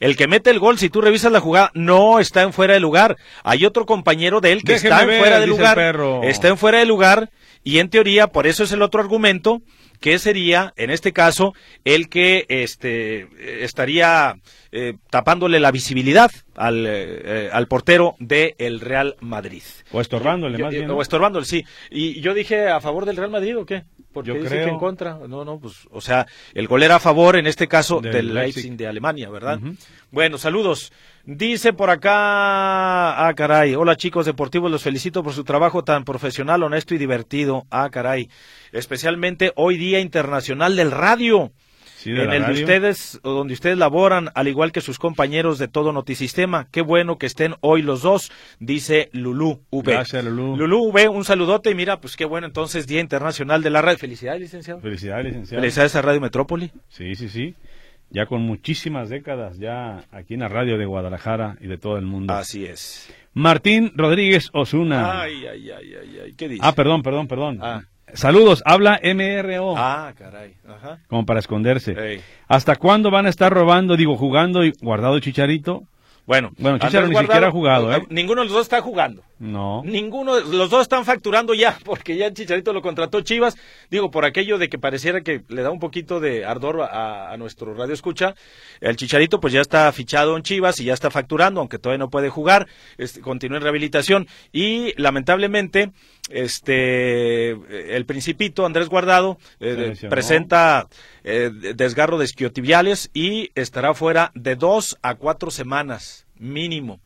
El 0.00 0.16
que 0.16 0.26
mete 0.26 0.50
el 0.50 0.58
gol, 0.58 0.78
si 0.78 0.88
tú 0.88 1.00
revisas 1.00 1.30
la 1.30 1.40
jugada, 1.40 1.70
no 1.74 2.18
está 2.18 2.42
en 2.42 2.52
fuera 2.52 2.74
de 2.74 2.80
lugar. 2.80 3.16
Hay 3.44 3.66
otro 3.66 3.86
compañero 3.86 4.40
de 4.40 4.52
él 4.52 4.62
que 4.64 4.74
está 4.74 5.02
en 5.02 5.18
fuera 5.20 5.38
de 5.38 5.46
lugar. 5.46 5.78
Está 6.24 6.48
en 6.48 6.56
fuera 6.56 6.78
de 6.78 6.86
lugar 6.86 7.30
y 7.62 7.78
en 7.78 7.90
teoría, 7.90 8.28
por 8.28 8.46
eso 8.46 8.64
es 8.64 8.72
el 8.72 8.80
otro 8.80 9.00
argumento, 9.00 9.60
que 10.00 10.18
sería, 10.18 10.72
en 10.76 10.90
este 10.90 11.12
caso, 11.12 11.52
el 11.84 12.08
que 12.08 12.46
este, 12.48 13.28
estaría 13.62 14.36
eh, 14.72 14.94
tapándole 15.10 15.60
la 15.60 15.70
visibilidad 15.70 16.30
al, 16.56 16.86
eh, 16.88 17.50
al 17.52 17.68
portero 17.68 18.14
del 18.18 18.54
el 18.56 18.80
Real 18.80 19.16
Madrid. 19.20 19.62
O 19.92 20.00
estorbándole, 20.00 20.56
más 20.56 20.72
bien. 20.72 20.90
O 20.90 21.02
estorbándole, 21.02 21.44
sí. 21.44 21.64
¿Y 21.90 22.22
yo 22.22 22.32
dije 22.32 22.68
a 22.68 22.80
favor 22.80 23.04
del 23.04 23.18
Real 23.18 23.30
Madrid 23.30 23.58
o 23.58 23.66
qué? 23.66 23.84
Porque 24.12 24.28
yo 24.28 24.40
creo... 24.40 24.66
que 24.66 24.72
en 24.72 24.78
contra. 24.78 25.18
No, 25.28 25.44
no, 25.44 25.58
pues, 25.58 25.86
o 25.90 26.00
sea, 26.00 26.26
el 26.54 26.66
gol 26.66 26.82
era 26.82 26.96
a 26.96 27.00
favor, 27.00 27.36
en 27.36 27.46
este 27.46 27.68
caso, 27.68 28.00
del, 28.00 28.34
Leipzig. 28.34 28.76
de 28.76 28.86
Alemania, 28.86 29.30
¿verdad? 29.30 29.60
Bueno, 30.10 30.38
saludos. 30.38 30.92
Dice 31.24 31.72
por 31.72 31.90
acá, 31.90 33.26
ah, 33.26 33.32
caray, 33.36 33.74
hola 33.74 33.94
chicos 33.96 34.26
deportivos, 34.26 34.70
los 34.70 34.82
felicito 34.82 35.22
por 35.22 35.34
su 35.34 35.44
trabajo 35.44 35.84
tan 35.84 36.04
profesional, 36.04 36.62
honesto 36.62 36.94
y 36.94 36.98
divertido. 36.98 37.66
Ah, 37.70 37.88
caray, 37.90 38.28
especialmente 38.72 39.52
hoy 39.54 39.76
Día 39.76 40.00
Internacional 40.00 40.76
del 40.76 40.90
Radio. 40.90 41.52
En 42.04 42.32
el 42.32 42.46
de 42.46 42.52
ustedes, 42.52 43.20
donde 43.22 43.54
ustedes 43.54 43.78
laboran, 43.78 44.30
al 44.34 44.48
igual 44.48 44.72
que 44.72 44.80
sus 44.80 44.98
compañeros 44.98 45.58
de 45.58 45.68
todo 45.68 45.92
Notisistema. 45.92 46.68
Qué 46.70 46.82
bueno 46.82 47.18
que 47.18 47.26
estén 47.26 47.54
hoy 47.60 47.82
los 47.82 48.02
dos, 48.02 48.30
dice 48.58 49.10
Lulú 49.12 49.62
V. 49.70 49.92
Gracias, 49.92 50.24
Lulú. 50.24 50.56
Lulú 50.56 50.90
V, 50.90 51.08
un 51.08 51.24
saludote 51.24 51.70
y 51.70 51.74
mira, 51.74 52.00
pues 52.00 52.16
qué 52.16 52.24
bueno 52.24 52.46
entonces, 52.46 52.86
Día 52.86 53.00
Internacional 53.00 53.62
de 53.62 53.70
la 53.70 53.82
Radio. 53.82 53.98
Felicidades, 53.98 54.40
licenciado. 54.40 54.80
Felicidades, 54.80 55.26
licenciado. 55.26 55.60
Felicidades 55.60 55.96
a 55.96 56.02
Radio 56.02 56.20
Metrópoli. 56.20 56.70
Sí, 56.88 57.14
sí, 57.14 57.28
sí 57.28 57.54
ya 58.10 58.26
con 58.26 58.42
muchísimas 58.42 59.08
décadas 59.08 59.58
ya 59.58 60.04
aquí 60.10 60.34
en 60.34 60.40
la 60.40 60.48
radio 60.48 60.76
de 60.76 60.84
Guadalajara 60.84 61.56
y 61.60 61.68
de 61.68 61.78
todo 61.78 61.96
el 61.96 62.04
mundo. 62.04 62.34
Así 62.34 62.66
es. 62.66 63.12
Martín 63.32 63.92
Rodríguez 63.94 64.50
Osuna. 64.52 65.22
Ay, 65.22 65.46
ay, 65.46 65.70
ay, 65.70 65.94
ay, 65.94 66.20
ay. 66.24 66.32
¿qué 66.34 66.48
dice? 66.48 66.60
Ah, 66.64 66.72
perdón, 66.74 67.02
perdón, 67.02 67.28
perdón. 67.28 67.58
Ah. 67.62 67.84
Saludos, 68.14 68.62
habla 68.64 69.00
MRO. 69.02 69.74
Ah, 69.76 70.12
caray. 70.16 70.54
Ajá. 70.68 70.98
Como 71.08 71.26
para 71.26 71.40
esconderse. 71.40 72.22
¿Hasta 72.48 72.76
cuándo 72.76 73.10
van 73.10 73.26
a 73.26 73.30
estar 73.30 73.52
robando, 73.52 73.96
digo, 73.96 74.16
jugando 74.16 74.64
y 74.64 74.72
guardado 74.80 75.18
Chicharito? 75.20 75.84
Bueno, 76.30 76.52
bueno 76.58 76.78
Chicharo 76.78 77.08
ni 77.08 77.16
siquiera 77.16 77.48
ha 77.48 77.50
jugado, 77.50 77.92
¿eh? 77.92 78.06
Ninguno 78.08 78.42
de 78.42 78.46
los 78.46 78.54
dos 78.54 78.62
está 78.62 78.80
jugando. 78.80 79.24
No. 79.40 79.82
Ninguno, 79.84 80.38
los 80.38 80.70
dos 80.70 80.82
están 80.82 81.04
facturando 81.04 81.54
ya, 81.54 81.76
porque 81.84 82.16
ya 82.16 82.32
Chicharito 82.32 82.72
lo 82.72 82.82
contrató 82.82 83.20
Chivas. 83.22 83.56
Digo, 83.90 84.12
por 84.12 84.24
aquello 84.24 84.56
de 84.56 84.68
que 84.68 84.78
pareciera 84.78 85.22
que 85.22 85.42
le 85.48 85.62
da 85.62 85.72
un 85.72 85.80
poquito 85.80 86.20
de 86.20 86.44
ardor 86.44 86.82
a, 86.82 87.34
nuestro 87.36 87.74
radio 87.74 87.94
escucha. 87.94 88.36
El 88.80 88.94
Chicharito, 88.94 89.40
pues 89.40 89.52
ya 89.52 89.60
está 89.60 89.90
fichado 89.90 90.36
en 90.36 90.44
Chivas 90.44 90.78
y 90.78 90.84
ya 90.84 90.94
está 90.94 91.10
facturando, 91.10 91.58
aunque 91.58 91.80
todavía 91.80 92.04
no 92.04 92.10
puede 92.10 92.28
jugar. 92.28 92.68
continúa 93.22 93.56
en 93.56 93.64
rehabilitación. 93.64 94.28
Y 94.52 94.94
lamentablemente, 95.02 95.90
este, 96.30 97.50
el 97.96 98.06
Principito, 98.06 98.64
Andrés 98.64 98.88
Guardado, 98.88 99.38
eh, 99.60 99.94
presenta 100.08 100.88
eh, 101.24 101.50
desgarro 101.74 102.18
de 102.18 102.24
esquiotibiales 102.24 103.10
y 103.12 103.50
estará 103.54 103.94
fuera 103.94 104.32
de 104.34 104.56
dos 104.56 104.98
a 105.02 105.14
cuatro 105.16 105.50
semanas 105.50 106.26
mínimo. 106.36 107.00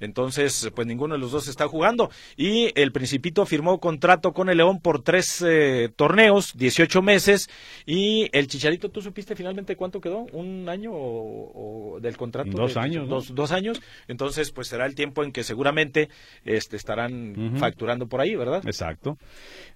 Entonces, 0.00 0.70
pues 0.74 0.86
ninguno 0.86 1.14
de 1.14 1.20
los 1.20 1.32
dos 1.32 1.48
está 1.48 1.68
jugando. 1.68 2.10
Y 2.36 2.70
el 2.74 2.92
Principito 2.92 3.46
firmó 3.46 3.80
contrato 3.80 4.32
con 4.32 4.48
el 4.48 4.58
León 4.58 4.80
por 4.80 5.02
tres 5.02 5.44
eh, 5.46 5.90
torneos, 5.94 6.56
18 6.56 7.02
meses. 7.02 7.48
Y 7.86 8.28
el 8.32 8.46
Chicharito, 8.46 8.90
¿tú 8.90 9.00
supiste 9.02 9.36
finalmente 9.36 9.76
cuánto 9.76 10.00
quedó? 10.00 10.26
¿Un 10.32 10.68
año 10.68 10.90
o, 10.92 11.98
del 12.00 12.16
contrato? 12.16 12.50
Dos 12.50 12.76
años. 12.76 13.08
Dos, 13.08 13.52
años. 13.52 13.80
Entonces, 14.08 14.50
pues 14.50 14.68
será 14.68 14.86
el 14.86 14.94
tiempo 14.94 15.22
en 15.22 15.32
que 15.32 15.42
seguramente 15.42 16.08
este, 16.44 16.76
estarán 16.76 17.54
facturando 17.58 18.06
por 18.06 18.20
ahí, 18.20 18.34
¿verdad? 18.34 18.62
Exacto. 18.64 19.18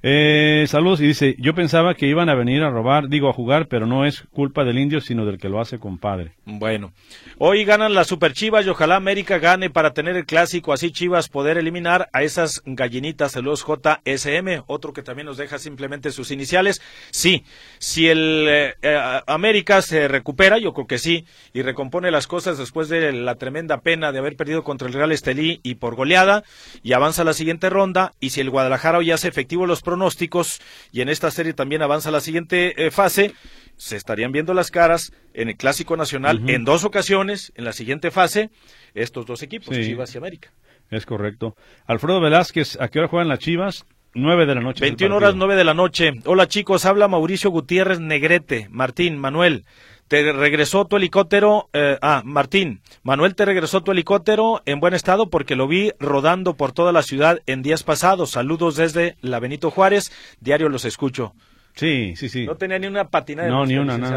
Eh, 0.02 0.64
saludos 0.68 1.00
y 1.00 1.06
dice, 1.06 1.36
yo 1.38 1.54
pensaba 1.54 1.94
que 1.94 2.06
iban 2.06 2.28
a 2.28 2.34
venir 2.34 2.62
a 2.62 2.70
robar, 2.70 3.08
digo 3.08 3.28
a 3.28 3.32
jugar, 3.32 3.66
pero 3.68 3.86
no 3.86 4.04
es 4.04 4.22
culpa 4.30 4.64
del 4.64 4.78
indio, 4.78 5.00
sino 5.00 5.26
del 5.26 5.38
que 5.38 5.48
lo 5.48 5.60
hace 5.60 5.78
compadre. 5.78 6.32
Bueno, 6.44 6.92
hoy 7.38 7.64
ganan 7.64 7.94
las 7.94 8.06
Super 8.06 8.32
Chivas 8.32 8.66
y 8.66 8.68
ojalá 8.68 8.96
América 8.96 9.38
gane 9.38 9.70
para 9.70 9.92
tener 9.92 10.07
el 10.16 10.26
clásico, 10.26 10.72
así 10.72 10.90
Chivas 10.90 11.28
poder 11.28 11.58
eliminar 11.58 12.08
a 12.12 12.22
esas 12.22 12.62
gallinitas 12.64 13.32
de 13.34 13.42
los 13.42 13.64
JSM, 13.64 14.62
otro 14.66 14.92
que 14.92 15.02
también 15.02 15.26
nos 15.26 15.36
deja 15.36 15.58
simplemente 15.58 16.10
sus 16.10 16.30
iniciales. 16.30 16.80
Sí, 17.10 17.44
si 17.78 18.08
el 18.08 18.46
eh, 18.48 18.74
eh, 18.82 19.20
América 19.26 19.82
se 19.82 20.08
recupera, 20.08 20.58
yo 20.58 20.72
creo 20.72 20.86
que 20.86 20.98
sí, 20.98 21.24
y 21.52 21.62
recompone 21.62 22.10
las 22.10 22.26
cosas 22.26 22.58
después 22.58 22.88
de 22.88 23.12
la 23.12 23.36
tremenda 23.36 23.80
pena 23.80 24.12
de 24.12 24.18
haber 24.18 24.36
perdido 24.36 24.62
contra 24.62 24.88
el 24.88 24.94
Real 24.94 25.12
Estelí 25.12 25.60
y 25.62 25.76
por 25.76 25.94
goleada, 25.94 26.44
y 26.82 26.92
avanza 26.92 27.22
a 27.22 27.24
la 27.24 27.32
siguiente 27.32 27.70
ronda, 27.70 28.14
y 28.20 28.30
si 28.30 28.40
el 28.40 28.50
Guadalajara 28.50 28.98
hoy 28.98 29.10
hace 29.10 29.28
efectivo 29.28 29.66
los 29.66 29.82
pronósticos 29.82 30.60
y 30.92 31.00
en 31.00 31.08
esta 31.08 31.30
serie 31.30 31.54
también 31.54 31.82
avanza 31.82 32.10
la 32.10 32.20
siguiente 32.20 32.86
eh, 32.86 32.90
fase, 32.90 33.34
se 33.76 33.96
estarían 33.96 34.32
viendo 34.32 34.54
las 34.54 34.70
caras 34.70 35.12
en 35.34 35.48
el 35.48 35.56
Clásico 35.56 35.96
Nacional 35.96 36.42
en 36.48 36.64
dos 36.64 36.84
ocasiones 36.84 37.52
en 37.54 37.64
la 37.64 37.72
siguiente 37.72 38.10
fase 38.10 38.50
estos 38.94 39.24
dos 39.26 39.42
equipos, 39.42 39.76
Chivas 39.98 40.14
y 40.14 40.18
América. 40.18 40.52
Es 40.90 41.04
correcto. 41.04 41.56
Alfredo 41.86 42.20
Velázquez, 42.20 42.80
¿a 42.80 42.88
qué 42.88 43.00
hora 43.00 43.08
juegan 43.08 43.26
las 43.28 43.40
Chivas? 43.40 43.84
Nueve 44.14 44.46
de 44.46 44.54
la 44.54 44.60
noche. 44.60 44.80
21 44.80 45.14
horas 45.14 45.34
nueve 45.34 45.56
de 45.56 45.64
la 45.64 45.74
noche. 45.74 46.12
Hola 46.24 46.46
chicos, 46.46 46.84
habla 46.86 47.08
Mauricio 47.08 47.50
Gutiérrez 47.50 47.98
Negrete. 47.98 48.68
Martín, 48.70 49.18
Manuel, 49.18 49.64
te 50.06 50.32
regresó 50.32 50.86
tu 50.86 50.96
helicóptero. 50.96 51.68
Eh, 51.72 51.98
ah, 52.00 52.22
Martín, 52.24 52.80
Manuel 53.02 53.34
te 53.34 53.44
regresó 53.44 53.82
tu 53.82 53.90
helicóptero 53.90 54.62
en 54.66 54.78
buen 54.78 54.94
estado 54.94 55.30
porque 55.30 55.56
lo 55.56 55.66
vi 55.66 55.92
rodando 55.98 56.54
por 56.54 56.72
toda 56.72 56.92
la 56.92 57.02
ciudad 57.02 57.40
en 57.46 57.62
días 57.62 57.82
pasados. 57.82 58.30
Saludos 58.30 58.76
desde 58.76 59.16
la 59.20 59.40
Benito 59.40 59.70
Juárez. 59.70 60.12
Diario 60.40 60.68
los 60.68 60.84
escucho. 60.84 61.34
Sí, 61.74 62.14
sí, 62.16 62.28
sí. 62.28 62.44
No 62.44 62.56
tenía 62.56 62.78
ni 62.80 62.88
una 62.88 63.08
patina 63.08 63.44
de 63.44 63.50
No, 63.50 63.64
ni 63.64 63.76
una, 63.76 63.96
no, 63.96 64.08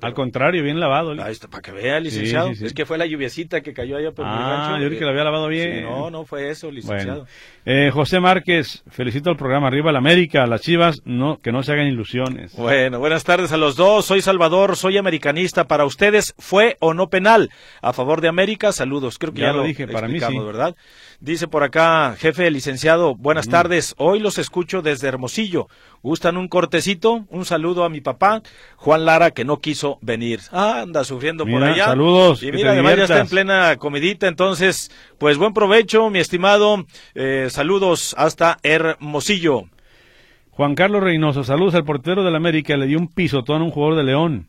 Al 0.00 0.14
contrario, 0.14 0.62
bien 0.62 0.78
lavado. 0.78 1.10
Ahí 1.20 1.32
está, 1.32 1.48
para 1.48 1.60
que 1.60 1.72
vea, 1.72 1.98
licenciado. 1.98 2.50
Es 2.50 2.72
que 2.72 2.86
fue 2.86 2.98
la 2.98 3.06
lluviecita 3.06 3.62
que 3.62 3.72
cayó 3.72 3.96
allá 3.96 4.12
por 4.12 4.24
ah, 4.24 4.30
mi 4.30 4.38
rancho. 4.38 4.82
yo 4.82 4.88
creo 4.88 4.98
que 5.00 5.04
lo 5.04 5.10
había 5.10 5.24
lavado 5.24 5.48
bien. 5.48 5.82
no, 5.82 6.10
no 6.10 6.24
fue 6.24 6.50
eso, 6.50 6.70
licenciado. 6.70 7.26
Eh, 7.66 7.90
José 7.92 8.20
Márquez, 8.20 8.84
felicito 8.88 9.28
al 9.28 9.36
programa 9.36 9.66
Arriba 9.66 9.92
la 9.92 9.98
América, 9.98 10.46
las 10.46 10.60
Chivas, 10.62 11.02
no, 11.04 11.38
que 11.40 11.52
no 11.52 11.62
se 11.62 11.72
hagan 11.72 11.88
ilusiones. 11.88 12.54
Bueno, 12.56 12.98
buenas 13.00 13.24
tardes 13.24 13.52
a 13.52 13.56
los 13.56 13.76
dos. 13.76 14.06
Soy 14.06 14.22
Salvador, 14.22 14.76
soy 14.76 14.96
americanista. 14.96 15.64
Para 15.64 15.84
ustedes, 15.84 16.34
¿fue 16.38 16.76
o 16.80 16.94
no 16.94 17.08
penal? 17.08 17.50
A 17.82 17.92
favor 17.92 18.20
de 18.20 18.28
América, 18.28 18.72
saludos. 18.72 19.18
Creo 19.18 19.34
que 19.34 19.42
ya, 19.42 19.52
lo 19.52 19.64
dije, 19.64 19.88
para 19.88 20.08
mí 20.08 20.20
sí. 20.20 20.38
¿verdad? 20.38 20.76
Dice 21.20 21.48
por 21.48 21.64
acá, 21.64 22.14
jefe 22.18 22.50
licenciado, 22.50 23.14
buenas 23.14 23.48
mm. 23.48 23.50
tardes. 23.50 23.94
Hoy 23.98 24.20
los 24.20 24.38
escucho 24.38 24.80
desde 24.80 25.08
Hermosillo. 25.08 25.68
¿Gustan 26.02 26.38
un 26.38 26.48
cortecito? 26.48 26.89
Un 27.28 27.44
saludo 27.44 27.84
a 27.84 27.88
mi 27.88 28.00
papá, 28.00 28.42
Juan 28.76 29.04
Lara, 29.04 29.30
que 29.30 29.44
no 29.44 29.58
quiso 29.58 29.98
venir. 30.00 30.40
Ah, 30.50 30.80
anda 30.82 31.04
sufriendo 31.04 31.46
por 31.46 31.62
allá. 31.62 31.86
Saludos. 31.86 32.42
Y 32.42 32.52
mira, 32.52 32.72
además 32.72 32.96
ya 32.96 33.02
está 33.04 33.20
en 33.20 33.28
plena 33.28 33.76
comidita. 33.76 34.26
Entonces, 34.26 34.90
pues 35.18 35.36
buen 35.38 35.52
provecho, 35.52 36.10
mi 36.10 36.18
estimado. 36.18 36.84
Eh, 37.14 37.48
saludos 37.50 38.14
hasta 38.18 38.58
Hermosillo. 38.62 39.64
Juan 40.50 40.74
Carlos 40.74 41.02
Reynoso, 41.02 41.44
saludos 41.44 41.74
al 41.74 41.84
portero 41.84 42.22
del 42.24 42.36
América. 42.36 42.76
Le 42.76 42.86
dio 42.86 42.98
un 42.98 43.08
pisotón 43.08 43.62
a 43.62 43.64
un 43.64 43.70
jugador 43.70 43.96
de 43.96 44.04
León. 44.04 44.48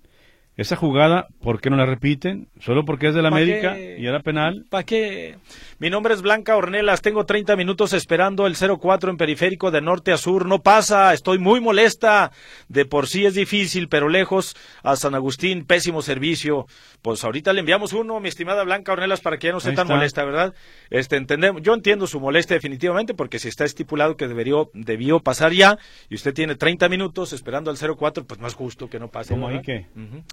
Esa 0.58 0.76
jugada, 0.76 1.28
¿por 1.42 1.62
qué 1.62 1.70
no 1.70 1.78
la 1.78 1.86
repiten? 1.86 2.50
¿Solo 2.60 2.84
porque 2.84 3.08
es 3.08 3.16
del 3.16 3.26
América 3.26 3.80
y 3.80 4.06
era 4.06 4.20
penal? 4.20 4.66
¿Para 4.70 4.84
qué? 4.84 5.38
Mi 5.80 5.90
nombre 5.90 6.14
es 6.14 6.22
Blanca 6.22 6.58
Ornelas, 6.58 7.02
tengo 7.02 7.26
30 7.26 7.56
minutos 7.56 7.94
esperando 7.94 8.46
el 8.46 8.56
04 8.56 9.12
en 9.12 9.18
periférico 9.18 9.72
de 9.72 9.82
norte 9.82 10.12
a 10.12 10.18
sur. 10.18 10.46
No 10.46 10.60
pasa, 10.60 11.14
estoy 11.14 11.40
muy 11.40 11.62
molesta. 11.62 12.32
De 12.68 12.86
por 12.86 13.08
sí 13.08 13.26
es 13.26 13.34
difícil, 13.34 13.88
pero 13.88 14.10
lejos 14.10 14.56
a 14.84 14.98
San 14.98 15.16
Agustín, 15.16 15.66
pésimo 15.66 16.02
servicio. 16.02 16.68
Pues 17.02 17.24
ahorita 17.24 17.54
le 17.54 17.62
enviamos 17.62 17.94
uno, 17.94 18.20
mi 18.20 18.28
estimada 18.28 18.64
Blanca 18.64 18.92
Ornelas, 18.92 19.22
para 19.22 19.38
que 19.38 19.48
ya 19.48 19.54
no 19.54 19.60
esté 19.60 19.72
tan 19.72 19.88
molesta, 19.88 20.26
¿verdad? 20.26 20.54
Este, 20.90 21.16
entendemos, 21.16 21.62
yo 21.62 21.74
entiendo 21.74 22.08
su 22.08 22.20
molestia 22.20 22.56
definitivamente, 22.56 23.14
porque 23.14 23.40
si 23.40 23.48
está 23.48 23.64
estipulado 23.64 24.18
que 24.18 24.28
debería, 24.28 24.56
debió 24.74 25.22
pasar 25.22 25.54
ya, 25.54 25.80
y 26.10 26.16
usted 26.16 26.34
tiene 26.34 26.56
30 26.56 26.89
minutos 26.89 27.34
esperando 27.34 27.72
al 27.72 27.78
04, 27.78 28.26
pues 28.26 28.39
más 28.39 28.54
justo 28.54 28.89
que 28.89 28.99
no 28.99 29.08
pase. 29.08 29.34
¿Cómo 29.34 29.47
ahí 29.47 29.62
qué? 29.62 29.88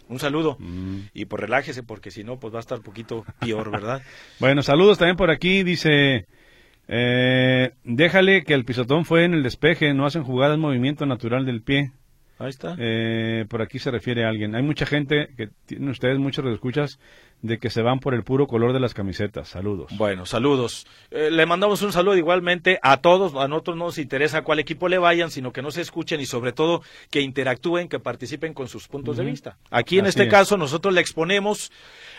Un 0.09 0.19
saludo. 0.19 0.57
Mm. 0.59 1.01
Y 1.15 1.27
pues 1.27 1.41
relájese, 1.41 1.83
porque 1.83 2.11
si 2.11 2.25
no, 2.25 2.39
pues 2.39 2.53
va 2.53 2.59
a 2.59 2.61
estar 2.61 2.79
un 2.79 2.85
poquito 2.85 3.25
peor, 3.41 3.71
¿verdad? 3.71 4.03
bueno, 4.41 4.63
saludos 4.63 4.99
también 4.99 5.17
por 5.17 5.31
aquí 5.31 5.63
dice 5.63 6.27
Eh, 6.89 7.73
déjale 7.85 8.45
que 8.45 8.55
el 8.55 8.65
pisotón 8.65 9.05
fue 9.05 9.25
en 9.25 9.35
el 9.35 9.43
despeje, 9.43 9.93
no 9.93 10.07
hacen 10.07 10.25
jugadas 10.25 10.55
en 10.55 10.61
movimiento 10.61 11.05
natural 11.05 11.45
del 11.45 11.63
pie. 11.63 11.93
Ahí 12.39 12.49
está. 12.51 12.77
Eh, 12.79 13.45
por 13.49 13.63
aquí 13.63 13.79
se 13.79 13.91
refiere 13.91 14.25
a 14.25 14.29
alguien. 14.29 14.55
Hay 14.55 14.63
mucha 14.63 14.87
gente 14.87 15.29
que 15.37 15.49
tienen 15.67 15.91
ustedes 15.91 16.19
muchos 16.19 16.47
escuchas 16.47 16.99
de 17.43 17.59
que 17.59 17.71
se 17.71 17.83
van 17.83 18.01
por 18.01 18.15
el 18.15 18.25
puro 18.25 18.47
color 18.47 18.73
de 18.73 18.81
las 18.81 18.95
camisetas. 18.95 19.49
Saludos. 19.49 19.93
Bueno, 19.97 20.27
saludos. 20.27 20.87
Eh, 21.11 21.31
le 21.31 21.47
mandamos 21.47 21.83
un 21.83 21.93
saludo 21.93 22.17
igualmente 22.17 22.79
a 22.83 22.99
todos. 22.99 23.35
A 23.35 23.47
nosotros 23.49 23.77
no 23.77 23.87
nos 23.87 23.99
interesa 23.99 24.43
cuál 24.43 24.59
equipo 24.59 24.89
le 24.89 24.99
vayan, 24.99 25.31
sino 25.31 25.53
que 25.53 25.63
no 25.63 25.71
se 25.71 25.81
escuchen 25.81 26.21
y 26.21 26.27
sobre 26.27 26.53
todo 26.53 26.83
que 27.11 27.21
interactúen, 27.21 27.89
que 27.89 28.01
participen 28.01 28.55
con 28.55 28.69
sus 28.69 28.89
puntos 28.89 29.17
de 29.17 29.25
vista. 29.25 29.57
Aquí 29.71 29.99
en 29.99 30.07
este 30.07 30.29
caso 30.29 30.57
nosotros 30.57 30.93
le 30.95 31.01
exponemos 31.01 31.71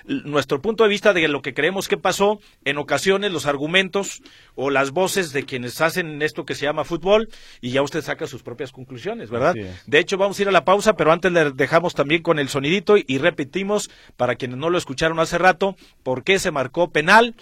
nuestro 0.05 0.61
punto 0.61 0.83
de 0.83 0.89
vista 0.89 1.13
de 1.13 1.27
lo 1.27 1.41
que 1.41 1.53
creemos 1.53 1.87
que 1.87 1.97
pasó, 1.97 2.39
en 2.63 2.77
ocasiones 2.77 3.31
los 3.31 3.45
argumentos 3.45 4.21
o 4.55 4.69
las 4.69 4.91
voces 4.91 5.33
de 5.33 5.43
quienes 5.43 5.81
hacen 5.81 6.21
esto 6.21 6.45
que 6.45 6.55
se 6.55 6.65
llama 6.65 6.83
fútbol 6.83 7.29
y 7.61 7.71
ya 7.71 7.81
usted 7.81 8.01
saca 8.01 8.25
sus 8.27 8.41
propias 8.41 8.71
conclusiones, 8.71 9.29
¿verdad? 9.29 9.53
De 9.85 9.99
hecho, 9.99 10.17
vamos 10.17 10.39
a 10.39 10.41
ir 10.41 10.47
a 10.47 10.51
la 10.51 10.65
pausa, 10.65 10.93
pero 10.93 11.11
antes 11.11 11.31
le 11.31 11.51
dejamos 11.51 11.93
también 11.93 12.21
con 12.21 12.39
el 12.39 12.49
sonidito 12.49 12.95
y 12.97 13.17
repetimos 13.17 13.89
para 14.15 14.35
quienes 14.35 14.57
no 14.57 14.69
lo 14.69 14.77
escucharon 14.77 15.08
hace 15.17 15.37
rato 15.37 15.75
por 16.03 16.23
qué 16.23 16.37
se 16.37 16.51
marcó 16.51 16.91
penal 16.91 17.35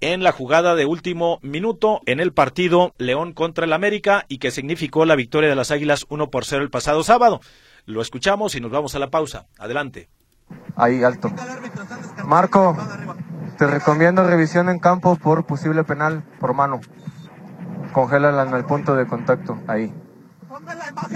en 0.00 0.22
la 0.22 0.32
jugada 0.32 0.74
de 0.74 0.86
último 0.86 1.38
minuto 1.42 2.00
en 2.06 2.20
el 2.20 2.32
partido 2.32 2.94
León 2.98 3.32
contra 3.32 3.64
el 3.64 3.72
América 3.72 4.24
y 4.28 4.38
que 4.38 4.50
significó 4.50 5.04
la 5.04 5.16
victoria 5.16 5.48
de 5.48 5.56
las 5.56 5.70
Águilas 5.70 6.06
1 6.08 6.30
por 6.30 6.44
0 6.44 6.62
el 6.62 6.70
pasado 6.70 7.02
sábado. 7.02 7.40
Lo 7.86 8.00
escuchamos 8.00 8.54
y 8.54 8.60
nos 8.60 8.70
vamos 8.70 8.94
a 8.94 8.98
la 8.98 9.10
pausa. 9.10 9.46
Adelante. 9.58 10.08
Ahí 10.76 11.02
alto. 11.02 11.30
Marco, 12.24 12.76
te 13.58 13.66
recomiendo 13.66 14.24
revisión 14.24 14.68
en 14.68 14.78
campo 14.78 15.16
por 15.16 15.46
posible 15.46 15.84
penal 15.84 16.22
por 16.38 16.54
mano. 16.54 16.80
Congélala 17.92 18.44
en 18.44 18.54
el 18.54 18.64
punto 18.64 18.94
de 18.94 19.06
contacto, 19.06 19.58
ahí. 19.66 19.92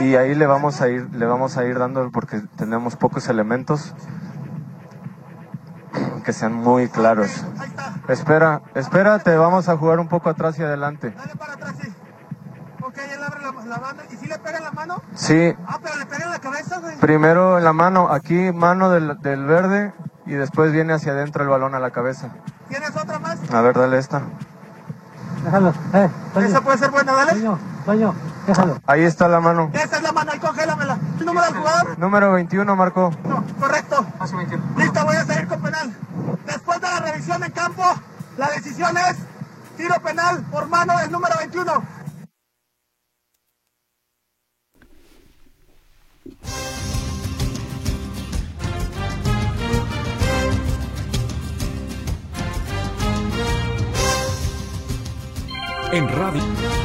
Y 0.01 0.17
ahí 0.17 0.35
le 0.35 0.47
vamos 0.47 0.81
a 0.81 0.89
ir, 0.89 1.09
le 1.15 1.27
vamos 1.27 1.57
a 1.57 1.65
ir 1.65 1.79
dando 1.79 2.11
porque 2.11 2.41
tenemos 2.57 2.97
pocos 2.97 3.29
elementos 3.29 3.95
que 6.25 6.33
sean 6.33 6.53
muy 6.55 6.89
claros. 6.89 7.45
Espera, 8.09 8.63
espérate, 8.75 9.37
vamos 9.37 9.69
a 9.69 9.77
jugar 9.77 10.01
un 10.01 10.09
poco 10.09 10.31
atrás 10.31 10.59
y 10.59 10.63
adelante. 10.63 11.11
Dale 11.17 11.37
para 11.37 11.53
atrás, 11.55 11.75
sí. 11.81 11.93
Ok, 12.83 12.99
él 12.99 13.23
abre 13.23 13.41
la, 13.43 13.53
la 13.67 13.79
banda. 13.79 14.03
¿Y 14.11 14.17
si 14.17 14.27
le 14.27 14.39
pega 14.39 14.59
en 14.59 14.65
la 14.65 14.73
mano? 14.73 15.03
Sí. 15.15 15.55
Ah, 15.67 15.79
pero 15.83 15.97
le 15.97 16.07
pega 16.07 16.25
en 16.25 16.31
la 16.31 16.39
cabeza, 16.41 16.79
güey. 16.81 16.97
Primero 16.99 17.59
en 17.59 17.65
la 17.65 17.73
mano, 17.73 18.09
aquí 18.11 18.53
mano 18.53 18.91
del, 18.91 19.21
del 19.21 19.45
verde 19.45 19.93
y 20.27 20.33
después 20.33 20.73
viene 20.73 20.93
hacia 20.93 21.13
adentro 21.13 21.43
el 21.43 21.49
balón 21.49 21.75
a 21.75 21.81
la 21.81 21.91
cabeza. 21.91 22.31
¿Tienes 22.69 22.97
otra 22.97 23.19
más? 23.19 23.39
A 23.53 23.61
ver, 23.61 23.77
dale 23.77 23.99
esta. 23.99 24.23
Déjalo, 25.45 25.75
eh. 25.95 26.09
Esa 26.37 26.61
puede 26.61 26.79
ser 26.79 26.91
buena, 26.91 27.13
dale. 27.13 27.33
Toño, 27.33 27.59
Toño, 27.85 28.15
déjalo. 28.47 28.79
Ahí 28.87 29.03
está 29.03 29.27
la 29.27 29.41
mano. 29.41 29.71
Esa 29.73 29.97
es 29.97 30.03
la 30.03 30.13
mano, 30.13 30.31
ahí 30.33 30.39
congélamela. 30.39 30.99
¿El 31.19 31.27
número 31.27 31.47
del 31.47 31.57
jugador? 31.57 31.99
Número 31.99 32.33
21, 32.33 32.77
Marco. 32.77 33.11
No, 33.25 33.45
correcto. 33.59 34.07
Listo, 34.77 35.05
voy 35.05 35.17
a 35.17 35.25
salir 35.25 35.49
con 35.49 35.61
penal. 35.61 35.93
Después 36.47 36.81
de 36.81 36.87
la 36.89 37.01
revisión 37.01 37.43
en 37.43 37.51
campo, 37.51 37.83
la 38.37 38.51
decisión 38.51 38.97
es 38.97 39.17
tiro 39.77 39.95
penal 40.03 40.45
por 40.51 40.67
mano 40.69 40.99
del 40.99 41.11
número 41.11 41.35
21. 41.39 42.03
En 55.93 56.09
radio. 56.09 56.82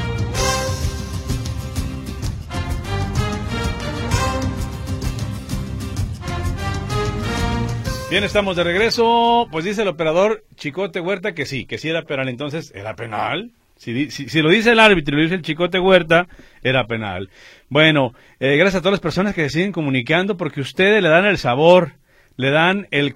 Bien, 8.10 8.24
estamos 8.24 8.55
de 8.55 8.64
regreso. 8.64 9.49
Pues 9.51 9.66
dice 9.66 9.82
el 9.82 9.89
operador 9.89 10.45
Chicote 10.55 11.01
Huerta 11.01 11.34
que 11.34 11.45
sí, 11.45 11.66
que 11.66 11.78
sí 11.78 11.89
era 11.89 12.03
penal. 12.03 12.30
Entonces, 12.30 12.72
¿era 12.74 12.95
penal? 12.95 13.51
Si, 13.76 14.10
si, 14.10 14.41
lo 14.41 14.49
dice 14.49 14.72
el 14.72 14.80
árbitro 14.80 15.14
y 15.14 15.18
lo 15.18 15.24
dice 15.24 15.36
el 15.36 15.41
Chicote 15.41 15.78
Huerta, 15.78 16.30
era 16.64 16.88
penal. 16.88 17.30
Bueno, 17.68 18.14
eh, 18.39 18.55
gracias 18.55 18.76
a 18.76 18.80
todas 18.80 18.93
las 18.93 19.01
personas 19.01 19.36
que 19.36 19.43
se 19.43 19.49
siguen 19.49 19.74
comunicando 19.74 20.38
porque 20.38 20.62
ustedes 20.62 21.03
le 21.03 21.10
dan 21.10 21.26
el 21.26 21.38
sabor, 21.38 21.95
le 22.38 22.49
dan 22.49 22.88
el, 22.91 23.14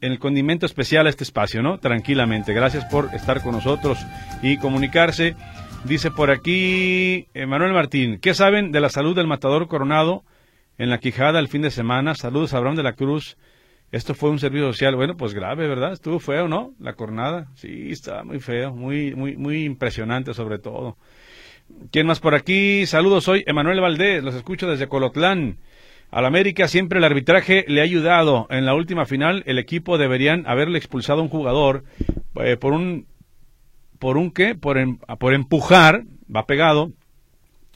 el 0.00 0.18
condimento 0.20 0.66
especial 0.66 1.08
a 1.08 1.10
este 1.10 1.24
espacio, 1.24 1.60
¿no? 1.60 1.78
Tranquilamente. 1.78 2.54
Gracias 2.54 2.84
por 2.84 3.12
estar 3.16 3.42
con 3.42 3.52
nosotros 3.52 3.98
y 4.40 4.56
comunicarse. 4.58 5.34
Dice 5.84 6.12
por 6.12 6.30
aquí 6.30 7.26
Manuel 7.34 7.72
Martín, 7.72 8.20
¿qué 8.20 8.34
saben 8.34 8.70
de 8.70 8.80
la 8.80 8.88
salud 8.88 9.16
del 9.16 9.26
matador 9.26 9.66
coronado 9.66 10.22
en 10.78 10.90
la 10.90 10.98
Quijada 10.98 11.40
el 11.40 11.48
fin 11.48 11.62
de 11.62 11.72
semana? 11.72 12.14
Saludos 12.14 12.54
a 12.54 12.58
Abraham 12.58 12.76
de 12.76 12.84
la 12.84 12.92
Cruz. 12.92 13.36
Esto 13.90 14.14
fue 14.14 14.30
un 14.30 14.38
servicio 14.38 14.66
social, 14.66 14.96
bueno, 14.96 15.16
pues 15.16 15.32
grave, 15.32 15.66
¿verdad? 15.66 15.92
Estuvo 15.92 16.18
feo, 16.18 16.46
¿no? 16.46 16.74
La 16.78 16.92
cornada. 16.92 17.48
Sí, 17.54 17.90
estaba 17.90 18.22
muy 18.22 18.38
feo, 18.38 18.74
muy, 18.74 19.14
muy, 19.14 19.36
muy 19.36 19.64
impresionante 19.64 20.34
sobre 20.34 20.58
todo. 20.58 20.98
¿Quién 21.90 22.06
más 22.06 22.20
por 22.20 22.34
aquí? 22.34 22.84
Saludos, 22.86 23.24
soy 23.24 23.44
Emanuel 23.46 23.80
Valdés, 23.80 24.22
los 24.22 24.34
escucho 24.34 24.68
desde 24.68 24.88
Colotlán. 24.88 25.58
Al 26.10 26.26
América 26.26 26.68
siempre 26.68 26.98
el 26.98 27.04
arbitraje 27.04 27.64
le 27.68 27.80
ha 27.80 27.84
ayudado. 27.84 28.46
En 28.50 28.66
la 28.66 28.74
última 28.74 29.06
final 29.06 29.42
el 29.46 29.58
equipo 29.58 29.96
deberían 29.96 30.46
haberle 30.46 30.78
expulsado 30.78 31.20
a 31.20 31.22
un 31.22 31.28
jugador 31.28 31.84
eh, 32.36 32.56
por 32.56 32.72
un 32.72 33.06
por 33.98 34.16
un 34.16 34.30
qué, 34.30 34.54
por, 34.54 34.78
por 35.18 35.34
empujar, 35.34 36.04
va 36.34 36.46
pegado 36.46 36.92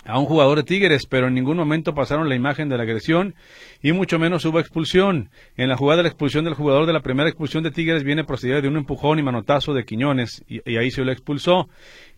a 0.04 0.18
un 0.18 0.26
jugador 0.26 0.58
de 0.58 0.64
Tigres, 0.64 1.06
pero 1.06 1.28
en 1.28 1.34
ningún 1.34 1.56
momento 1.56 1.94
pasaron 1.94 2.28
la 2.28 2.34
imagen 2.34 2.68
de 2.68 2.76
la 2.76 2.82
agresión 2.82 3.34
y 3.82 3.92
mucho 3.92 4.18
menos 4.18 4.44
hubo 4.44 4.58
expulsión. 4.58 5.30
En 5.56 5.68
la 5.68 5.76
jugada 5.76 5.98
de 5.98 6.02
la 6.04 6.08
expulsión 6.08 6.44
del 6.44 6.54
jugador 6.54 6.86
de 6.86 6.92
la 6.92 7.00
primera 7.00 7.28
expulsión 7.28 7.62
de 7.62 7.70
Tigres 7.70 8.02
viene 8.02 8.24
procedida 8.24 8.60
de 8.60 8.68
un 8.68 8.76
empujón 8.76 9.18
y 9.18 9.22
manotazo 9.22 9.74
de 9.74 9.84
Quiñones 9.84 10.44
y, 10.48 10.76
ahí 10.76 10.90
se 10.90 11.04
lo 11.04 11.12
expulsó. 11.12 11.68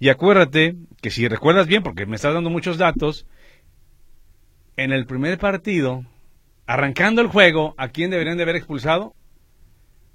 Y 0.01 0.09
acuérdate 0.09 0.77
que 1.03 1.11
si 1.11 1.29
recuerdas 1.29 1.67
bien, 1.67 1.83
porque 1.83 2.07
me 2.07 2.17
estás 2.17 2.33
dando 2.33 2.51
muchos 2.51 2.79
datos, 2.79 3.27
en 4.77 4.93
el 4.93 5.07
primer 5.07 5.39
partido, 5.39 6.05
arrancando 6.67 7.21
el 7.21 7.29
juego, 7.29 7.75
¿a 7.77 7.89
quién 7.89 8.11
deberían 8.11 8.39
de 8.39 8.45
haber 8.45 8.57
expulsado? 8.57 9.15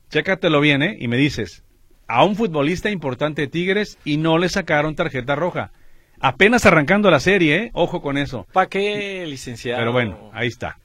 Chécatelo 0.10 0.60
bien, 0.60 0.82
¿eh? 0.82 0.98
Y 1.00 1.08
me 1.08 1.18
dices, 1.18 1.64
a 2.08 2.26
un 2.26 2.36
futbolista 2.36 2.90
importante 2.90 3.44
de 3.44 3.48
Tigres 3.48 4.00
y 4.04 4.18
no 4.18 4.40
le 4.40 4.50
sacaron 4.50 4.96
tarjeta 4.96 5.36
roja. 5.36 5.72
Apenas 6.20 6.66
arrancando 6.66 7.10
la 7.10 7.20
serie, 7.20 7.56
¿eh? 7.56 7.70
ojo 7.74 8.02
con 8.02 8.18
eso. 8.18 8.46
¿Para 8.52 8.68
qué, 8.68 9.26
licenciado? 9.26 9.80
Pero 9.80 9.92
bueno, 9.92 10.30
ahí 10.34 10.48
está. 10.48 10.78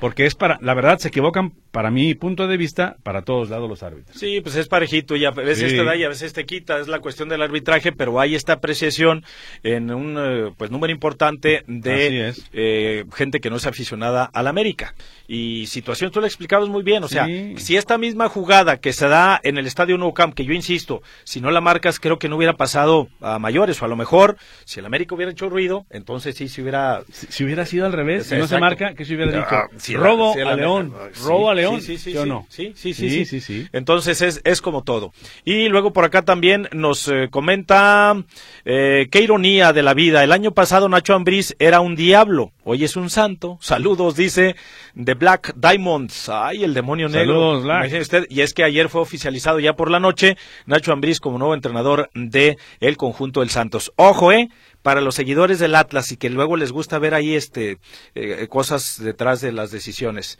Porque 0.00 0.26
es 0.26 0.34
para, 0.34 0.58
la 0.60 0.74
verdad, 0.74 0.98
se 0.98 1.08
equivocan, 1.08 1.54
para 1.76 1.90
mi 1.90 2.14
punto 2.14 2.46
de 2.46 2.56
vista, 2.56 2.96
para 3.02 3.20
todos 3.20 3.50
lados 3.50 3.68
los 3.68 3.82
árbitros. 3.82 4.18
Sí, 4.18 4.40
pues 4.40 4.56
es 4.56 4.66
parejito, 4.66 5.14
y 5.14 5.26
a 5.26 5.30
veces 5.30 5.74
te 5.74 5.84
da 5.84 5.94
y 5.94 6.04
a 6.04 6.08
veces 6.08 6.32
te 6.32 6.46
quita, 6.46 6.78
es 6.78 6.88
la 6.88 7.00
cuestión 7.00 7.28
del 7.28 7.42
arbitraje, 7.42 7.92
pero 7.92 8.18
hay 8.18 8.34
esta 8.34 8.54
apreciación 8.54 9.26
en 9.62 9.92
un 9.92 10.16
eh, 10.18 10.52
pues 10.56 10.70
número 10.70 10.90
importante 10.90 11.64
de 11.66 12.32
eh, 12.54 13.04
gente 13.14 13.40
que 13.40 13.50
no 13.50 13.56
es 13.56 13.66
aficionada 13.66 14.24
al 14.24 14.46
América. 14.46 14.94
Y 15.28 15.66
situación, 15.66 16.10
tú 16.10 16.20
lo 16.20 16.26
explicabas 16.26 16.70
muy 16.70 16.82
bien, 16.82 17.04
o 17.04 17.08
sea, 17.08 17.26
si 17.56 17.76
esta 17.76 17.98
misma 17.98 18.30
jugada 18.30 18.78
que 18.78 18.94
se 18.94 19.06
da 19.06 19.38
en 19.42 19.58
el 19.58 19.66
Estadio 19.66 19.98
Nou 19.98 20.14
Camp, 20.14 20.32
que 20.32 20.46
yo 20.46 20.54
insisto, 20.54 21.02
si 21.24 21.42
no 21.42 21.50
la 21.50 21.60
marcas, 21.60 22.00
creo 22.00 22.18
que 22.18 22.30
no 22.30 22.36
hubiera 22.36 22.54
pasado 22.54 23.08
a 23.20 23.38
mayores, 23.38 23.82
o 23.82 23.84
a 23.84 23.88
lo 23.88 23.96
mejor, 23.96 24.38
si 24.64 24.80
el 24.80 24.86
América 24.86 25.14
hubiera 25.14 25.30
hecho 25.30 25.50
ruido, 25.50 25.84
entonces 25.90 26.36
sí 26.36 26.48
se 26.48 26.62
hubiera... 26.62 27.02
Si, 27.10 27.44
hubiera 27.44 27.66
sido 27.66 27.84
al 27.84 27.92
revés, 27.92 28.28
si 28.28 28.36
no 28.36 28.46
se 28.46 28.58
marca, 28.58 28.94
¿qué 28.94 29.04
se 29.04 29.14
hubiera 29.14 29.32
dicho? 29.32 29.46
Ah, 29.50 29.68
robo 29.92 30.32
a 30.32 30.54
León, 30.54 30.94
robo 31.22 31.50
a 31.50 31.54
León, 31.54 31.65
sí, 31.80 31.98
sí, 31.98 32.12
sí, 32.12 32.18
no? 32.26 32.46
Sí, 32.48 32.72
sí, 32.74 32.94
sí, 32.94 33.24
sí, 33.24 33.40
sí, 33.40 33.66
Entonces 33.72 34.22
es, 34.22 34.40
es 34.44 34.60
como 34.60 34.82
todo. 34.82 35.12
Y 35.44 35.68
luego 35.68 35.92
por 35.92 36.04
acá 36.04 36.22
también 36.22 36.68
nos 36.72 37.08
eh, 37.08 37.28
comenta, 37.30 38.16
eh, 38.64 39.08
qué 39.10 39.20
ironía 39.20 39.72
de 39.72 39.82
la 39.82 39.94
vida, 39.94 40.24
el 40.24 40.32
año 40.32 40.52
pasado 40.52 40.88
Nacho 40.88 41.14
Ambriz 41.14 41.54
era 41.58 41.80
un 41.80 41.96
diablo, 41.96 42.52
hoy 42.64 42.84
es 42.84 42.96
un 42.96 43.10
santo, 43.10 43.58
saludos, 43.60 44.16
dice, 44.16 44.56
de 44.94 45.14
Black 45.14 45.54
Diamonds. 45.54 46.28
Ay, 46.28 46.64
el 46.64 46.74
demonio 46.74 47.08
negro. 47.08 47.58
Usted, 47.58 48.26
y 48.28 48.40
es 48.40 48.54
que 48.54 48.64
ayer 48.64 48.88
fue 48.88 49.00
oficializado 49.00 49.60
ya 49.60 49.74
por 49.74 49.90
la 49.90 50.00
noche 50.00 50.36
Nacho 50.64 50.92
Ambriz 50.92 51.20
como 51.20 51.38
nuevo 51.38 51.54
entrenador 51.54 52.10
de 52.14 52.56
el 52.80 52.96
conjunto 52.96 53.40
del 53.40 53.50
Santos. 53.50 53.92
Ojo, 53.96 54.32
eh, 54.32 54.48
para 54.86 55.00
los 55.00 55.16
seguidores 55.16 55.58
del 55.58 55.74
Atlas 55.74 56.12
y 56.12 56.16
que 56.16 56.30
luego 56.30 56.56
les 56.56 56.70
gusta 56.70 57.00
ver 57.00 57.12
ahí 57.12 57.34
este 57.34 57.78
eh, 58.14 58.46
cosas 58.48 59.02
detrás 59.02 59.40
de 59.40 59.50
las 59.50 59.72
decisiones. 59.72 60.38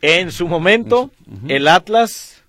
En 0.00 0.32
su 0.32 0.48
momento, 0.48 1.10
el 1.48 1.68
Atlas 1.68 2.42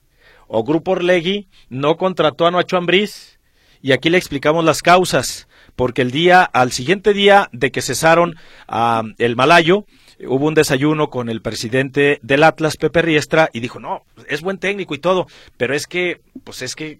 o 0.48 0.64
Grupo 0.64 0.92
Orlegui 0.92 1.50
no 1.68 1.98
contrató 1.98 2.46
a 2.46 2.52
Nacho 2.52 2.78
Ambriz 2.78 3.40
y 3.82 3.92
aquí 3.92 4.10
le 4.10 4.18
explicamos 4.18 4.64
las 4.64 4.82
causas 4.82 5.50
porque 5.76 6.02
el 6.02 6.12
día 6.12 6.44
al 6.44 6.72
siguiente 6.72 7.14
día 7.14 7.50
de 7.52 7.72
que 7.72 7.82
cesaron 7.82 8.36
a 8.70 9.04
el 9.18 9.36
Malayo 9.36 9.86
hubo 10.26 10.48
un 10.48 10.54
desayuno 10.54 11.10
con 11.10 11.28
el 11.28 11.42
presidente 11.42 12.20
del 12.22 12.46
Atlas, 12.46 12.78
Pepe 12.78 13.02
Riestra, 13.02 13.50
y 13.52 13.60
dijo, 13.60 13.82
no, 13.82 14.04
es 14.30 14.42
buen 14.42 14.60
técnico 14.60 14.96
y 14.96 15.00
todo, 15.00 15.28
pero 15.58 15.76
es 15.76 15.88
que, 15.88 16.22
pues 16.46 16.62
es 16.62 16.76
que 16.76 17.00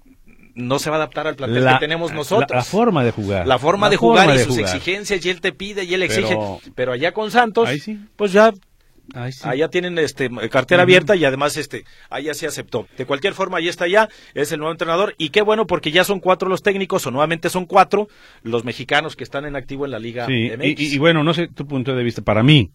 no 0.56 0.80
se 0.80 0.90
va 0.90 0.98
a 0.98 1.00
adaptar 1.00 1.28
al 1.28 1.36
plantel 1.36 1.68
que 1.68 1.80
tenemos 1.80 2.14
nosotros. 2.14 2.52
La, 2.52 2.64
forma 2.64 3.04
de 3.04 3.12
jugar. 3.12 3.48
La 3.48 3.60
forma 3.60 3.90
de 3.90 3.98
jugar 3.98 4.36
y 4.36 4.40
sus 4.40 4.58
exigencias, 4.58 5.26
y 5.26 5.30
él 5.30 5.42
te 5.42 5.52
pide 5.52 5.84
y 5.84 5.94
él 5.94 6.04
exige. 6.04 6.38
Pero 6.76 6.92
allá 6.94 7.12
con 7.12 7.32
Santos, 7.32 7.70
pues 8.16 8.32
ya 8.32 8.54
Allá 9.44 9.68
tienen 9.68 9.98
este 10.00 10.30
cartera 10.50 10.84
abierta 10.84 11.16
y 11.16 11.26
además 11.26 11.58
este 11.58 11.84
allá 12.10 12.34
se 12.34 12.48
aceptó. 12.48 12.88
De 12.98 13.06
cualquier 13.06 13.34
forma, 13.34 13.58
ahí 13.58 13.68
está 13.68 13.86
ya, 13.86 14.08
es 14.34 14.52
el 14.54 14.60
nuevo 14.60 14.72
entrenador 14.72 15.14
y 15.18 15.30
qué 15.30 15.42
bueno 15.42 15.68
porque 15.68 15.92
ya 15.92 16.06
son 16.06 16.22
cuatro 16.22 16.48
los 16.48 16.64
técnicos 16.64 17.06
o 17.06 17.12
nuevamente 17.12 17.50
son 17.50 17.66
cuatro 17.66 18.08
los 18.44 18.64
mexicanos 18.64 19.18
que 19.18 19.26
están 19.26 19.46
en 19.46 19.58
activo 19.58 19.84
en 19.86 19.92
la 19.92 20.00
Liga 20.00 20.26
MX. 20.26 20.80
Y, 20.80 20.96
y, 20.96 20.98
bueno, 21.00 21.24
no 21.24 21.34
sé 21.34 21.50
tu 21.50 21.68
punto 21.68 21.94
de 21.94 22.04
vista, 22.04 22.22
para 22.22 22.44
mí 22.44 22.72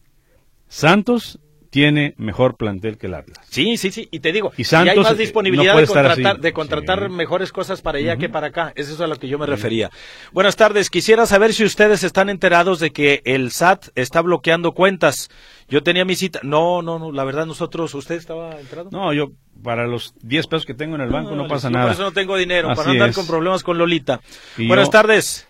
Santos 0.68 1.40
tiene 1.70 2.14
mejor 2.16 2.56
plantel 2.56 2.96
que 2.96 3.06
el 3.06 3.14
Atlas. 3.14 3.38
Sí, 3.50 3.76
sí, 3.76 3.90
sí. 3.90 4.08
Y 4.10 4.20
te 4.20 4.32
digo, 4.32 4.52
y 4.56 4.62
hay 4.74 4.98
más 4.98 5.12
eh, 5.12 5.16
disponibilidad 5.16 5.76
de 5.76 5.86
contratar, 5.86 6.40
de 6.40 6.52
contratar 6.52 7.10
mejores 7.10 7.52
cosas 7.52 7.82
para 7.82 7.98
allá 7.98 8.16
que 8.16 8.28
para 8.28 8.48
acá. 8.48 8.72
Eso 8.74 8.94
es 8.94 9.00
a 9.00 9.06
lo 9.06 9.16
que 9.16 9.28
yo 9.28 9.38
me 9.38 9.46
refería. 9.46 9.90
Buenas 10.32 10.56
tardes. 10.56 10.90
Quisiera 10.90 11.26
saber 11.26 11.52
si 11.52 11.64
ustedes 11.64 12.04
están 12.04 12.30
enterados 12.30 12.80
de 12.80 12.90
que 12.90 13.22
el 13.24 13.50
SAT 13.50 13.88
está 13.94 14.22
bloqueando 14.22 14.72
cuentas. 14.72 15.30
Yo 15.68 15.82
tenía 15.82 16.04
mi 16.04 16.14
cita. 16.14 16.40
No, 16.42 16.82
no, 16.82 16.98
no. 16.98 17.12
La 17.12 17.24
verdad, 17.24 17.46
nosotros. 17.46 17.94
¿Usted 17.94 18.14
estaba 18.14 18.58
enterado? 18.58 18.88
No, 18.90 19.12
yo 19.12 19.32
para 19.62 19.86
los 19.86 20.14
10 20.22 20.46
pesos 20.46 20.66
que 20.66 20.74
tengo 20.74 20.94
en 20.94 21.02
el 21.02 21.10
banco 21.10 21.34
no, 21.34 21.48
pasa 21.48 21.68
nada. 21.68 21.86
Por 21.86 21.94
eso 21.94 22.02
no 22.02 22.12
tengo 22.12 22.36
dinero, 22.36 22.68
para 22.74 22.84
no 22.84 22.90
andar 22.92 23.12
con 23.12 23.26
problemas 23.26 23.62
con 23.62 23.76
Lolita. 23.76 24.20
Buenas 24.56 24.90
tardes. 24.90 25.47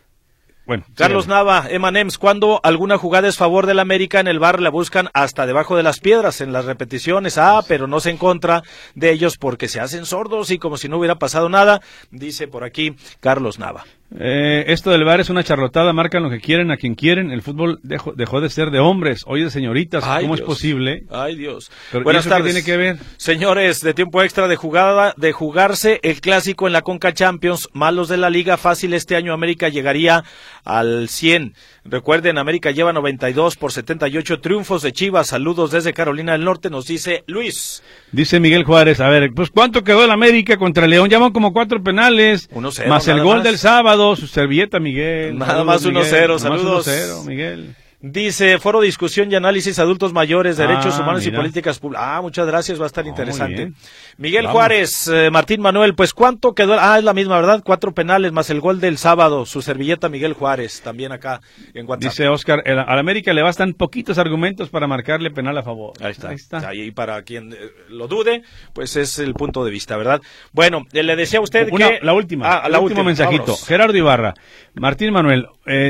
Bueno, 0.68 0.84
Carlos 0.96 1.28
Nava, 1.28 1.64
Emanems, 1.70 2.18
cuando 2.18 2.60
alguna 2.62 2.98
jugada 2.98 3.26
es 3.26 3.38
favor 3.38 3.64
del 3.64 3.78
América 3.78 4.20
en 4.20 4.28
el 4.28 4.38
bar 4.38 4.60
la 4.60 4.68
buscan 4.68 5.08
hasta 5.14 5.46
debajo 5.46 5.78
de 5.78 5.82
las 5.82 5.98
piedras 5.98 6.42
en 6.42 6.52
las 6.52 6.66
repeticiones, 6.66 7.38
ah, 7.38 7.62
pero 7.66 7.86
no 7.86 8.00
se 8.00 8.10
en 8.10 8.18
contra 8.18 8.62
de 8.94 9.10
ellos 9.10 9.38
porque 9.38 9.66
se 9.66 9.80
hacen 9.80 10.04
sordos 10.04 10.50
y 10.50 10.58
como 10.58 10.76
si 10.76 10.90
no 10.90 10.98
hubiera 10.98 11.14
pasado 11.14 11.48
nada, 11.48 11.80
dice 12.10 12.48
por 12.48 12.64
aquí 12.64 12.94
Carlos 13.20 13.58
Nava. 13.58 13.86
Eh, 14.18 14.64
esto 14.68 14.90
del 14.90 15.04
bar 15.04 15.20
es 15.20 15.28
una 15.28 15.44
charlotada, 15.44 15.92
marcan 15.92 16.22
lo 16.22 16.30
que 16.30 16.40
quieren 16.40 16.70
a 16.70 16.78
quien 16.78 16.94
quieren. 16.94 17.30
El 17.30 17.42
fútbol 17.42 17.78
dejó, 17.82 18.12
dejó 18.12 18.40
de 18.40 18.48
ser 18.48 18.70
de 18.70 18.78
hombres, 18.78 19.22
hoy 19.26 19.44
de 19.44 19.50
señoritas. 19.50 20.02
¿Cómo 20.02 20.34
es 20.34 20.40
posible? 20.40 21.04
Ay 21.10 21.36
Dios. 21.36 21.70
Buenas 21.92 22.26
tardes. 22.26 22.54
tiene 22.54 22.64
que 22.64 22.76
ver? 22.78 22.96
Señores, 23.18 23.82
de 23.82 23.92
tiempo 23.92 24.22
extra 24.22 24.48
de 24.48 24.56
jugada, 24.56 25.12
de 25.18 25.32
jugarse 25.32 26.00
el 26.02 26.22
clásico 26.22 26.66
en 26.66 26.72
la 26.72 26.82
Conca 26.82 27.12
Champions, 27.12 27.68
malos 27.74 28.08
de 28.08 28.16
la 28.16 28.30
liga, 28.30 28.56
fácil 28.56 28.94
este 28.94 29.14
año 29.14 29.34
América 29.34 29.68
llegaría 29.68 30.24
al 30.68 31.08
100. 31.08 31.54
Recuerden, 31.84 32.38
América 32.38 32.70
lleva 32.70 32.92
92 32.92 33.56
por 33.56 33.72
78 33.72 34.40
triunfos 34.40 34.82
de 34.82 34.92
Chivas. 34.92 35.28
Saludos 35.28 35.70
desde 35.70 35.94
Carolina 35.94 36.32
del 36.32 36.44
Norte, 36.44 36.70
nos 36.70 36.86
dice 36.86 37.24
Luis. 37.26 37.82
Dice 38.12 38.38
Miguel 38.38 38.64
Juárez, 38.64 39.00
a 39.00 39.08
ver, 39.08 39.32
pues 39.34 39.50
¿cuánto 39.50 39.82
quedó 39.82 40.04
el 40.04 40.10
América 40.10 40.58
contra 40.58 40.86
León? 40.86 41.08
Llaman 41.08 41.32
como 41.32 41.52
cuatro 41.52 41.82
penales. 41.82 42.50
1-0. 42.50 42.86
Más 42.86 43.08
el 43.08 43.22
gol 43.22 43.42
del 43.42 43.58
sábado, 43.58 44.14
su 44.14 44.26
servilleta, 44.26 44.78
Miguel. 44.78 45.38
Nada 45.38 45.64
más 45.64 45.84
1-0, 45.84 46.38
saludos. 46.38 46.86
1-0, 46.86 47.24
Miguel. 47.24 47.74
Dice, 48.00 48.60
foro 48.60 48.80
discusión 48.80 49.32
y 49.32 49.34
análisis 49.34 49.76
adultos 49.80 50.12
mayores, 50.12 50.56
derechos 50.56 50.94
ah, 50.96 51.02
humanos 51.02 51.26
y 51.26 51.32
políticas 51.32 51.80
públicas. 51.80 52.04
Ah, 52.06 52.20
muchas 52.22 52.46
gracias, 52.46 52.78
va 52.78 52.84
a 52.84 52.86
estar 52.86 53.04
interesante. 53.04 53.72
Miguel 54.18 54.46
Juárez, 54.46 55.08
eh, 55.08 55.30
Martín 55.32 55.60
Manuel, 55.60 55.96
pues 55.96 56.14
¿cuánto 56.14 56.54
quedó? 56.54 56.76
Ah, 56.78 56.98
es 56.98 57.04
la 57.04 57.12
misma, 57.12 57.34
¿verdad? 57.40 57.60
Cuatro 57.64 57.92
penales 57.94 58.30
más 58.30 58.50
el 58.50 58.60
gol 58.60 58.78
del 58.78 58.98
sábado, 58.98 59.46
su 59.46 59.62
servilleta 59.62 60.08
Miguel 60.08 60.34
Juárez, 60.34 60.80
también 60.80 61.10
acá 61.10 61.40
en 61.74 61.88
WhatsApp. 61.88 62.12
Dice 62.12 62.28
Oscar, 62.28 62.62
al 62.64 62.98
América 63.00 63.32
le 63.32 63.42
bastan 63.42 63.72
poquitos 63.72 64.16
argumentos 64.18 64.68
para 64.68 64.86
marcarle 64.86 65.32
penal 65.32 65.58
a 65.58 65.64
favor. 65.64 65.94
Ahí 66.00 66.12
está. 66.12 66.28
Ahí 66.28 66.36
está. 66.36 66.68
Ahí 66.68 66.92
para 66.92 67.20
quien 67.22 67.52
eh, 67.52 67.56
lo 67.88 68.06
dude, 68.06 68.44
pues 68.74 68.94
es 68.94 69.18
el 69.18 69.34
punto 69.34 69.64
de 69.64 69.72
vista, 69.72 69.96
¿verdad? 69.96 70.22
Bueno, 70.52 70.86
eh, 70.92 71.02
le 71.02 71.16
decía 71.16 71.40
a 71.40 71.42
usted 71.42 71.68
que... 71.68 71.98
La 72.02 72.12
última, 72.12 72.48
ah, 72.48 72.68
la 72.68 72.78
último 72.78 73.02
mensajito. 73.02 73.56
Gerardo 73.56 73.96
Ibarra, 73.96 74.34
Martín 74.80 75.12
Manuel, 75.12 75.46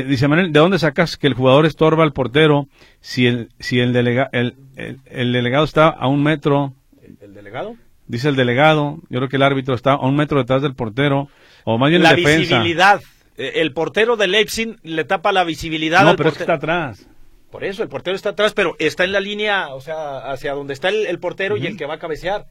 dice 0.07 0.27
Manuel, 0.27 0.51
¿de 0.51 0.59
dónde 0.59 0.79
sacas 0.79 1.17
que 1.17 1.27
el 1.27 1.33
jugador 1.33 1.65
estorba 1.65 2.03
al 2.03 2.13
portero 2.13 2.67
si 3.01 3.27
el, 3.27 3.49
si 3.59 3.79
el, 3.79 3.93
delega, 3.93 4.29
el, 4.31 4.55
el, 5.05 5.33
delegado 5.33 5.65
está 5.65 5.89
a 5.89 6.07
un 6.07 6.23
metro. 6.23 6.73
¿El, 7.21 7.33
delegado? 7.33 7.75
Dice 8.07 8.29
el 8.29 8.35
delegado, 8.35 8.97
yo 9.09 9.19
creo 9.19 9.29
que 9.29 9.35
el 9.35 9.43
árbitro 9.43 9.75
está 9.75 9.93
a 9.93 10.05
un 10.05 10.15
metro 10.15 10.39
detrás 10.39 10.61
del 10.61 10.73
portero, 10.73 11.29
o 11.63 11.77
más 11.77 11.89
bien 11.89 12.01
la 12.01 12.15
defensa. 12.15 12.39
visibilidad. 12.39 13.01
Eh, 13.37 13.53
el 13.55 13.71
portero 13.71 14.17
de 14.17 14.27
Leipzig 14.27 14.77
le 14.83 15.03
tapa 15.05 15.31
la 15.31 15.43
visibilidad 15.43 16.03
no, 16.03 16.15
pero 16.15 16.29
está 16.29 16.53
atrás. 16.53 17.07
Por 17.51 17.63
eso, 17.63 17.81
el 17.81 17.89
portero 17.89 18.15
está 18.15 18.29
atrás, 18.29 18.53
pero 18.53 18.75
está 18.79 19.03
en 19.03 19.11
la 19.11 19.19
línea, 19.19 19.73
o 19.73 19.81
sea, 19.81 20.31
hacia 20.31 20.53
donde 20.53 20.73
está 20.73 20.89
el, 20.89 21.19
portero 21.19 21.57
y 21.57 21.65
el 21.65 21.77
que 21.77 21.85
va 21.85 21.95
a 21.95 21.99
cabecear. 21.99 22.45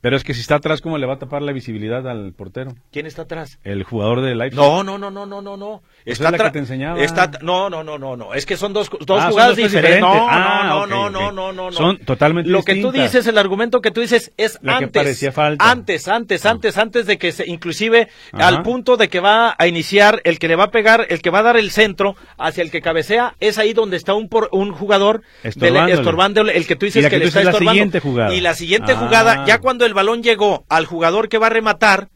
Pero 0.00 0.16
es 0.16 0.24
que 0.24 0.32
si 0.32 0.40
está 0.40 0.56
atrás, 0.56 0.80
¿cómo 0.80 0.96
le 0.96 1.06
va 1.06 1.14
a 1.14 1.18
tapar 1.18 1.42
la 1.42 1.52
visibilidad 1.52 2.08
al 2.08 2.32
portero? 2.32 2.74
¿Quién 2.90 3.04
está 3.04 3.22
atrás? 3.22 3.58
El 3.64 3.84
jugador 3.84 4.22
de 4.22 4.34
Leipzig. 4.34 4.58
No, 4.58 4.82
no, 4.82 4.96
no, 4.96 5.10
no, 5.10 5.26
no, 5.26 5.42
no, 5.42 5.56
no. 5.58 5.82
Está 6.06 6.30
la 6.30 6.38
que 6.38 6.50
te 6.50 6.58
enseñaba. 6.58 7.02
Está, 7.02 7.30
no, 7.42 7.68
no, 7.68 7.84
no, 7.84 7.98
no, 7.98 8.16
no. 8.16 8.32
Es 8.32 8.46
que 8.46 8.56
son 8.56 8.72
dos, 8.72 8.88
dos 9.04 9.20
ah, 9.22 9.30
jugadas 9.30 9.56
diferentes. 9.56 10.00
No, 10.00 10.26
ah, 10.28 10.64
no, 10.66 10.86
no, 10.86 11.10
no, 11.10 11.30
no, 11.30 11.52
no, 11.52 11.70
no, 11.70 11.72
Son 11.72 11.98
totalmente 11.98 12.48
Lo 12.48 12.62
que 12.62 12.76
tú 12.76 12.92
dices, 12.92 13.26
el 13.26 13.36
argumento 13.36 13.82
que 13.82 13.90
tú 13.90 14.00
dices 14.00 14.32
es 14.38 14.58
antes. 14.64 15.22
Antes, 15.58 16.08
antes, 16.08 16.46
ah. 16.46 16.50
antes, 16.50 16.78
antes 16.78 17.06
de 17.06 17.18
que 17.18 17.32
se, 17.32 17.46
inclusive 17.46 18.08
al 18.32 18.62
punto 18.62 18.96
de 18.96 19.08
que 19.08 19.20
va 19.20 19.54
a 19.58 19.66
iniciar 19.66 20.22
el 20.24 20.38
que 20.38 20.48
le 20.48 20.56
va 20.56 20.64
a 20.64 20.70
pegar, 20.70 21.06
el 21.10 21.20
que 21.20 21.28
va 21.28 21.40
a 21.40 21.42
dar 21.42 21.56
el 21.58 21.70
centro 21.70 22.16
hacia 22.38 22.62
el 22.62 22.70
que 22.70 22.80
cabecea, 22.80 23.34
es 23.38 23.58
ahí 23.58 23.74
donde 23.74 23.98
está 23.98 24.14
un 24.14 24.28
por, 24.28 24.48
un 24.52 24.72
jugador 24.72 25.22
estorbando 25.42 26.40
el 26.40 26.66
que 26.66 26.76
tú 26.76 26.86
dices 26.86 27.06
que, 27.08 27.18
le 27.18 27.26
está 27.26 27.42
estorbando. 27.42 27.64
La 27.64 27.72
siguiente 27.72 28.00
jugada. 28.00 28.34
Y 28.34 28.40
la 28.40 28.54
siguiente 28.54 28.94
jugada, 28.94 29.44
ya 29.44 29.58
cuando 29.58 29.84
el 29.84 29.89
balón 29.94 30.22
llegó 30.22 30.64
al 30.68 30.86
jugador 30.86 31.28
que 31.28 31.38
va 31.38 31.46
a 31.48 31.50
rematar, 31.50 32.10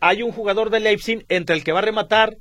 hay 0.00 0.22
un 0.22 0.32
jugador 0.32 0.70
de 0.70 0.80
Leipzig 0.80 1.24
entre 1.28 1.56
el 1.56 1.64
que 1.64 1.72
va 1.72 1.78
a 1.80 1.82
rematar 1.82 2.36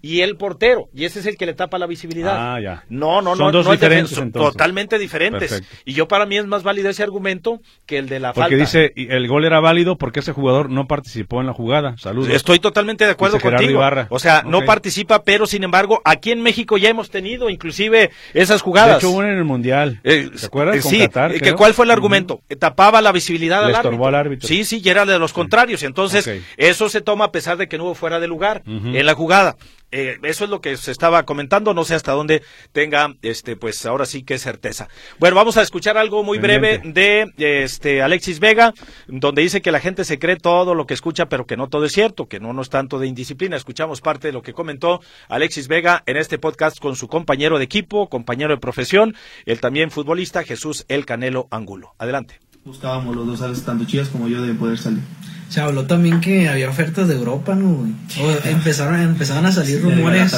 y 0.00 0.20
el 0.20 0.36
portero, 0.36 0.88
y 0.94 1.04
ese 1.04 1.20
es 1.20 1.26
el 1.26 1.36
que 1.36 1.46
le 1.46 1.54
tapa 1.54 1.78
la 1.78 1.86
visibilidad. 1.86 2.54
Ah, 2.54 2.60
ya. 2.60 2.84
No, 2.88 3.22
no, 3.22 3.34
no, 3.34 3.50
dos 3.50 3.66
no 3.66 3.72
diferentes, 3.72 4.14
son 4.14 4.32
totalmente 4.32 4.98
diferentes. 4.98 5.62
Y 5.84 5.94
yo 5.94 6.08
para 6.08 6.26
mí 6.26 6.36
es 6.36 6.46
más 6.46 6.62
válido 6.62 6.90
ese 6.90 7.02
argumento 7.02 7.60
que 7.86 7.98
el 7.98 8.08
de 8.08 8.20
la 8.20 8.32
porque 8.32 8.56
falta. 8.56 8.72
Porque 8.72 8.90
dice, 8.96 9.14
el 9.14 9.28
gol 9.28 9.44
era 9.44 9.60
válido 9.60 9.96
porque 9.96 10.20
ese 10.20 10.32
jugador 10.32 10.70
no 10.70 10.86
participó 10.86 11.40
en 11.40 11.46
la 11.46 11.52
jugada. 11.52 11.96
Saludos. 11.98 12.30
Estoy 12.30 12.58
totalmente 12.58 13.04
de 13.04 13.12
acuerdo 13.12 13.40
contigo. 13.40 13.80
O 14.08 14.18
sea, 14.18 14.42
no 14.46 14.64
participa, 14.64 15.22
pero 15.22 15.46
sin 15.46 15.64
embargo, 15.64 16.00
aquí 16.04 16.30
en 16.30 16.42
México 16.42 16.78
ya 16.78 16.88
hemos 16.88 17.10
tenido 17.10 17.50
inclusive 17.50 18.10
esas 18.34 18.62
jugadas. 18.62 19.00
De 19.00 19.08
hecho, 19.08 19.10
una 19.10 19.30
en 19.30 19.38
el 19.38 19.44
Mundial. 19.44 20.00
Eh, 20.04 20.30
¿Te 20.38 20.46
acuerdas? 20.46 20.76
Eh, 20.76 20.82
sí, 20.82 21.08
que 21.40 21.54
¿cuál 21.54 21.74
fue 21.74 21.84
el 21.84 21.90
argumento? 21.90 22.42
Tapaba 22.58 23.00
la 23.00 23.12
visibilidad 23.12 23.64
al 23.64 23.74
árbitro. 23.74 24.06
al 24.06 24.14
árbitro. 24.14 24.48
Sí, 24.48 24.64
sí, 24.64 24.80
y 24.84 24.88
era 24.88 25.04
de 25.04 25.18
los 25.18 25.32
contrarios. 25.32 25.82
Entonces, 25.82 26.30
eso 26.56 26.88
se 26.88 26.99
toma 27.02 27.26
a 27.26 27.32
pesar 27.32 27.56
de 27.56 27.68
que 27.68 27.78
no 27.78 27.94
fuera 27.94 28.20
de 28.20 28.28
lugar 28.28 28.62
en 28.66 29.06
la 29.06 29.14
jugada. 29.14 29.56
Eh, 29.92 30.18
eso 30.22 30.44
es 30.44 30.50
lo 30.50 30.60
que 30.60 30.76
se 30.76 30.92
estaba 30.92 31.24
comentando, 31.24 31.74
no 31.74 31.84
sé 31.84 31.94
hasta 31.94 32.12
dónde 32.12 32.42
tenga, 32.72 33.16
este, 33.22 33.56
pues 33.56 33.84
ahora 33.86 34.06
sí 34.06 34.22
que 34.22 34.38
certeza. 34.38 34.88
Bueno, 35.18 35.34
vamos 35.34 35.56
a 35.56 35.62
escuchar 35.62 35.98
algo 35.98 36.22
muy 36.22 36.38
breve 36.38 36.80
de 36.84 37.32
este 37.36 38.00
Alexis 38.00 38.38
Vega, 38.38 38.72
donde 39.08 39.42
dice 39.42 39.62
que 39.62 39.72
la 39.72 39.80
gente 39.80 40.04
se 40.04 40.20
cree 40.20 40.36
todo 40.36 40.76
lo 40.76 40.86
que 40.86 40.94
escucha, 40.94 41.28
pero 41.28 41.44
que 41.46 41.56
no 41.56 41.68
todo 41.68 41.86
es 41.86 41.92
cierto, 41.92 42.28
que 42.28 42.38
no, 42.38 42.52
no 42.52 42.62
es 42.62 42.70
tanto 42.70 43.00
de 43.00 43.08
indisciplina. 43.08 43.56
Escuchamos 43.56 44.00
parte 44.00 44.28
de 44.28 44.32
lo 44.32 44.42
que 44.42 44.52
comentó 44.52 45.00
Alexis 45.28 45.66
Vega 45.66 46.04
en 46.06 46.16
este 46.16 46.38
podcast 46.38 46.78
con 46.78 46.94
su 46.94 47.08
compañero 47.08 47.58
de 47.58 47.64
equipo, 47.64 48.08
compañero 48.08 48.54
de 48.54 48.60
profesión, 48.60 49.16
el 49.44 49.60
también 49.60 49.90
futbolista 49.90 50.44
Jesús 50.44 50.84
El 50.88 51.04
Canelo 51.04 51.48
Angulo. 51.50 51.94
Adelante. 51.98 52.38
Buscábamos 52.64 53.16
los 53.16 53.26
dos 53.26 53.64
tanto 53.64 53.84
chicas 53.86 54.08
como 54.08 54.28
yo, 54.28 54.42
de 54.42 54.54
poder 54.54 54.78
salir. 54.78 55.02
Se 55.50 55.60
habló 55.60 55.84
también 55.84 56.20
que 56.20 56.48
había 56.48 56.70
ofertas 56.70 57.08
de 57.08 57.16
Europa, 57.16 57.56
¿no, 57.56 57.84
empezaron, 58.44 59.00
empezaron 59.00 59.44
a 59.46 59.52
salir 59.52 59.82
rumores. 59.82 60.32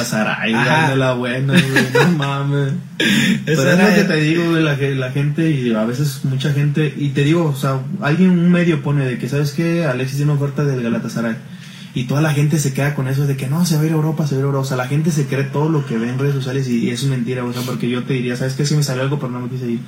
De 0.89 0.95
la 0.95 1.13
buena, 1.13 1.53
no 1.53 2.11
mames. 2.17 2.73
Pero 3.45 3.71
es 3.71 3.79
lo 3.79 3.95
que 3.95 4.03
te 4.05 4.21
digo, 4.21 4.43
la, 4.53 4.75
la 4.75 5.11
gente, 5.11 5.51
y 5.51 5.71
a 5.71 5.85
veces 5.85 6.21
mucha 6.23 6.51
gente, 6.51 6.91
y 6.97 7.09
te 7.09 7.23
digo, 7.23 7.45
o 7.45 7.55
sea, 7.55 7.79
alguien, 8.01 8.31
un 8.31 8.51
medio 8.51 8.81
pone 8.81 9.05
de 9.05 9.19
que, 9.19 9.29
¿sabes 9.29 9.51
qué? 9.51 9.85
Alexis 9.85 10.17
tiene 10.17 10.31
una 10.31 10.41
oferta 10.41 10.65
del 10.65 10.81
Galatasaray. 10.81 11.35
Y 11.93 12.05
toda 12.05 12.21
la 12.21 12.33
gente 12.33 12.57
se 12.57 12.73
queda 12.73 12.95
con 12.95 13.07
eso 13.07 13.27
de 13.27 13.37
que 13.37 13.45
no, 13.45 13.67
se 13.67 13.75
va 13.75 13.83
a 13.83 13.85
ir 13.85 13.91
a 13.91 13.95
Europa, 13.95 14.25
se 14.25 14.33
va 14.33 14.37
a 14.37 14.39
ir 14.39 14.45
a 14.45 14.47
Europa. 14.47 14.63
O 14.63 14.67
sea, 14.67 14.77
la 14.77 14.87
gente 14.87 15.11
se 15.11 15.27
cree 15.27 15.43
todo 15.43 15.69
lo 15.69 15.85
que 15.85 15.95
ve 15.95 16.09
en 16.09 16.17
redes 16.17 16.33
sociales 16.33 16.67
y, 16.67 16.89
es 16.89 17.03
mentira, 17.03 17.45
o 17.45 17.53
sea, 17.53 17.61
porque 17.61 17.87
yo 17.87 18.03
te 18.03 18.13
diría, 18.13 18.35
¿sabes 18.35 18.55
qué? 18.55 18.65
Si 18.65 18.75
me 18.75 18.81
salió 18.81 19.03
algo, 19.03 19.19
pero 19.19 19.31
no 19.31 19.41
me 19.41 19.49
quise 19.49 19.69
ir 19.69 19.79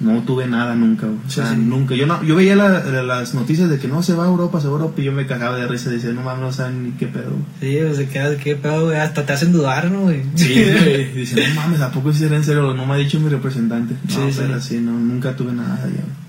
no 0.00 0.22
tuve 0.22 0.46
nada 0.46 0.74
nunca, 0.74 1.06
o 1.06 1.30
sea, 1.30 1.52
nunca. 1.52 1.94
Yo 1.94 2.06
no, 2.06 2.22
yo 2.24 2.34
veía 2.36 2.56
las 2.56 3.34
noticias 3.34 3.70
de 3.70 3.78
que 3.78 3.88
no 3.88 4.02
se 4.02 4.14
va 4.14 4.24
a 4.24 4.28
Europa, 4.28 4.60
se 4.60 4.66
va 4.66 4.74
a 4.74 4.76
Europa 4.76 5.00
y 5.00 5.04
yo 5.04 5.12
me 5.12 5.26
cagaba 5.26 5.56
de 5.56 5.66
risa, 5.68 5.90
decía, 5.90 6.10
no 6.12 6.22
mames, 6.22 6.42
no 6.42 6.52
saben 6.52 6.82
ni 6.84 6.90
qué 6.92 7.06
pedo. 7.06 7.32
Sí, 7.60 7.78
o 7.80 7.94
sea, 7.94 8.08
qué, 8.08 8.38
qué 8.42 8.56
pedo, 8.56 8.90
hasta 8.90 9.24
te 9.24 9.32
hacen 9.32 9.52
dudar, 9.52 9.90
¿no, 9.90 10.02
güey? 10.02 10.22
Sí, 10.34 10.54
güey, 10.54 11.12
dice, 11.14 11.48
no 11.48 11.54
mames, 11.54 11.80
¿a 11.80 11.90
poco 11.90 12.10
es 12.10 12.20
en 12.20 12.44
serio? 12.44 12.74
No 12.74 12.86
me 12.86 12.94
ha 12.94 12.96
dicho 12.96 13.20
mi 13.20 13.28
representante. 13.28 13.94
No, 14.08 14.30
sí, 14.30 14.36
pero 14.36 14.54
así, 14.54 14.78
no, 14.78 14.92
nunca 14.92 15.36
tuve 15.36 15.52
nada. 15.52 15.78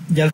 Ya 0.08 0.30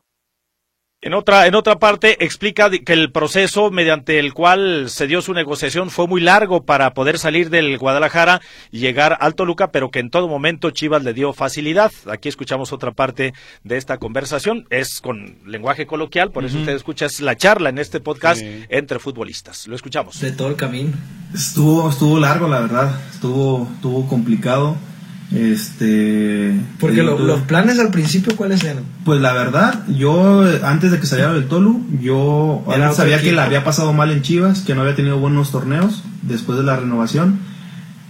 En 1.04 1.14
otra, 1.14 1.48
en 1.48 1.56
otra 1.56 1.80
parte 1.80 2.24
explica 2.24 2.70
que 2.70 2.92
el 2.92 3.10
proceso 3.10 3.72
mediante 3.72 4.20
el 4.20 4.32
cual 4.32 4.88
se 4.88 5.08
dio 5.08 5.20
su 5.20 5.34
negociación 5.34 5.90
fue 5.90 6.06
muy 6.06 6.20
largo 6.20 6.64
para 6.64 6.94
poder 6.94 7.18
salir 7.18 7.50
del 7.50 7.76
Guadalajara 7.76 8.40
y 8.70 8.78
llegar 8.78 9.18
al 9.18 9.34
Toluca, 9.34 9.72
pero 9.72 9.90
que 9.90 9.98
en 9.98 10.10
todo 10.10 10.28
momento 10.28 10.70
Chivas 10.70 11.02
le 11.02 11.12
dio 11.12 11.32
facilidad. 11.32 11.90
Aquí 12.08 12.28
escuchamos 12.28 12.72
otra 12.72 12.92
parte 12.92 13.34
de 13.64 13.78
esta 13.78 13.98
conversación. 13.98 14.64
Es 14.70 15.00
con 15.00 15.38
lenguaje 15.44 15.86
coloquial, 15.86 16.30
por 16.30 16.44
eso 16.44 16.56
usted 16.58 16.76
escucha 16.76 17.08
la 17.18 17.36
charla 17.36 17.70
en 17.70 17.78
este 17.78 17.98
podcast 17.98 18.40
entre 18.68 19.00
futbolistas. 19.00 19.66
Lo 19.66 19.74
escuchamos. 19.74 20.20
De 20.20 20.30
todo 20.30 20.50
el 20.50 20.56
camino. 20.56 20.92
Estuvo, 21.34 21.90
estuvo 21.90 22.20
largo, 22.20 22.46
la 22.46 22.60
verdad. 22.60 23.00
Estuvo, 23.12 23.68
estuvo 23.74 24.06
complicado 24.06 24.76
este. 25.34 26.54
Porque 26.78 27.02
los 27.02 27.40
planes 27.42 27.78
al 27.78 27.88
principio, 27.88 28.36
¿cuáles 28.36 28.62
eran? 28.64 28.84
Pues 29.04 29.20
la 29.20 29.32
verdad, 29.32 29.86
yo 29.88 30.44
antes 30.64 30.90
de 30.90 31.00
que 31.00 31.06
saliera 31.06 31.32
del 31.32 31.46
Tolu, 31.46 31.84
yo 32.00 32.64
sabía 32.94 33.20
que 33.20 33.32
la 33.32 33.44
había 33.44 33.64
pasado 33.64 33.92
mal 33.92 34.10
en 34.10 34.22
Chivas, 34.22 34.60
que 34.60 34.74
no 34.74 34.82
había 34.82 34.94
tenido 34.94 35.18
buenos 35.18 35.50
torneos 35.50 36.02
después 36.22 36.58
de 36.58 36.64
la 36.64 36.76
renovación. 36.76 37.38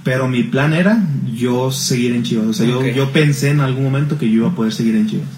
Pero 0.05 0.27
mi 0.27 0.43
plan 0.43 0.73
era 0.73 0.99
yo 1.33 1.71
seguir 1.71 2.13
en 2.13 2.25
Chivas. 2.25 2.47
O 2.47 2.53
sea, 2.53 2.67
yo, 2.67 2.85
yo 2.85 3.13
pensé 3.13 3.51
en 3.51 3.61
algún 3.61 3.85
momento 3.85 4.19
que 4.19 4.29
yo 4.29 4.39
iba 4.39 4.49
a 4.49 4.55
poder 4.55 4.73
seguir 4.73 4.97
en 4.97 5.07
Chivas. 5.07 5.29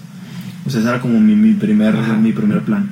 O 0.65 0.71
sea, 0.71 0.79
ese 0.79 0.89
era 0.89 0.99
como 1.01 1.19
mi, 1.19 1.35
mi 1.35 1.53
primer, 1.53 1.93
mi 1.93 2.31
primer 2.31 2.61
plan. 2.61 2.89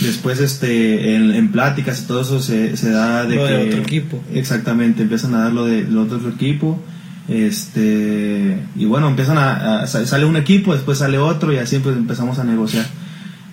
Después, 0.00 0.40
este, 0.40 1.14
en, 1.14 1.52
pláticas 1.52 2.02
y 2.02 2.06
todo 2.06 2.22
eso 2.22 2.40
se, 2.40 2.76
se 2.76 2.90
da 2.90 3.24
de 3.24 3.36
que. 3.36 3.68
otro 3.68 3.82
equipo. 3.82 4.24
Exactamente, 4.34 5.02
empiezan 5.02 5.34
a 5.36 5.44
dar 5.44 5.52
lo 5.52 5.64
de 5.64 5.82
lo 5.82 6.02
otro 6.02 6.28
equipo 6.28 6.82
este, 7.28 8.58
y 8.74 8.84
bueno, 8.84 9.08
empiezan 9.08 9.38
a, 9.38 9.86
sale 9.86 10.24
un 10.24 10.36
equipo, 10.36 10.74
después 10.74 10.98
sale 10.98 11.18
otro 11.18 11.52
y 11.52 11.58
así 11.58 11.78
pues 11.78 11.96
empezamos 11.96 12.38
a 12.38 12.44
negociar. 12.44 12.86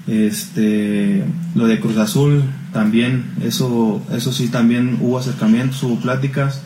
Este, 0.07 1.23
lo 1.53 1.67
de 1.67 1.79
Cruz 1.79 1.97
Azul 1.97 2.43
también, 2.73 3.25
eso, 3.43 4.01
eso 4.11 4.31
sí 4.31 4.47
también 4.47 4.97
hubo 5.01 5.19
acercamientos, 5.19 5.83
hubo 5.83 5.99
pláticas, 5.99 6.63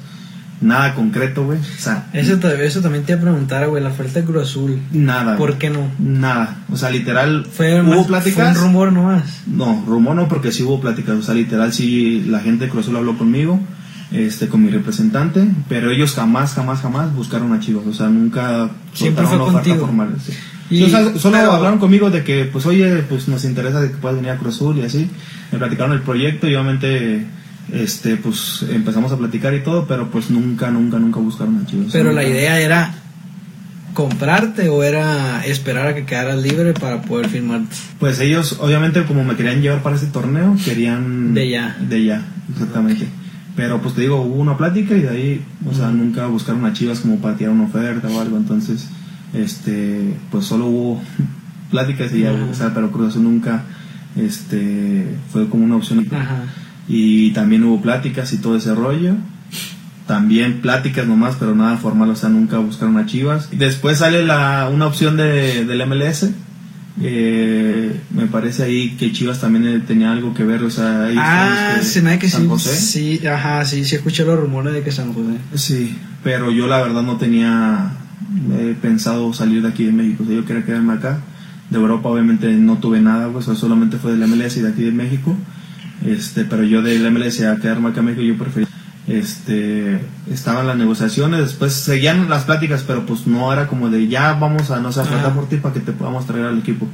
nada 0.62 0.96
concreto, 0.96 1.44
güey. 1.44 1.60
O 1.60 1.80
sea, 1.82 2.08
eso, 2.14 2.36
eso 2.54 2.82
también 2.82 3.04
te 3.04 3.12
iba 3.12 3.20
a 3.20 3.24
preguntar, 3.24 3.68
güey, 3.68 3.84
la 3.84 3.92
falta 3.92 4.22
de 4.22 4.26
Cruz 4.26 4.44
Azul. 4.44 4.80
Nada. 4.94 5.36
¿Por 5.36 5.58
qué 5.58 5.70
no? 5.70 5.92
Nada. 6.00 6.64
O 6.72 6.78
sea, 6.78 6.90
literal, 6.90 7.46
¿Fue 7.52 7.82
hubo 7.82 8.08
pláticas. 8.08 8.56
¿Fue 8.56 8.64
un 8.64 8.68
rumor 8.68 8.94
nomás? 8.94 9.42
No, 9.46 9.84
rumor 9.86 10.16
no, 10.16 10.30
porque 10.30 10.54
sí 10.54 10.64
hubo 10.64 10.80
pláticas. 10.80 11.16
O 11.16 11.22
sea, 11.22 11.36
literal, 11.36 11.74
sí, 11.74 12.24
la 12.30 12.40
gente 12.40 12.66
de 12.66 12.72
Cruz 12.72 12.86
Azul 12.86 12.96
habló 12.96 13.18
conmigo 13.18 13.60
este, 14.14 14.48
con 14.48 14.64
mi 14.64 14.70
representante, 14.70 15.46
pero 15.68 15.92
ellos 15.92 16.14
jamás, 16.14 16.54
jamás, 16.54 16.82
jamás 16.82 17.14
buscaron 17.16 17.52
a 17.52 17.60
Chivas, 17.60 17.86
o 17.88 17.94
sea, 17.94 18.08
nunca 18.08 18.70
Siempre 18.94 19.26
fue 19.26 19.36
una 19.36 19.46
oferta 19.46 19.76
formal. 19.76 20.16
Y, 20.70 20.88
solo 21.18 21.38
hablaron 21.38 21.80
conmigo 21.80 22.10
de 22.12 22.24
que, 22.24 22.46
pues, 22.46 22.66
oye, 22.66 23.04
pues 23.10 23.28
nos 23.28 23.44
interesa 23.44 23.82
de 23.82 23.90
que 23.90 23.98
puedas 23.98 24.18
venir 24.18 24.32
a 24.32 24.38
Cruz 24.38 24.56
Azul 24.56 24.78
y 24.78 24.84
así. 24.84 25.10
Me 25.52 25.58
platicaron 25.58 25.94
el 25.94 26.02
proyecto 26.02 26.48
y 26.48 26.56
obviamente, 26.56 27.26
este, 27.72 28.16
pues 28.16 28.64
empezamos 28.70 29.12
a 29.12 29.18
platicar 29.18 29.54
y 29.56 29.62
todo, 29.62 29.86
pero 29.88 30.10
pues 30.10 30.30
nunca, 30.30 30.70
nunca, 30.70 31.00
nunca 31.00 31.20
buscaron 31.20 31.62
a 31.62 31.66
Chivas. 31.66 31.92
Pero 31.92 32.12
la 32.12 32.24
idea 32.24 32.60
era 32.60 32.94
comprarte 33.94 34.70
o 34.70 34.84
era 34.84 35.46
esperar 35.46 35.88
a 35.88 35.96
que 35.96 36.06
quedaras 36.06 36.42
libre 36.42 36.74
para 36.74 37.02
poder 37.02 37.30
firmar? 37.30 37.62
Pues 38.00 38.20
ellos, 38.20 38.58
obviamente, 38.60 39.04
como 39.06 39.24
me 39.24 39.36
querían 39.36 39.62
llevar 39.62 39.82
para 39.82 39.96
ese 39.96 40.08
torneo, 40.08 40.56
querían... 40.64 41.34
De 41.34 41.50
ya. 41.50 41.78
De 41.80 42.04
ya, 42.04 42.26
exactamente. 42.52 43.08
Pero 43.56 43.82
pues 43.82 43.94
te 43.94 44.02
digo, 44.02 44.22
hubo 44.22 44.42
una 44.42 44.58
plática 44.58 44.96
y 44.96 45.02
de 45.02 45.10
ahí, 45.10 45.46
o 45.70 45.74
sea, 45.74 45.92
nunca 45.92 46.26
buscaron 46.26 46.66
a 46.66 46.74
Chivas 46.74 47.02
como 47.02 47.18
para 47.18 47.36
tirar 47.36 47.54
una 47.54 47.66
oferta 47.66 48.08
o 48.08 48.20
algo, 48.20 48.38
entonces, 48.38 48.88
este, 49.34 50.16
pues 50.32 50.46
solo 50.46 50.66
hubo 50.66 51.02
pláticas 51.72 52.14
y 52.14 52.22
ya, 52.22 52.32
o 52.32 52.54
sea, 52.54 52.74
pero 52.74 52.92
Cruz 52.92 53.10
Azul 53.10 53.24
nunca, 53.24 53.64
este, 54.16 55.18
fue 55.32 55.48
como 55.50 55.66
una 55.66 55.76
opción. 55.76 56.08
Y 56.88 57.32
también 57.32 57.64
hubo 57.64 57.82
pláticas 57.82 58.34
y 58.34 58.38
todo 58.38 58.58
ese 58.58 58.76
rollo. 58.76 59.16
También 60.08 60.60
pláticas 60.60 61.08
nomás, 61.08 61.38
pero 61.40 61.56
nada 61.56 61.78
formal, 61.78 62.10
o 62.10 62.16
sea, 62.16 62.30
nunca 62.30 62.58
buscaron 62.58 62.98
a 62.98 63.06
Chivas. 63.06 63.50
Después 63.52 64.00
sale 64.00 64.26
la, 64.26 64.70
una 64.74 64.88
opción 64.88 65.16
de, 65.16 65.64
del 65.64 65.88
MLS, 65.88 66.30
eh, 67.02 68.02
me 68.12 68.28
parece 68.28 68.64
ahí 68.64 68.92
que 68.98 69.12
Chivas 69.12 69.42
también 69.42 69.68
eh, 69.68 69.80
tenía 69.80 70.12
algo 70.12 70.34
que 70.34 70.44
ver, 70.44 70.64
o 70.64 70.70
sea, 70.70 71.06
ahí 71.06 71.16
ah, 71.18 71.78
se 71.82 72.02
me 72.02 72.20
que 72.20 72.30
San 72.30 72.44
sí, 72.44 72.48
José. 72.48 72.76
sí, 72.76 73.28
ajá, 73.28 73.66
sí, 73.66 73.84
sí 73.84 73.96
escuché 73.96 74.24
los 74.26 74.40
rumores 74.40 74.74
de 74.74 74.84
que 74.84 74.92
San 74.92 75.14
José. 75.14 75.38
Sí, 75.56 75.98
pero 76.24 76.52
yo 76.52 76.68
la 76.68 76.82
verdad 76.82 77.02
no 77.02 77.18
tenía 77.18 77.94
eh, 78.52 78.76
pensado 78.80 79.34
salir 79.34 79.64
de 79.64 79.70
aquí 79.70 79.86
de 79.86 79.92
México, 79.92 80.24
o 80.24 80.28
sea, 80.28 80.36
yo 80.36 80.46
quería 80.46 80.66
quedarme 80.66 80.94
acá. 80.94 81.20
De 81.70 81.80
Europa 81.80 82.10
obviamente 82.10 82.52
no 82.54 82.78
tuve 82.78 83.02
nada, 83.02 83.30
pues 83.30 83.46
solamente 83.46 83.98
fue 83.98 84.12
del 84.16 84.28
MLS 84.28 84.58
y 84.58 84.62
de 84.62 84.70
aquí 84.70 84.84
de 84.84 84.92
México. 84.92 85.36
Este, 86.06 86.44
pero 86.46 86.64
yo 86.64 86.82
del 86.82 87.10
MLS 87.12 87.42
a 87.42 87.56
quedarme 87.56 87.90
acá 87.90 88.02
en 88.02 88.08
México 88.08 88.22
yo 88.22 88.38
preferí 88.38 88.68
este 89.08 90.00
estaban 90.32 90.66
las 90.66 90.78
negociaciones 90.78 91.40
después 91.42 91.74
seguían 91.74 92.30
las 92.30 92.46
pláticas 92.46 92.84
pero 92.88 93.06
pues 93.06 93.28
no 93.28 93.52
era 93.52 93.68
como 93.68 93.90
de 93.90 94.08
ya 94.08 94.34
vamos 94.34 94.72
a 94.72 94.80
no 94.80 94.92
sé 94.92 95.02
a 95.02 95.34
por 95.34 95.50
ti 95.50 95.58
para 95.58 95.74
que 95.74 95.82
te 95.82 95.92
podamos 95.92 96.26
traer 96.26 96.46
al 96.46 96.60
equipo 96.60 96.88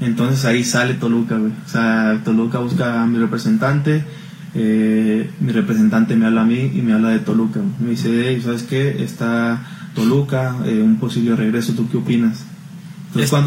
entonces 0.00 0.44
ahí 0.44 0.64
sale 0.64 0.94
Toluca 0.94 1.36
güey. 1.36 1.52
o 1.52 1.68
sea 1.68 2.20
Toluca 2.24 2.58
busca 2.58 3.02
a 3.02 3.06
mi 3.06 3.18
representante 3.18 4.04
eh, 4.58 5.30
mi 5.40 5.52
representante 5.52 6.16
me 6.16 6.26
habla 6.26 6.42
a 6.42 6.46
mí 6.46 6.72
y 6.74 6.80
me 6.80 6.94
habla 6.94 7.10
de 7.10 7.18
Toluca. 7.18 7.60
Me 7.78 7.90
dice 7.90 8.40
sabes 8.40 8.62
qué 8.62 9.02
está 9.02 9.62
Toluca 9.94 10.56
eh, 10.64 10.80
un 10.82 10.96
posible 10.96 11.36
regreso 11.36 11.74
tú 11.74 11.90
qué 11.90 11.98
opinas 11.98 12.45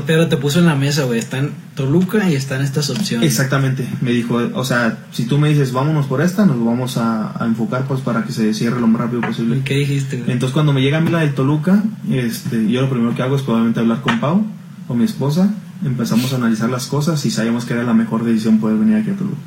pero 0.05 0.27
te 0.27 0.37
puso 0.37 0.59
en 0.59 0.65
la 0.65 0.75
mesa, 0.75 1.03
güey. 1.03 1.19
Está 1.19 1.39
en 1.39 1.51
Toluca 1.75 2.29
y 2.29 2.35
están 2.35 2.61
estas 2.61 2.89
opciones. 2.89 3.27
Exactamente. 3.27 3.87
Me 4.01 4.11
dijo, 4.11 4.35
o 4.53 4.65
sea, 4.65 5.05
si 5.11 5.25
tú 5.25 5.37
me 5.37 5.49
dices, 5.49 5.71
vámonos 5.71 6.07
por 6.07 6.21
esta, 6.21 6.45
nos 6.45 6.63
vamos 6.63 6.97
a, 6.97 7.33
enfocar 7.41 7.85
pues 7.85 8.01
para 8.01 8.23
que 8.23 8.31
se 8.31 8.53
cierre 8.53 8.79
lo 8.79 8.87
más 8.87 9.01
rápido 9.01 9.21
posible. 9.21 9.57
¿Y 9.57 9.61
qué 9.61 9.75
dijiste, 9.75 10.23
Entonces, 10.27 10.51
cuando 10.51 10.73
me 10.73 10.81
llega 10.81 10.97
a 10.97 11.01
mí 11.01 11.11
la 11.11 11.19
del 11.19 11.33
Toluca, 11.33 11.83
este, 12.09 12.69
yo 12.69 12.81
lo 12.81 12.89
primero 12.89 13.15
que 13.15 13.21
hago 13.21 13.35
es 13.35 13.41
probablemente 13.41 13.79
hablar 13.79 14.01
con 14.01 14.19
Pau, 14.19 14.45
con 14.87 14.97
mi 14.97 15.05
esposa. 15.05 15.53
Empezamos 15.83 16.33
a 16.33 16.37
analizar 16.37 16.69
las 16.69 16.87
cosas 16.87 17.25
y 17.25 17.31
sabíamos 17.31 17.65
que 17.65 17.73
era 17.73 17.83
la 17.83 17.93
mejor 17.93 18.23
decisión 18.23 18.59
poder 18.59 18.77
venir 18.77 18.97
aquí 18.97 19.11
a 19.11 19.15
Toluca. 19.15 19.37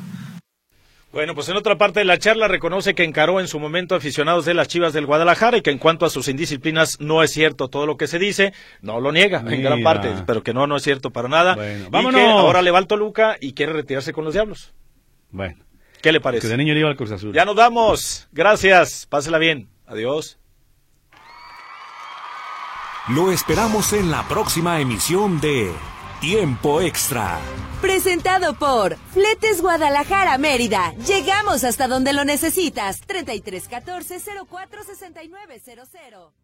Bueno, 1.13 1.35
pues 1.35 1.47
en 1.47 1.55
otra 1.55 1.77
parte 1.77 1.99
de 1.99 2.05
la 2.05 2.17
charla 2.17 2.47
reconoce 2.47 2.95
que 2.95 3.03
encaró 3.03 3.39
en 3.39 3.47
su 3.47 3.59
momento 3.59 3.93
aficionados 3.93 4.45
de 4.45 4.55
las 4.55 4.67
Chivas 4.67 4.93
del 4.93 5.05
Guadalajara 5.05 5.57
y 5.57 5.61
que 5.61 5.69
en 5.69 5.77
cuanto 5.77 6.07
a 6.07 6.09
sus 6.09 6.27
indisciplinas 6.27 6.99
no 6.99 7.21
es 7.21 7.31
cierto 7.31 7.67
todo 7.67 7.85
lo 7.85 7.97
que 7.97 8.07
se 8.07 8.17
dice, 8.17 8.51
no 8.81 8.99
lo 8.99 9.11
niega 9.11 9.43
en 9.47 9.61
gran 9.61 9.83
parte, 9.83 10.11
pero 10.25 10.41
que 10.41 10.55
no, 10.55 10.65
no 10.65 10.75
es 10.75 10.81
cierto 10.81 11.11
para 11.11 11.29
nada. 11.29 11.53
Bueno, 11.53 11.89
vámonos. 11.91 12.19
Y 12.19 12.23
que 12.23 12.31
ahora 12.31 12.63
le 12.63 12.71
va 12.71 12.79
al 12.79 12.87
Toluca 12.87 13.37
y 13.39 13.53
quiere 13.53 13.73
retirarse 13.73 14.11
con 14.11 14.25
los 14.25 14.33
Diablos. 14.33 14.73
Bueno. 15.29 15.63
¿Qué 16.01 16.11
le 16.11 16.19
parece? 16.19 16.47
Que 16.47 16.51
de 16.51 16.57
niño 16.57 16.73
le 16.73 16.79
iba 16.79 16.89
al 16.89 16.95
Cruz 16.95 17.11
Azul. 17.11 17.31
Ya 17.31 17.45
nos 17.45 17.55
damos. 17.55 18.27
Gracias. 18.31 19.05
Pásela 19.05 19.37
bien. 19.37 19.69
Adiós. 19.85 20.39
Lo 23.09 23.31
esperamos 23.31 23.93
en 23.93 24.09
la 24.09 24.27
próxima 24.27 24.81
emisión 24.81 25.39
de 25.39 25.71
Tiempo 26.23 26.79
Extra. 26.79 27.37
Presentado 27.81 28.53
por 28.53 28.95
Fletes 29.11 29.61
Guadalajara 29.61 30.37
Mérida. 30.37 30.93
Llegamos 31.05 31.65
hasta 31.65 31.89
donde 31.89 32.13
lo 32.13 32.23
necesitas. 32.23 33.01
3314 33.01 34.21
046900. 34.49 36.42